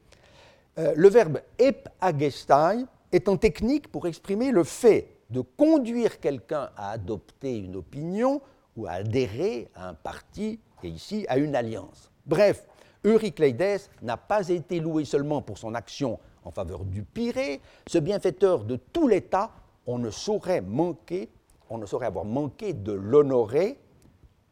euh, 0.77 0.93
le 0.95 1.09
verbe 1.09 1.39
epagestai 1.59 2.85
est 3.11 3.29
en 3.29 3.37
technique 3.37 3.91
pour 3.91 4.07
exprimer 4.07 4.51
le 4.51 4.63
fait 4.63 5.17
de 5.29 5.41
conduire 5.41 6.19
quelqu'un 6.19 6.69
à 6.75 6.91
adopter 6.91 7.57
une 7.57 7.75
opinion 7.75 8.41
ou 8.75 8.87
à 8.87 8.91
adhérer 8.93 9.69
à 9.75 9.89
un 9.89 9.93
parti 9.93 10.59
et 10.83 10.87
ici 10.87 11.25
à 11.29 11.37
une 11.37 11.55
alliance. 11.55 12.11
Bref, 12.25 12.65
Eurycleides 13.05 13.81
n'a 14.01 14.17
pas 14.17 14.49
été 14.49 14.79
loué 14.79 15.05
seulement 15.05 15.41
pour 15.41 15.57
son 15.57 15.75
action 15.75 16.19
en 16.43 16.51
faveur 16.51 16.85
du 16.85 17.03
Pirée, 17.03 17.61
ce 17.87 17.97
bienfaiteur 17.97 18.63
de 18.63 18.75
tout 18.75 19.07
l'État, 19.07 19.51
on 19.87 19.97
ne 19.97 20.09
saurait 20.09 20.61
manquer, 20.61 21.29
on 21.69 21.77
ne 21.77 21.85
saurait 21.85 22.07
avoir 22.07 22.25
manqué 22.25 22.73
de 22.73 22.91
l'honorer 22.93 23.79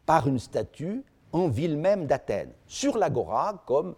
par 0.06 0.28
une 0.28 0.40
statue 0.40 1.04
en 1.32 1.48
ville 1.48 1.78
même 1.78 2.08
d'Athènes, 2.08 2.52
sur 2.68 2.98
l'agora, 2.98 3.64
comme 3.66 3.96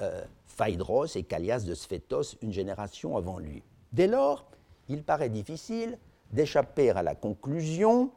euh, 0.00 0.24
Phaedros 0.58 1.06
et 1.14 1.22
Callias 1.22 1.60
de 1.60 1.74
Sphétos 1.74 2.36
une 2.42 2.52
génération 2.52 3.16
avant 3.16 3.38
lui. 3.38 3.62
Dès 3.92 4.08
lors, 4.08 4.50
il 4.88 5.04
paraît 5.04 5.28
difficile 5.28 5.98
d'échapper 6.32 6.90
à 6.90 7.02
la 7.02 7.14
conclusion 7.14 8.10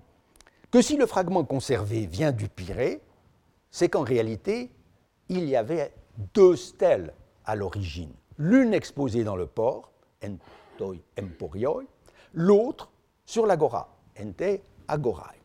que 0.71 0.81
si 0.81 0.97
le 0.97 1.05
fragment 1.05 1.45
conservé 1.45 2.07
vient 2.07 2.31
du 2.31 2.49
Pirée, 2.49 3.01
c'est 3.69 3.89
qu'en 3.89 4.01
réalité, 4.01 4.71
il 5.29 5.47
y 5.47 5.55
avait 5.55 5.93
deux 6.33 6.55
stèles 6.55 7.13
à 7.45 7.55
l'origine. 7.55 8.11
L'une 8.37 8.73
exposée 8.73 9.23
dans 9.23 9.35
le 9.35 9.45
port, 9.45 9.91
entoi 10.23 10.95
emporioi, 11.19 11.83
l'autre 12.33 12.89
sur 13.23 13.45
l'agora, 13.45 13.95
ente 14.19 14.61
agorai. 14.87 15.39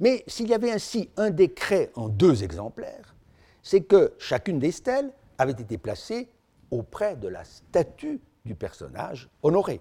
Mais 0.00 0.24
s'il 0.26 0.48
y 0.48 0.54
avait 0.54 0.72
ainsi 0.72 1.08
un 1.16 1.30
décret 1.30 1.92
en 1.94 2.08
deux 2.08 2.42
exemplaires, 2.42 3.14
c'est 3.62 3.82
que 3.82 4.14
chacune 4.18 4.58
des 4.58 4.72
stèles 4.72 5.12
avait 5.40 5.52
été 5.52 5.78
placée 5.78 6.28
auprès 6.70 7.16
de 7.16 7.26
la 7.26 7.44
statue 7.44 8.20
du 8.44 8.54
personnage 8.54 9.30
honoré. 9.42 9.80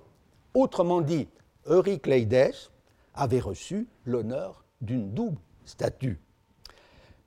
Autrement 0.54 1.02
dit, 1.02 1.28
Eurycleides 1.66 2.54
avait 3.14 3.42
reçu 3.42 3.88
l'honneur 4.06 4.64
d'une 4.80 5.12
double 5.14 5.38
statue, 5.66 6.20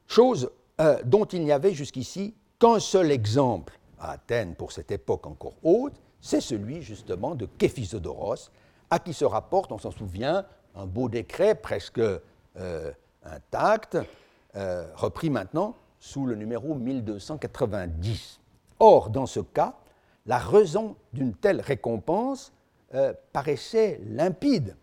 chose 0.06 0.50
euh, 0.80 0.98
dont 1.04 1.26
il 1.26 1.44
n'y 1.44 1.52
avait 1.52 1.74
jusqu'ici 1.74 2.34
qu'un 2.58 2.80
seul 2.80 3.10
exemple 3.10 3.78
à 3.98 4.12
Athènes 4.12 4.54
pour 4.54 4.72
cette 4.72 4.90
époque 4.90 5.26
encore 5.26 5.54
haute, 5.62 6.00
c'est 6.20 6.40
celui 6.40 6.80
justement 6.80 7.34
de 7.34 7.44
Képhisodoros, 7.44 8.50
à 8.88 8.98
qui 8.98 9.12
se 9.12 9.26
rapporte, 9.26 9.72
on 9.72 9.78
s'en 9.78 9.90
souvient, 9.90 10.46
un 10.74 10.86
beau 10.86 11.10
décret 11.10 11.54
presque 11.54 12.00
euh, 12.00 12.92
intact, 13.24 13.98
euh, 14.56 14.86
repris 14.94 15.28
maintenant 15.28 15.76
sous 16.02 16.26
le 16.26 16.34
numéro 16.34 16.74
1290. 16.74 18.40
Or, 18.80 19.08
dans 19.08 19.26
ce 19.26 19.38
cas, 19.38 19.76
la 20.26 20.38
raison 20.38 20.96
d'une 21.12 21.32
telle 21.32 21.60
récompense 21.60 22.52
euh, 22.94 23.14
paraissait 23.32 24.00
limpide. 24.08 24.76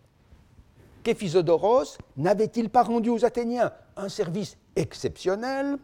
Képhisodoros 1.02 1.98
n'avait-il 2.16 2.70
pas 2.70 2.82
rendu 2.84 3.10
aux 3.10 3.22
Athéniens 3.26 3.70
un 3.98 4.08
service 4.08 4.56
exceptionnel, 4.74 5.76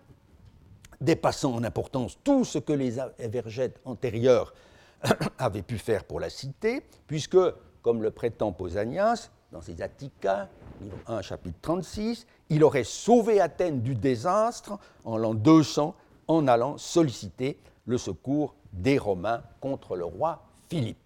dépassant 1.02 1.54
en 1.54 1.64
importance 1.64 2.18
tout 2.24 2.46
ce 2.46 2.58
que 2.58 2.72
les 2.72 2.96
évergètes 3.18 3.78
antérieurs 3.84 4.54
avaient 5.38 5.60
pu 5.60 5.76
faire 5.76 6.04
pour 6.04 6.18
la 6.18 6.30
cité, 6.30 6.82
puisque, 7.06 7.38
comme 7.82 8.02
le 8.02 8.10
prétend 8.10 8.52
Pausanias 8.52 9.28
dans 9.52 9.60
ses 9.60 9.82
Attica, 9.82 10.48
livre 10.80 10.98
1, 11.06 11.22
chapitre 11.22 11.58
36, 11.62 12.26
il 12.50 12.64
aurait 12.64 12.84
sauvé 12.84 13.40
Athènes 13.40 13.82
du 13.82 13.94
désastre 13.94 14.78
en 15.04 15.16
l'an 15.16 15.34
200 15.34 15.94
en 16.28 16.48
allant 16.48 16.78
solliciter 16.78 17.58
le 17.86 17.98
secours 17.98 18.54
des 18.72 18.98
Romains 18.98 19.42
contre 19.60 19.96
le 19.96 20.04
roi 20.04 20.42
Philippe. 20.68 20.98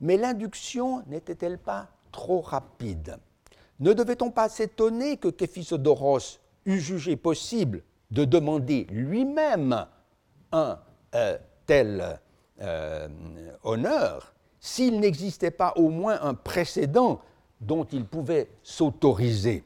Mais 0.00 0.16
l'induction 0.16 1.02
n'était-elle 1.06 1.58
pas 1.58 1.88
trop 2.12 2.40
rapide? 2.40 3.18
Ne 3.80 3.92
devait-on 3.92 4.30
pas 4.30 4.48
s'étonner 4.48 5.16
que 5.16 5.28
Képhisodoros 5.28 6.38
eût 6.64 6.80
jugé 6.80 7.16
possible 7.16 7.82
de 8.10 8.24
demander 8.24 8.86
lui-même 8.90 9.86
un 10.52 10.78
euh, 11.14 11.38
tel 11.66 12.20
euh, 12.60 13.08
honneur 13.64 14.34
s'il 14.60 15.00
n'existait 15.00 15.50
pas 15.50 15.72
au 15.76 15.90
moins 15.90 16.18
un 16.22 16.34
précédent 16.34 17.20
dont 17.60 17.84
il 17.84 18.04
pouvait 18.04 18.48
s'autoriser. 18.62 19.64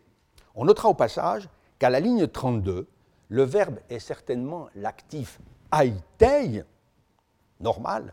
On 0.55 0.65
notera 0.65 0.89
au 0.89 0.95
passage 0.95 1.49
qu'à 1.79 1.91
la 1.91 2.01
ligne 2.01 2.27
32, 2.27 2.87
le 3.29 3.43
verbe 3.43 3.79
est 3.89 3.99
certainement 3.99 4.69
l'actif 4.75 5.39
aitei, 5.73 6.65
normal, 7.61 8.13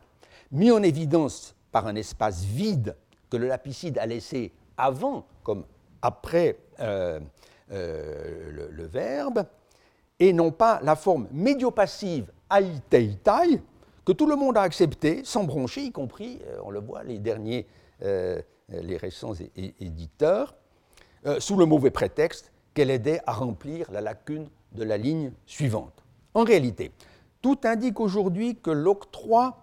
mis 0.52 0.72
en 0.72 0.84
évidence 0.84 1.56
par 1.72 1.88
un 1.88 1.96
espace 1.96 2.44
vide 2.44 2.96
que 3.30 3.38
le 3.38 3.48
lapicide 3.48 3.98
a 3.98 4.06
laissé 4.06 4.52
avant 4.78 5.26
comme 5.44 5.66
après 6.02 6.58
euh, 6.80 7.20
euh, 7.72 8.70
le, 8.72 8.86
verbe, 8.86 9.46
et 10.20 10.34
non 10.34 10.52
pas 10.52 10.80
la 10.84 10.96
forme 10.96 11.28
médiopassive 11.32 12.32
aiteitai, 12.52 13.62
que 14.06 14.12
tout 14.12 14.28
le 14.28 14.36
monde 14.36 14.58
a 14.58 14.62
accepté 14.62 15.24
sans 15.24 15.44
broncher, 15.44 15.82
y 15.82 15.92
compris, 15.92 16.40
euh, 16.46 16.60
on 16.64 16.70
le 16.70 16.80
voit, 16.80 17.04
les 17.04 17.18
derniers 17.18 17.66
les 18.02 18.98
récents 18.98 19.34
éditeurs, 19.56 20.56
euh, 21.26 21.40
sous 21.40 21.56
le 21.58 21.66
mauvais 21.66 21.90
prétexte 21.90 22.52
qu'elle 22.76 22.92
aidait 22.92 23.20
à 23.26 23.34
remplir 23.34 23.92
la 23.92 24.00
lacune 24.00 24.48
de 24.74 24.84
la 24.84 24.96
ligne 24.96 25.32
suivante. 25.48 26.04
En 26.36 26.44
réalité, 26.44 26.92
tout 27.42 27.58
indique 27.64 28.00
aujourd'hui 28.00 28.58
que 28.58 28.70
l'octroi 28.70 29.58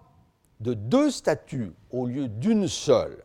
de 0.59 0.73
deux 0.73 1.09
statuts 1.09 1.71
au 1.89 2.05
lieu 2.05 2.27
d'une 2.27 2.67
seule 2.67 3.23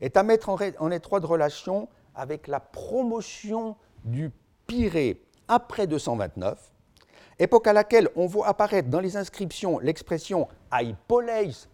est 0.00 0.16
à 0.16 0.22
mettre 0.22 0.50
en, 0.50 0.90
étroite 0.92 1.24
relation 1.24 1.88
avec 2.14 2.46
la 2.46 2.60
promotion 2.60 3.76
du 4.04 4.30
Pirée 4.68 5.24
après 5.48 5.88
229, 5.88 6.72
époque 7.40 7.66
à 7.66 7.72
laquelle 7.72 8.08
on 8.14 8.26
voit 8.26 8.46
apparaître 8.46 8.88
dans 8.88 9.00
les 9.00 9.16
inscriptions 9.16 9.80
l'expression 9.80 10.46
aipoleis 10.78 11.66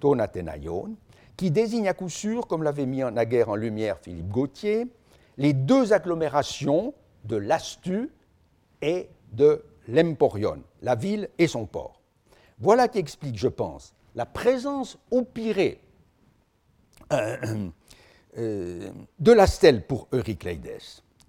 ton 0.00 0.18
Athénaïon, 0.20 0.94
qui 1.36 1.50
désigne 1.50 1.88
à 1.88 1.94
coup 1.94 2.08
sûr, 2.08 2.46
comme 2.46 2.62
l'avait 2.62 2.86
mis 2.86 3.02
en 3.02 3.12
guerre 3.12 3.48
en 3.48 3.56
lumière 3.56 3.98
Philippe 3.98 4.28
Gauthier, 4.28 4.86
les 5.38 5.52
deux 5.52 5.92
agglomérations 5.92 6.94
de 7.24 7.36
l'Astu 7.36 8.10
et 8.80 9.08
de 9.32 9.64
l'Emporion, 9.88 10.62
la 10.82 10.94
ville 10.94 11.28
et 11.38 11.46
son 11.46 11.66
port. 11.66 12.00
Voilà 12.58 12.88
qui 12.88 12.98
explique, 12.98 13.38
je 13.38 13.48
pense, 13.48 13.94
la 14.14 14.26
présence 14.26 14.98
au 15.10 15.22
Pirée 15.22 15.80
euh, 17.12 17.68
euh, 18.38 18.90
de 19.18 19.32
la 19.32 19.46
stèle 19.46 19.86
pour 19.86 20.08
Eurycleides. 20.12 20.78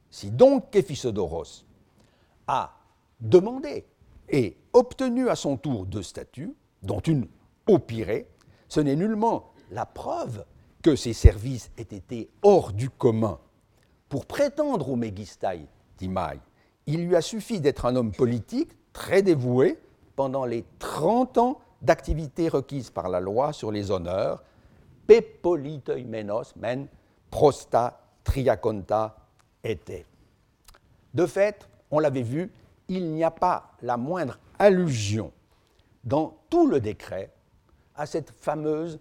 Si 0.10 0.30
donc 0.30 0.70
Képhisodoros 0.70 1.66
a 2.48 2.78
demandé 3.20 3.86
et 4.30 4.58
obtenu 4.74 5.30
à 5.30 5.36
son 5.36 5.58
tour 5.58 5.86
deux 5.86 6.04
statues, 6.04 6.54
dont 6.82 7.00
une 7.00 7.28
au 7.68 7.80
Pirée, 7.80 8.28
ce 8.68 8.80
n'est 8.80 8.96
nullement 8.96 9.53
la 9.74 9.86
preuve 9.86 10.46
que 10.82 10.96
ses 10.96 11.14
services 11.14 11.72
aient 11.78 11.82
été 11.82 12.30
hors 12.42 12.72
du 12.72 12.90
commun. 12.90 13.40
Pour 14.08 14.26
prétendre 14.26 14.90
au 14.90 14.96
Mégistai 14.96 15.66
d'Imaï, 15.98 16.40
il 16.86 17.08
lui 17.08 17.16
a 17.16 17.22
suffi 17.22 17.60
d'être 17.60 17.86
un 17.86 17.96
homme 17.96 18.12
politique 18.12 18.72
très 18.92 19.22
dévoué 19.22 19.80
pendant 20.16 20.46
les 20.46 20.64
30 20.80 21.38
ans 21.38 21.60
d'activité 21.82 22.48
requise 22.48 22.90
par 22.90 23.10
la 23.10 23.20
loi 23.20 23.52
sur 23.54 23.72
les 23.72 23.92
honneurs, 23.92 24.44
menos 25.10 26.56
men 26.56 26.88
prosta 27.30 28.00
triaconta 28.24 29.16
était. 29.64 30.06
De 31.14 31.26
fait, 31.26 31.68
on 31.92 32.00
l'avait 32.00 32.22
vu, 32.22 32.52
il 32.88 33.12
n'y 33.12 33.24
a 33.24 33.32
pas 33.32 33.72
la 33.82 33.98
moindre 33.98 34.40
allusion 34.60 35.32
dans 36.04 36.38
tout 36.50 36.68
le 36.68 36.80
décret 36.80 37.32
à 37.96 38.06
cette 38.06 38.32
fameuse 38.32 39.00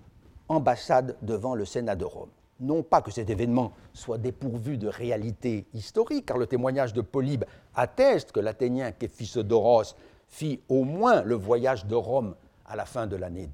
ambassade 0.52 1.16
devant 1.22 1.54
le 1.54 1.64
Sénat 1.64 1.96
de 1.96 2.04
Rome. 2.04 2.30
Non 2.60 2.82
pas 2.82 3.02
que 3.02 3.10
cet 3.10 3.28
événement 3.30 3.72
soit 3.92 4.18
dépourvu 4.18 4.78
de 4.78 4.86
réalité 4.86 5.66
historique, 5.74 6.26
car 6.26 6.38
le 6.38 6.46
témoignage 6.46 6.92
de 6.92 7.00
Polybe 7.00 7.44
atteste 7.74 8.30
que 8.32 8.40
l'Athénien 8.40 8.92
Képhisodoros 8.92 9.96
fit 10.28 10.60
au 10.68 10.84
moins 10.84 11.22
le 11.22 11.34
voyage 11.34 11.86
de 11.86 11.94
Rome 11.94 12.34
à 12.66 12.76
la 12.76 12.84
fin 12.84 13.06
de 13.06 13.16
l'année 13.16 13.48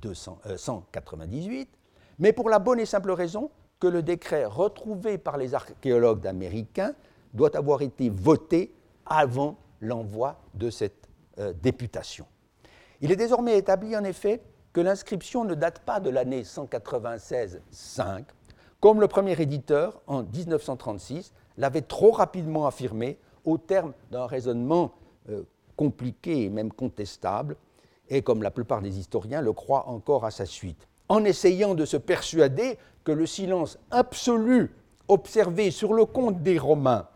198, 0.56 1.60
euh, 1.62 1.76
mais 2.18 2.32
pour 2.32 2.50
la 2.50 2.58
bonne 2.58 2.80
et 2.80 2.86
simple 2.86 3.12
raison 3.12 3.50
que 3.80 3.86
le 3.86 4.02
décret 4.02 4.44
retrouvé 4.44 5.18
par 5.18 5.38
les 5.38 5.54
archéologues 5.54 6.26
américains 6.26 6.92
doit 7.32 7.56
avoir 7.56 7.82
été 7.82 8.10
voté 8.10 8.72
avant 9.06 9.56
l'envoi 9.80 10.40
de 10.54 10.70
cette 10.70 11.08
euh, 11.38 11.52
députation. 11.62 12.26
Il 13.00 13.12
est 13.12 13.16
désormais 13.16 13.56
établi 13.56 13.96
en 13.96 14.04
effet 14.04 14.42
que 14.72 14.80
l'inscription 14.80 15.44
ne 15.44 15.54
date 15.54 15.80
pas 15.80 16.00
de 16.00 16.10
l'année 16.10 16.42
196-5, 16.42 18.24
comme 18.80 19.00
le 19.00 19.08
premier 19.08 19.40
éditeur, 19.40 20.00
en 20.06 20.22
1936, 20.22 21.32
l'avait 21.56 21.82
trop 21.82 22.12
rapidement 22.12 22.66
affirmé 22.66 23.18
au 23.44 23.58
terme 23.58 23.92
d'un 24.10 24.26
raisonnement 24.26 24.92
euh, 25.30 25.42
compliqué 25.76 26.44
et 26.44 26.48
même 26.48 26.72
contestable, 26.72 27.56
et 28.08 28.22
comme 28.22 28.42
la 28.42 28.50
plupart 28.50 28.80
des 28.80 28.98
historiens 28.98 29.40
le 29.40 29.52
croient 29.52 29.88
encore 29.88 30.24
à 30.24 30.30
sa 30.30 30.46
suite, 30.46 30.86
en 31.08 31.24
essayant 31.24 31.74
de 31.74 31.84
se 31.84 31.96
persuader 31.96 32.78
que 33.04 33.12
le 33.12 33.26
silence 33.26 33.78
absolu 33.90 34.70
observé 35.08 35.70
sur 35.70 35.94
le 35.94 36.04
compte 36.04 36.42
des 36.42 36.58
Romains 36.58 37.08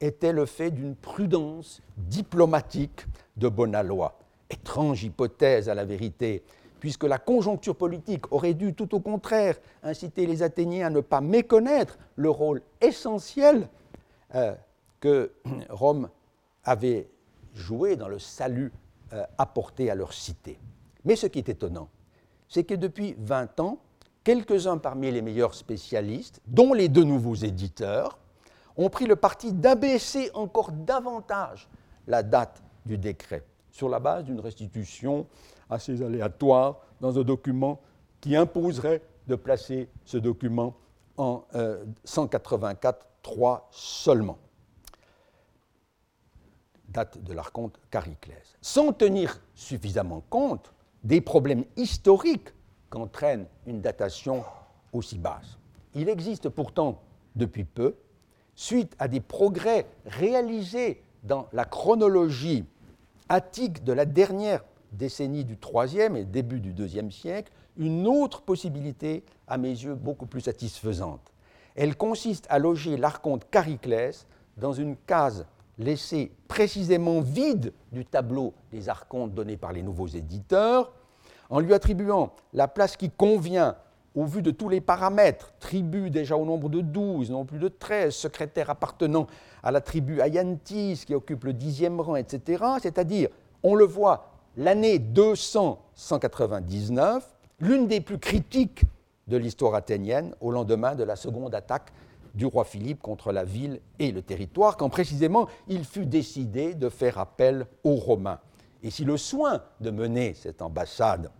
était 0.00 0.32
le 0.32 0.46
fait 0.46 0.70
d'une 0.70 0.94
prudence 0.94 1.82
diplomatique 1.96 3.06
de 3.36 3.48
Bonalois. 3.48 4.18
Étrange 4.50 5.04
hypothèse 5.04 5.68
à 5.68 5.74
la 5.74 5.84
vérité, 5.84 6.42
puisque 6.80 7.04
la 7.04 7.18
conjoncture 7.18 7.76
politique 7.76 8.32
aurait 8.32 8.54
dû 8.54 8.74
tout 8.74 8.94
au 8.94 9.00
contraire 9.00 9.56
inciter 9.82 10.26
les 10.26 10.42
Athéniens 10.42 10.86
à 10.86 10.90
ne 10.90 11.00
pas 11.00 11.20
méconnaître 11.20 11.98
le 12.16 12.30
rôle 12.30 12.62
essentiel 12.80 13.68
euh, 14.34 14.54
que 14.98 15.30
Rome 15.68 16.08
avaient 16.64 17.08
joué 17.54 17.96
dans 17.96 18.08
le 18.08 18.18
salut 18.18 18.72
euh, 19.12 19.24
apporté 19.38 19.90
à 19.90 19.94
leur 19.94 20.12
cité. 20.12 20.58
Mais 21.04 21.16
ce 21.16 21.26
qui 21.26 21.38
est 21.38 21.48
étonnant, 21.48 21.88
c'est 22.48 22.64
que 22.64 22.74
depuis 22.74 23.14
20 23.18 23.60
ans, 23.60 23.78
quelques-uns 24.24 24.78
parmi 24.78 25.10
les 25.10 25.22
meilleurs 25.22 25.54
spécialistes, 25.54 26.40
dont 26.46 26.72
les 26.72 26.88
deux 26.88 27.04
nouveaux 27.04 27.34
éditeurs, 27.34 28.18
ont 28.76 28.88
pris 28.88 29.06
le 29.06 29.16
parti 29.16 29.52
d'abaisser 29.52 30.30
encore 30.34 30.72
davantage 30.72 31.68
la 32.06 32.22
date 32.22 32.62
du 32.86 32.98
décret, 32.98 33.44
sur 33.70 33.88
la 33.88 34.00
base 34.00 34.24
d'une 34.24 34.40
restitution 34.40 35.26
assez 35.70 36.02
aléatoire 36.02 36.80
dans 37.00 37.18
un 37.18 37.22
document 37.22 37.80
qui 38.20 38.36
imposerait 38.36 39.02
de 39.28 39.36
placer 39.36 39.88
ce 40.04 40.18
document 40.18 40.74
en 41.16 41.44
184 42.04 43.06
3 43.22 43.68
seulement. 43.70 44.38
Date 46.88 47.22
de 47.22 47.32
l'archonte 47.32 47.78
Cariclès. 47.90 48.56
Sans 48.60 48.92
tenir 48.92 49.40
suffisamment 49.54 50.22
compte 50.28 50.72
des 51.04 51.20
problèmes 51.20 51.64
historiques 51.76 52.48
qu'entraîne 52.88 53.46
une 53.66 53.80
datation 53.80 54.44
aussi 54.92 55.18
basse. 55.18 55.58
Il 55.94 56.08
existe 56.08 56.48
pourtant 56.48 57.00
depuis 57.36 57.64
peu, 57.64 57.94
suite 58.56 58.96
à 58.98 59.06
des 59.06 59.20
progrès 59.20 59.86
réalisés 60.04 61.02
dans 61.22 61.46
la 61.52 61.64
chronologie 61.64 62.64
attique 63.28 63.84
de 63.84 63.92
la 63.92 64.04
dernière 64.04 64.64
décennie 64.92 65.44
du 65.44 65.56
IIIe 65.56 66.16
et 66.16 66.24
début 66.24 66.60
du 66.60 66.72
IIe 66.72 67.12
siècle, 67.12 67.52
une 67.76 68.06
autre 68.06 68.42
possibilité, 68.42 69.24
à 69.46 69.58
mes 69.58 69.70
yeux, 69.70 69.94
beaucoup 69.94 70.26
plus 70.26 70.42
satisfaisante. 70.42 71.32
Elle 71.76 71.96
consiste 71.96 72.46
à 72.50 72.58
loger 72.58 72.96
l'archonte 72.96 73.48
Cariclès 73.50 74.26
dans 74.56 74.72
une 74.72 74.96
case 74.96 75.46
laissée 75.78 76.32
précisément 76.46 77.20
vide 77.20 77.72
du 77.90 78.04
tableau 78.04 78.52
des 78.70 78.88
archontes 78.88 79.34
donné 79.34 79.56
par 79.56 79.72
les 79.72 79.82
nouveaux 79.82 80.08
éditeurs, 80.08 80.92
en 81.48 81.58
lui 81.58 81.74
attribuant 81.74 82.32
la 82.52 82.68
place 82.68 82.96
qui 82.96 83.10
convient 83.10 83.76
au 84.14 84.24
vu 84.24 84.42
de 84.42 84.50
tous 84.50 84.68
les 84.68 84.80
paramètres, 84.80 85.52
tribu 85.60 86.10
déjà 86.10 86.36
au 86.36 86.44
nombre 86.44 86.68
de 86.68 86.80
12, 86.80 87.30
non 87.30 87.44
plus 87.44 87.58
de 87.58 87.68
13, 87.68 88.12
secrétaire 88.12 88.68
appartenant 88.68 89.26
à 89.62 89.70
la 89.70 89.80
tribu 89.80 90.20
Ayantis 90.20 91.04
qui 91.06 91.14
occupe 91.14 91.44
le 91.44 91.52
dixième 91.52 92.00
rang, 92.00 92.16
etc. 92.16 92.64
C'est-à-dire, 92.82 93.28
on 93.62 93.74
le 93.74 93.84
voit, 93.84 94.29
l'année 94.56 94.98
299, 94.98 97.36
l'une 97.60 97.86
des 97.86 98.00
plus 98.00 98.18
critiques 98.18 98.82
de 99.28 99.36
l'histoire 99.36 99.74
athénienne 99.74 100.34
au 100.40 100.50
lendemain 100.50 100.94
de 100.94 101.04
la 101.04 101.16
seconde 101.16 101.54
attaque 101.54 101.92
du 102.34 102.46
roi 102.46 102.64
Philippe 102.64 103.02
contre 103.02 103.32
la 103.32 103.44
ville 103.44 103.80
et 103.98 104.12
le 104.12 104.22
territoire, 104.22 104.76
quand 104.76 104.88
précisément 104.88 105.48
il 105.68 105.84
fut 105.84 106.06
décidé 106.06 106.74
de 106.74 106.88
faire 106.88 107.18
appel 107.18 107.66
aux 107.84 107.96
Romains. 107.96 108.40
Et 108.82 108.90
si 108.90 109.04
le 109.04 109.16
soin 109.16 109.62
de 109.80 109.90
mener 109.90 110.34
cette 110.34 110.62
ambassade 110.62 111.30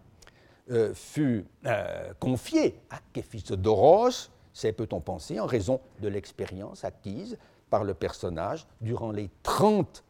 euh, 0.70 0.92
fut 0.94 1.46
euh, 1.66 2.12
confié 2.18 2.78
à 2.90 2.98
Képhisodoros, 3.12 4.30
c'est, 4.52 4.72
peut-on 4.72 5.00
penser, 5.00 5.40
en 5.40 5.46
raison 5.46 5.80
de 6.00 6.08
l'expérience 6.08 6.84
acquise 6.84 7.38
par 7.70 7.84
le 7.84 7.94
personnage 7.94 8.66
durant 8.80 9.12
les 9.12 9.30
30 9.42 10.04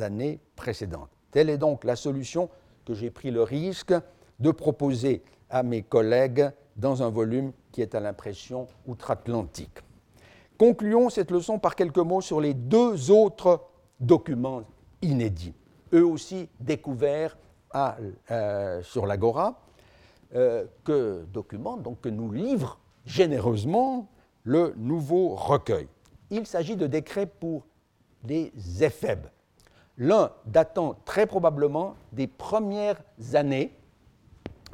années 0.00 0.40
précédentes. 0.56 1.10
Telle 1.32 1.50
est 1.50 1.58
donc 1.58 1.82
la 1.82 1.96
solution 1.96 2.48
que 2.84 2.94
j'ai 2.94 3.10
pris 3.10 3.30
le 3.30 3.42
risque 3.42 3.94
de 4.38 4.50
proposer 4.50 5.22
à 5.50 5.62
mes 5.62 5.82
collègues 5.82 6.50
dans 6.76 7.02
un 7.02 7.10
volume 7.10 7.52
qui 7.72 7.82
est 7.82 7.94
à 7.94 8.00
l'impression 8.00 8.68
outre-Atlantique. 8.86 9.80
Concluons 10.58 11.10
cette 11.10 11.30
leçon 11.30 11.58
par 11.58 11.74
quelques 11.74 11.98
mots 11.98 12.20
sur 12.20 12.40
les 12.40 12.54
deux 12.54 13.10
autres 13.10 13.62
documents 13.98 14.62
inédits, 15.00 15.54
eux 15.92 16.06
aussi 16.06 16.48
découverts 16.60 17.36
euh, 18.30 18.82
sur 18.82 19.06
l'Agora, 19.06 19.60
euh, 20.34 20.66
que 20.84 21.26
que 21.34 22.08
nous 22.08 22.30
livre 22.30 22.78
généreusement 23.04 24.08
le 24.44 24.74
nouveau 24.76 25.34
recueil. 25.34 25.88
Il 26.30 26.46
s'agit 26.46 26.76
de 26.76 26.86
décrets 26.86 27.26
pour 27.26 27.66
les 28.24 28.52
éphèbes, 28.82 29.26
l'un 30.02 30.32
datant 30.46 30.96
très 31.04 31.26
probablement 31.26 31.94
des 32.10 32.26
premières 32.26 33.00
années 33.34 33.72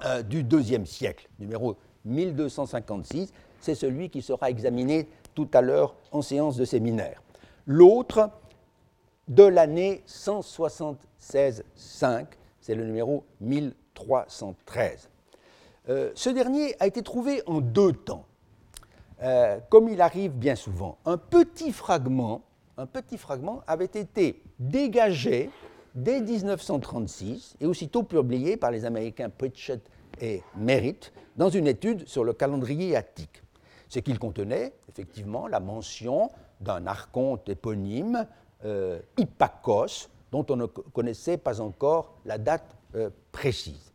euh, 0.06 0.22
du 0.22 0.42
deuxième 0.42 0.86
siècle, 0.86 1.28
numéro 1.38 1.76
1256. 2.06 3.30
C'est 3.60 3.74
celui 3.74 4.08
qui 4.08 4.22
sera 4.22 4.48
examiné 4.48 5.06
tout 5.34 5.48
à 5.52 5.60
l'heure 5.60 5.94
en 6.12 6.22
séance 6.22 6.56
de 6.56 6.64
séminaire. 6.64 7.22
L'autre, 7.66 8.30
de 9.28 9.42
l'année 9.42 10.02
176-5, 10.08 10.96
c'est 12.62 12.74
le 12.74 12.86
numéro 12.86 13.24
1313. 13.42 15.10
Euh, 15.90 16.10
ce 16.14 16.30
dernier 16.30 16.74
a 16.80 16.86
été 16.86 17.02
trouvé 17.02 17.42
en 17.46 17.60
deux 17.60 17.92
temps. 17.92 18.24
Euh, 19.22 19.58
comme 19.68 19.90
il 19.90 20.00
arrive 20.00 20.32
bien 20.32 20.54
souvent, 20.54 20.96
un 21.04 21.18
petit 21.18 21.72
fragment, 21.72 22.40
un 22.78 22.86
petit 22.86 23.18
fragment 23.18 23.62
avait 23.66 23.84
été 23.84 24.40
dégagé 24.58 25.50
dès 25.94 26.20
1936 26.20 27.56
et 27.60 27.66
aussitôt 27.66 28.04
publié 28.04 28.56
par 28.56 28.70
les 28.70 28.84
Américains 28.84 29.30
Pritchett 29.30 29.82
et 30.20 30.42
Merritt 30.56 31.12
dans 31.36 31.48
une 31.48 31.66
étude 31.66 32.06
sur 32.06 32.22
le 32.22 32.32
calendrier 32.32 32.96
attique. 32.96 33.42
Ce 33.88 33.98
qu'il 33.98 34.18
contenait, 34.18 34.74
effectivement, 34.88 35.48
la 35.48 35.60
mention 35.60 36.30
d'un 36.60 36.86
archonte 36.86 37.48
éponyme, 37.48 38.26
euh, 38.64 39.00
Hippacos, 39.16 40.08
dont 40.30 40.46
on 40.50 40.56
ne 40.56 40.66
connaissait 40.66 41.38
pas 41.38 41.60
encore 41.60 42.20
la 42.24 42.38
date 42.38 42.76
euh, 42.94 43.10
précise. 43.32 43.92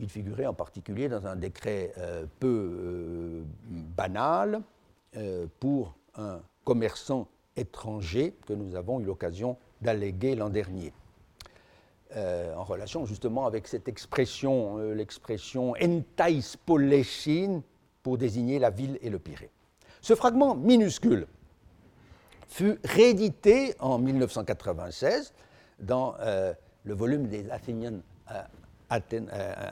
Il 0.00 0.08
figurait 0.08 0.46
en 0.46 0.54
particulier 0.54 1.08
dans 1.08 1.26
un 1.26 1.36
décret 1.36 1.92
euh, 1.98 2.24
peu 2.40 3.44
banal 3.70 4.62
pour 5.60 5.94
un 6.16 6.40
commerçant 6.64 7.28
étranger 7.56 8.34
que 8.46 8.52
nous 8.52 8.76
avons 8.76 9.00
eu 9.00 9.04
l'occasion 9.04 9.56
d'alléguer 9.80 10.34
l'an 10.34 10.48
dernier. 10.48 10.92
Euh, 12.16 12.54
en 12.56 12.64
relation 12.64 13.06
justement 13.06 13.46
avec 13.46 13.66
cette 13.66 13.88
expression, 13.88 14.78
euh, 14.78 14.94
l'expression 14.94 15.72
entais 15.72 16.40
pour 18.02 18.18
désigner 18.18 18.58
la 18.58 18.68
ville 18.68 18.98
et 19.00 19.08
le 19.08 19.18
Pirée. 19.18 19.50
Ce 20.02 20.14
fragment 20.14 20.54
minuscule 20.54 21.26
fut 22.48 22.78
réédité 22.84 23.74
en 23.78 23.98
1996 23.98 25.32
dans 25.78 26.14
euh, 26.20 26.52
le 26.84 26.94
volume 26.94 27.28
des 27.28 27.48
Athenian 27.50 28.00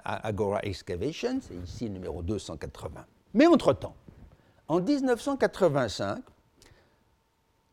Agora 0.04 0.60
Excavations, 0.62 1.40
ici 1.64 1.90
numéro 1.90 2.22
280. 2.22 3.04
Mais 3.34 3.46
entre-temps, 3.46 3.94
en 4.68 4.80
1985, 4.80 6.22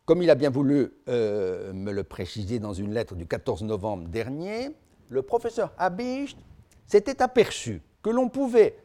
comme 0.07 0.23
il 0.23 0.29
a 0.29 0.35
bien 0.35 0.49
voulu 0.49 0.93
euh, 1.09 1.73
me 1.73 1.91
le 1.91 2.03
préciser 2.05 2.59
dans 2.59 2.71
une 2.73 2.93
lettre 2.93 3.13
du 3.13 3.27
14 3.27 3.63
novembre 3.63 4.07
dernier, 4.07 4.71
le 5.09 5.21
professeur 5.21 5.73
Habicht 5.77 6.39
s'était 6.87 7.21
aperçu 7.21 7.81
que 8.01 8.09
l'on 8.09 8.29
pouvait 8.29 8.79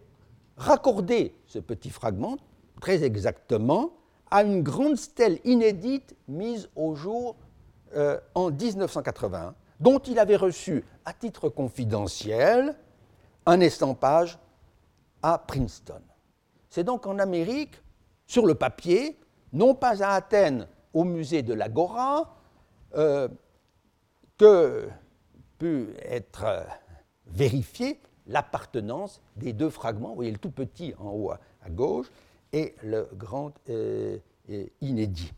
raccorder 0.56 1.32
ce 1.46 1.60
petit 1.60 1.90
fragment 1.90 2.38
très 2.80 3.04
exactement 3.04 3.92
à 4.32 4.42
une 4.42 4.64
grande 4.64 4.96
stèle 4.96 5.38
inédite 5.44 6.16
mise 6.26 6.68
au 6.74 6.96
jour 6.96 7.36
euh, 7.94 8.18
en 8.34 8.50
1981, 8.50 9.54
dont 9.78 10.00
il 10.00 10.18
avait 10.18 10.34
reçu 10.34 10.84
à 11.04 11.12
titre 11.12 11.48
confidentiel 11.48 12.74
un 13.46 13.60
estampage 13.60 14.40
à 15.22 15.38
Princeton. 15.38 16.02
C'est 16.68 16.82
donc 16.82 17.06
en 17.06 17.20
Amérique, 17.20 17.80
sur 18.26 18.44
le 18.44 18.56
papier, 18.56 19.20
non 19.52 19.76
pas 19.76 20.02
à 20.02 20.16
Athènes, 20.16 20.66
au 20.94 21.04
musée 21.04 21.42
de 21.42 21.54
l'Agora 21.54 22.34
euh, 22.94 23.28
que 24.38 24.88
pu 25.58 25.88
être 26.02 26.44
euh, 26.44 26.62
vérifiée 27.26 28.00
l'appartenance 28.26 29.20
des 29.36 29.52
deux 29.52 29.70
fragments. 29.70 30.10
Vous 30.10 30.16
voyez 30.16 30.30
le 30.30 30.38
tout 30.38 30.50
petit 30.50 30.94
en 30.98 31.10
haut 31.10 31.30
à, 31.30 31.70
gauche 31.70 32.06
et 32.52 32.74
le 32.82 33.08
grand 33.14 33.52
euh, 33.68 34.18
inédit. 34.80 35.32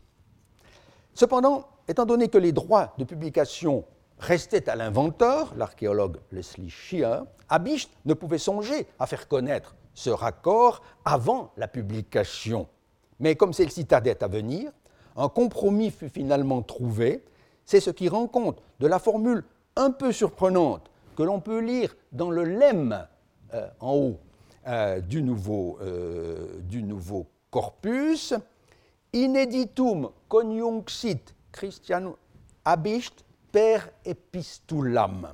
Cependant, 1.13 1.67
étant 1.87 2.05
donné 2.05 2.27
que 2.27 2.37
les 2.37 2.51
droits 2.51 2.93
de 2.97 3.03
publication 3.03 3.85
restaient 4.19 4.69
à 4.69 4.75
l'inventeur, 4.75 5.53
l'archéologue 5.55 6.17
Leslie 6.31 6.69
Shear, 6.69 7.25
Abish 7.49 7.89
ne 8.05 8.13
pouvait 8.13 8.37
songer 8.37 8.87
à 8.99 9.05
faire 9.05 9.27
connaître 9.27 9.75
ce 9.93 10.09
raccord 10.09 10.81
avant 11.05 11.51
la 11.57 11.67
publication. 11.67 12.67
Mais 13.19 13.35
comme 13.35 13.53
celle-ci 13.53 13.85
tardait 13.85 14.21
à 14.23 14.27
venir, 14.27 14.71
un 15.15 15.29
compromis 15.29 15.91
fut 15.91 16.09
finalement 16.09 16.61
trouvé. 16.61 17.23
C'est 17.65 17.79
ce 17.79 17.89
qui 17.89 18.09
rend 18.09 18.27
compte 18.27 18.61
de 18.79 18.87
la 18.87 18.99
formule 18.99 19.43
un 19.75 19.91
peu 19.91 20.11
surprenante 20.11 20.89
que 21.15 21.23
l'on 21.23 21.39
peut 21.39 21.59
lire 21.59 21.95
dans 22.11 22.29
le 22.29 22.43
lemme 22.43 23.07
euh, 23.53 23.67
en 23.79 23.93
haut 23.93 24.19
euh, 24.67 24.99
du, 24.99 25.21
nouveau, 25.21 25.77
euh, 25.81 26.59
du, 26.61 26.83
nouveau, 26.83 27.27
corpus. 27.49 28.33
Ineditum 29.13 30.09
conjunxit 30.27 31.33
Christianum 31.51 32.15
Abicht 32.65 33.23
per 33.51 33.79
epistulam. 34.03 35.29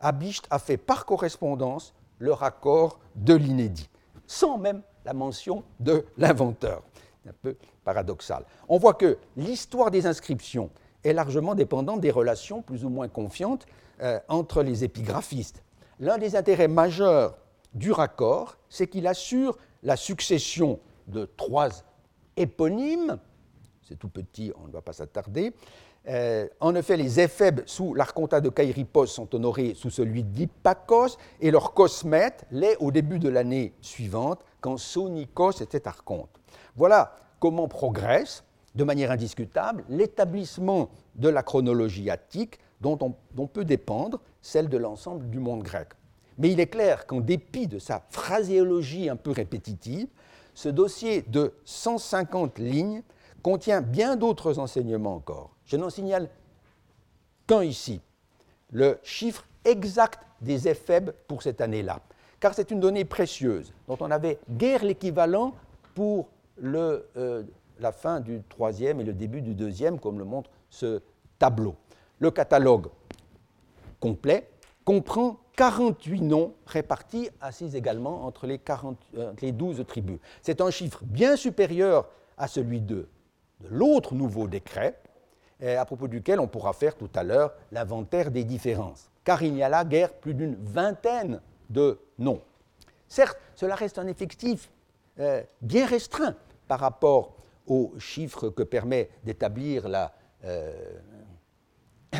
Abicht 0.00 0.46
a 0.48 0.58
fait 0.58 0.78
par 0.78 1.04
correspondance 1.04 1.92
le 2.18 2.32
raccord 2.32 2.98
de 3.16 3.34
l'inédit, 3.34 3.90
sans 4.26 4.56
même 4.56 4.82
la 5.04 5.12
mention 5.12 5.64
de 5.80 6.06
l'inventeur. 6.16 6.82
Un 7.28 7.32
peu 7.42 7.56
paradoxal. 7.84 8.44
On 8.68 8.78
voit 8.78 8.94
que 8.94 9.18
l'histoire 9.36 9.90
des 9.90 10.06
inscriptions 10.06 10.70
est 11.04 11.12
largement 11.12 11.54
dépendante 11.54 12.00
des 12.00 12.10
relations 12.10 12.62
plus 12.62 12.84
ou 12.84 12.88
moins 12.88 13.08
confiantes 13.08 13.66
euh, 14.00 14.18
entre 14.28 14.62
les 14.62 14.84
épigraphistes. 14.84 15.62
L'un 15.98 16.18
des 16.18 16.34
intérêts 16.34 16.68
majeurs 16.68 17.36
du 17.74 17.92
raccord, 17.92 18.56
c'est 18.68 18.86
qu'il 18.86 19.06
assure 19.06 19.58
la 19.82 19.96
succession 19.96 20.80
de 21.08 21.26
trois 21.36 21.68
éponymes, 22.36 23.18
c'est 23.86 23.98
tout 23.98 24.08
petit, 24.08 24.52
on 24.62 24.68
ne 24.68 24.72
va 24.72 24.80
pas 24.80 24.92
s'attarder. 24.92 25.52
Euh, 26.08 26.48
en 26.60 26.74
effet, 26.74 26.96
les 26.96 27.20
éphèbes 27.20 27.60
sous 27.66 27.92
l'archontat 27.94 28.40
de 28.40 28.48
Kairipos 28.48 29.06
sont 29.06 29.34
honorés 29.34 29.74
sous 29.74 29.90
celui 29.90 30.24
d'Hippakos 30.24 31.18
et 31.40 31.50
leur 31.50 31.74
cosmète 31.74 32.46
l'est 32.50 32.76
au 32.78 32.90
début 32.90 33.18
de 33.18 33.28
l'année 33.28 33.74
suivante, 33.82 34.42
quand 34.60 34.78
Sonikos 34.78 35.60
était 35.60 35.86
archonte. 35.86 36.39
Voilà 36.76 37.16
comment 37.38 37.68
progresse, 37.68 38.44
de 38.74 38.84
manière 38.84 39.10
indiscutable, 39.10 39.84
l'établissement 39.88 40.90
de 41.16 41.28
la 41.28 41.42
chronologie 41.42 42.10
attique 42.10 42.58
dont, 42.80 42.98
dont 43.34 43.46
peut 43.46 43.64
dépendre 43.64 44.20
celle 44.42 44.68
de 44.68 44.78
l'ensemble 44.78 45.28
du 45.28 45.38
monde 45.38 45.62
grec. 45.62 45.88
Mais 46.38 46.50
il 46.50 46.60
est 46.60 46.68
clair 46.68 47.06
qu'en 47.06 47.20
dépit 47.20 47.66
de 47.66 47.78
sa 47.78 48.02
phraséologie 48.08 49.08
un 49.08 49.16
peu 49.16 49.30
répétitive, 49.30 50.08
ce 50.54 50.68
dossier 50.68 51.22
de 51.22 51.52
150 51.64 52.58
lignes 52.58 53.02
contient 53.42 53.80
bien 53.80 54.16
d'autres 54.16 54.58
enseignements 54.58 55.14
encore. 55.14 55.50
Je 55.64 55.76
n'en 55.76 55.90
signale 55.90 56.28
qu'un 57.46 57.62
ici, 57.62 58.00
le 58.70 58.98
chiffre 59.02 59.46
exact 59.64 60.20
des 60.40 60.68
éphèbes 60.68 61.12
pour 61.28 61.42
cette 61.42 61.60
année-là, 61.60 62.00
car 62.38 62.54
c'est 62.54 62.70
une 62.70 62.80
donnée 62.80 63.04
précieuse 63.04 63.72
dont 63.88 63.96
on 64.00 64.08
n'avait 64.08 64.38
guère 64.50 64.84
l'équivalent 64.84 65.54
pour 65.94 66.28
euh, 66.62 67.42
la 67.78 67.92
fin 67.92 68.20
du 68.20 68.42
troisième 68.48 69.00
et 69.00 69.04
le 69.04 69.12
début 69.12 69.40
du 69.42 69.54
deuxième, 69.54 69.98
comme 69.98 70.18
le 70.18 70.24
montre 70.24 70.50
ce 70.68 71.00
tableau. 71.38 71.74
Le 72.18 72.30
catalogue 72.30 72.88
complet 73.98 74.48
comprend 74.84 75.38
48 75.56 76.22
noms 76.22 76.54
répartis 76.66 77.30
assez 77.40 77.76
également 77.76 78.24
entre 78.24 78.46
les, 78.46 78.58
40, 78.58 78.98
euh, 79.16 79.32
les 79.40 79.52
12 79.52 79.84
tribus. 79.86 80.18
C'est 80.42 80.60
un 80.60 80.70
chiffre 80.70 81.00
bien 81.04 81.36
supérieur 81.36 82.08
à 82.36 82.48
celui 82.48 82.80
de, 82.80 83.08
de 83.60 83.68
l'autre 83.68 84.14
nouveau 84.14 84.46
décret, 84.46 84.96
à 85.62 85.84
propos 85.84 86.08
duquel 86.08 86.40
on 86.40 86.48
pourra 86.48 86.72
faire 86.72 86.96
tout 86.96 87.10
à 87.14 87.22
l'heure 87.22 87.52
l'inventaire 87.70 88.30
des 88.30 88.44
différences, 88.44 89.10
car 89.24 89.42
il 89.42 89.52
n'y 89.52 89.62
a 89.62 89.68
là 89.68 89.84
guère 89.84 90.14
plus 90.14 90.32
d'une 90.32 90.54
vingtaine 90.54 91.42
de 91.68 91.98
noms. 92.18 92.40
Certes, 93.08 93.38
cela 93.56 93.74
reste 93.74 93.98
un 93.98 94.06
effectif 94.06 94.70
euh, 95.18 95.42
bien 95.60 95.84
restreint 95.84 96.36
par 96.70 96.78
rapport 96.78 97.34
aux 97.66 97.92
chiffres 97.98 98.48
que 98.48 98.62
permet 98.62 99.10
d'établir 99.24 99.88
la, 99.88 100.14
euh, 100.44 100.72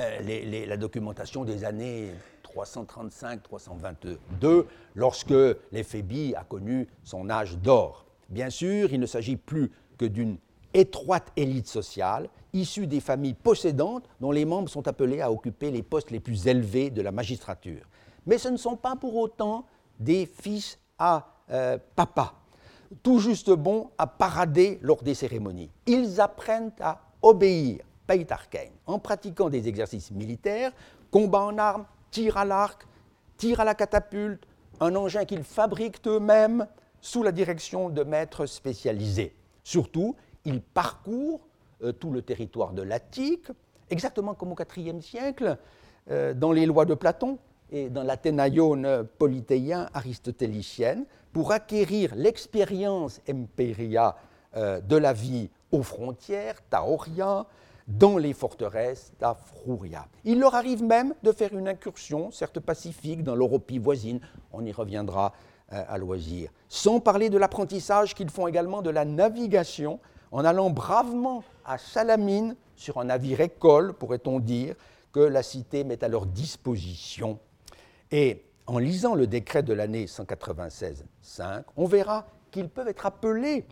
euh, 0.00 0.66
la 0.66 0.76
documentation 0.76 1.44
des 1.44 1.62
années 1.62 2.10
335-322, 2.42 4.64
lorsque 4.96 5.32
l'Éphébie 5.70 6.34
a 6.34 6.42
connu 6.42 6.88
son 7.04 7.30
âge 7.30 7.56
d'or. 7.58 8.04
Bien 8.28 8.50
sûr, 8.50 8.92
il 8.92 8.98
ne 8.98 9.06
s'agit 9.06 9.36
plus 9.36 9.70
que 9.96 10.06
d'une 10.06 10.36
étroite 10.74 11.30
élite 11.36 11.68
sociale, 11.68 12.28
issue 12.52 12.88
des 12.88 12.98
familles 12.98 13.34
possédantes 13.34 14.08
dont 14.20 14.32
les 14.32 14.44
membres 14.44 14.68
sont 14.68 14.88
appelés 14.88 15.20
à 15.20 15.30
occuper 15.30 15.70
les 15.70 15.84
postes 15.84 16.10
les 16.10 16.18
plus 16.18 16.48
élevés 16.48 16.90
de 16.90 17.00
la 17.00 17.12
magistrature. 17.12 17.86
Mais 18.26 18.38
ce 18.38 18.48
ne 18.48 18.56
sont 18.56 18.76
pas 18.76 18.96
pour 18.96 19.14
autant 19.14 19.66
des 20.00 20.26
fils 20.26 20.80
à 20.98 21.28
euh, 21.52 21.78
papa, 21.94 22.39
tout 23.02 23.18
juste 23.18 23.50
bons 23.50 23.90
à 23.98 24.06
parader 24.06 24.78
lors 24.82 25.02
des 25.02 25.14
cérémonies. 25.14 25.70
Ils 25.86 26.20
apprennent 26.20 26.72
à 26.80 27.00
obéir, 27.22 27.84
peitarkein, 28.06 28.68
en 28.86 28.98
pratiquant 28.98 29.48
des 29.48 29.68
exercices 29.68 30.10
militaires, 30.10 30.72
combat 31.10 31.40
en 31.40 31.58
armes, 31.58 31.86
tir 32.10 32.36
à 32.36 32.44
l'arc, 32.44 32.86
tir 33.36 33.60
à 33.60 33.64
la 33.64 33.74
catapulte, 33.74 34.44
un 34.80 34.94
engin 34.96 35.24
qu'ils 35.24 35.44
fabriquent 35.44 36.06
eux-mêmes 36.06 36.66
sous 37.00 37.22
la 37.22 37.32
direction 37.32 37.88
de 37.88 38.02
maîtres 38.02 38.46
spécialisés. 38.46 39.34
Surtout, 39.62 40.16
ils 40.44 40.60
parcourent 40.60 41.40
euh, 41.82 41.92
tout 41.92 42.10
le 42.10 42.22
territoire 42.22 42.72
de 42.72 42.82
l'Attique, 42.82 43.46
exactement 43.88 44.34
comme 44.34 44.52
au 44.52 44.56
IVe 44.76 45.00
siècle, 45.00 45.58
euh, 46.10 46.34
dans 46.34 46.52
les 46.52 46.66
lois 46.66 46.84
de 46.84 46.94
Platon 46.94 47.38
et 47.70 47.88
dans 47.88 48.02
l'Athénaïon 48.02 49.06
polythéien 49.18 49.88
aristotélicienne, 49.94 51.04
pour 51.32 51.52
acquérir 51.52 52.14
l'expérience 52.16 53.20
impéria 53.28 54.16
euh, 54.56 54.80
de 54.80 54.96
la 54.96 55.12
vie 55.12 55.48
aux 55.70 55.82
frontières, 55.82 56.56
Taoria, 56.68 57.46
dans 57.86 58.18
les 58.18 58.32
forteresses 58.32 59.12
d'Afrouria. 59.18 60.06
Il 60.24 60.40
leur 60.40 60.54
arrive 60.54 60.82
même 60.82 61.14
de 61.22 61.32
faire 61.32 61.56
une 61.56 61.68
incursion, 61.68 62.30
certes 62.30 62.60
pacifique, 62.60 63.22
dans 63.22 63.34
l'Europie 63.34 63.78
voisine, 63.78 64.20
on 64.52 64.64
y 64.64 64.72
reviendra 64.72 65.32
à 65.68 65.98
loisir, 65.98 66.50
sans 66.68 66.98
parler 66.98 67.30
de 67.30 67.38
l'apprentissage 67.38 68.14
qu'ils 68.14 68.30
font 68.30 68.48
également 68.48 68.82
de 68.82 68.90
la 68.90 69.04
navigation 69.04 70.00
en 70.32 70.44
allant 70.44 70.70
bravement 70.70 71.44
à 71.64 71.78
Salamine 71.78 72.56
sur 72.76 72.98
un 72.98 73.04
navire 73.04 73.40
école, 73.40 73.92
pourrait-on 73.94 74.40
dire, 74.40 74.74
que 75.12 75.20
la 75.20 75.42
cité 75.42 75.84
met 75.84 76.02
à 76.02 76.08
leur 76.08 76.26
disposition. 76.26 77.38
Et 78.12 78.44
en 78.66 78.78
lisant 78.78 79.14
le 79.14 79.26
décret 79.26 79.62
de 79.62 79.72
l'année 79.72 80.06
196-5, 80.06 81.64
on 81.76 81.86
verra 81.86 82.26
qu'ils 82.50 82.68
peuvent 82.68 82.88
être 82.88 83.06
appelés 83.06 83.64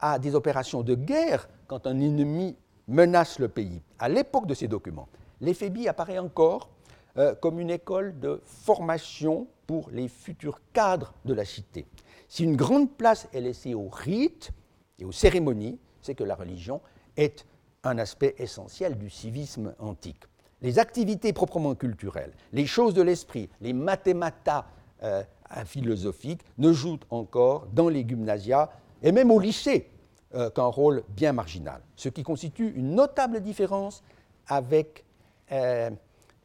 à 0.00 0.18
des 0.18 0.34
opérations 0.34 0.82
de 0.82 0.94
guerre 0.94 1.48
quand 1.66 1.86
un 1.86 1.98
ennemi 2.00 2.56
menace 2.86 3.38
le 3.38 3.48
pays. 3.48 3.82
À 3.98 4.08
l'époque 4.08 4.46
de 4.46 4.54
ces 4.54 4.68
documents, 4.68 5.08
l'éphébie 5.40 5.88
apparaît 5.88 6.18
encore 6.18 6.70
euh, 7.16 7.34
comme 7.34 7.58
une 7.58 7.70
école 7.70 8.18
de 8.20 8.40
formation 8.44 9.46
pour 9.66 9.90
les 9.90 10.08
futurs 10.08 10.60
cadres 10.72 11.14
de 11.24 11.34
la 11.34 11.44
cité. 11.44 11.86
Si 12.28 12.44
une 12.44 12.56
grande 12.56 12.90
place 12.92 13.28
est 13.32 13.40
laissée 13.40 13.74
aux 13.74 13.88
rites 13.88 14.50
et 14.98 15.04
aux 15.04 15.12
cérémonies, 15.12 15.78
c'est 16.02 16.14
que 16.14 16.24
la 16.24 16.34
religion 16.34 16.80
est 17.16 17.46
un 17.84 17.98
aspect 17.98 18.34
essentiel 18.38 18.98
du 18.98 19.10
civisme 19.10 19.74
antique. 19.78 20.24
Les 20.60 20.78
activités 20.78 21.32
proprement 21.32 21.74
culturelles, 21.74 22.32
les 22.52 22.66
choses 22.66 22.94
de 22.94 23.02
l'esprit, 23.02 23.48
les 23.60 23.72
mathématas 23.72 24.66
euh, 25.02 25.22
philosophiques 25.64 26.42
ne 26.58 26.72
jouent 26.72 26.98
encore 27.10 27.66
dans 27.72 27.88
les 27.88 28.06
gymnasia 28.06 28.70
et 29.02 29.12
même 29.12 29.30
au 29.30 29.38
lycée 29.38 29.88
euh, 30.34 30.50
qu'un 30.50 30.64
rôle 30.64 31.04
bien 31.10 31.32
marginal, 31.32 31.80
ce 31.94 32.08
qui 32.08 32.22
constitue 32.22 32.72
une 32.74 32.94
notable 32.94 33.40
différence 33.40 34.02
avec 34.48 35.04
euh, 35.52 35.90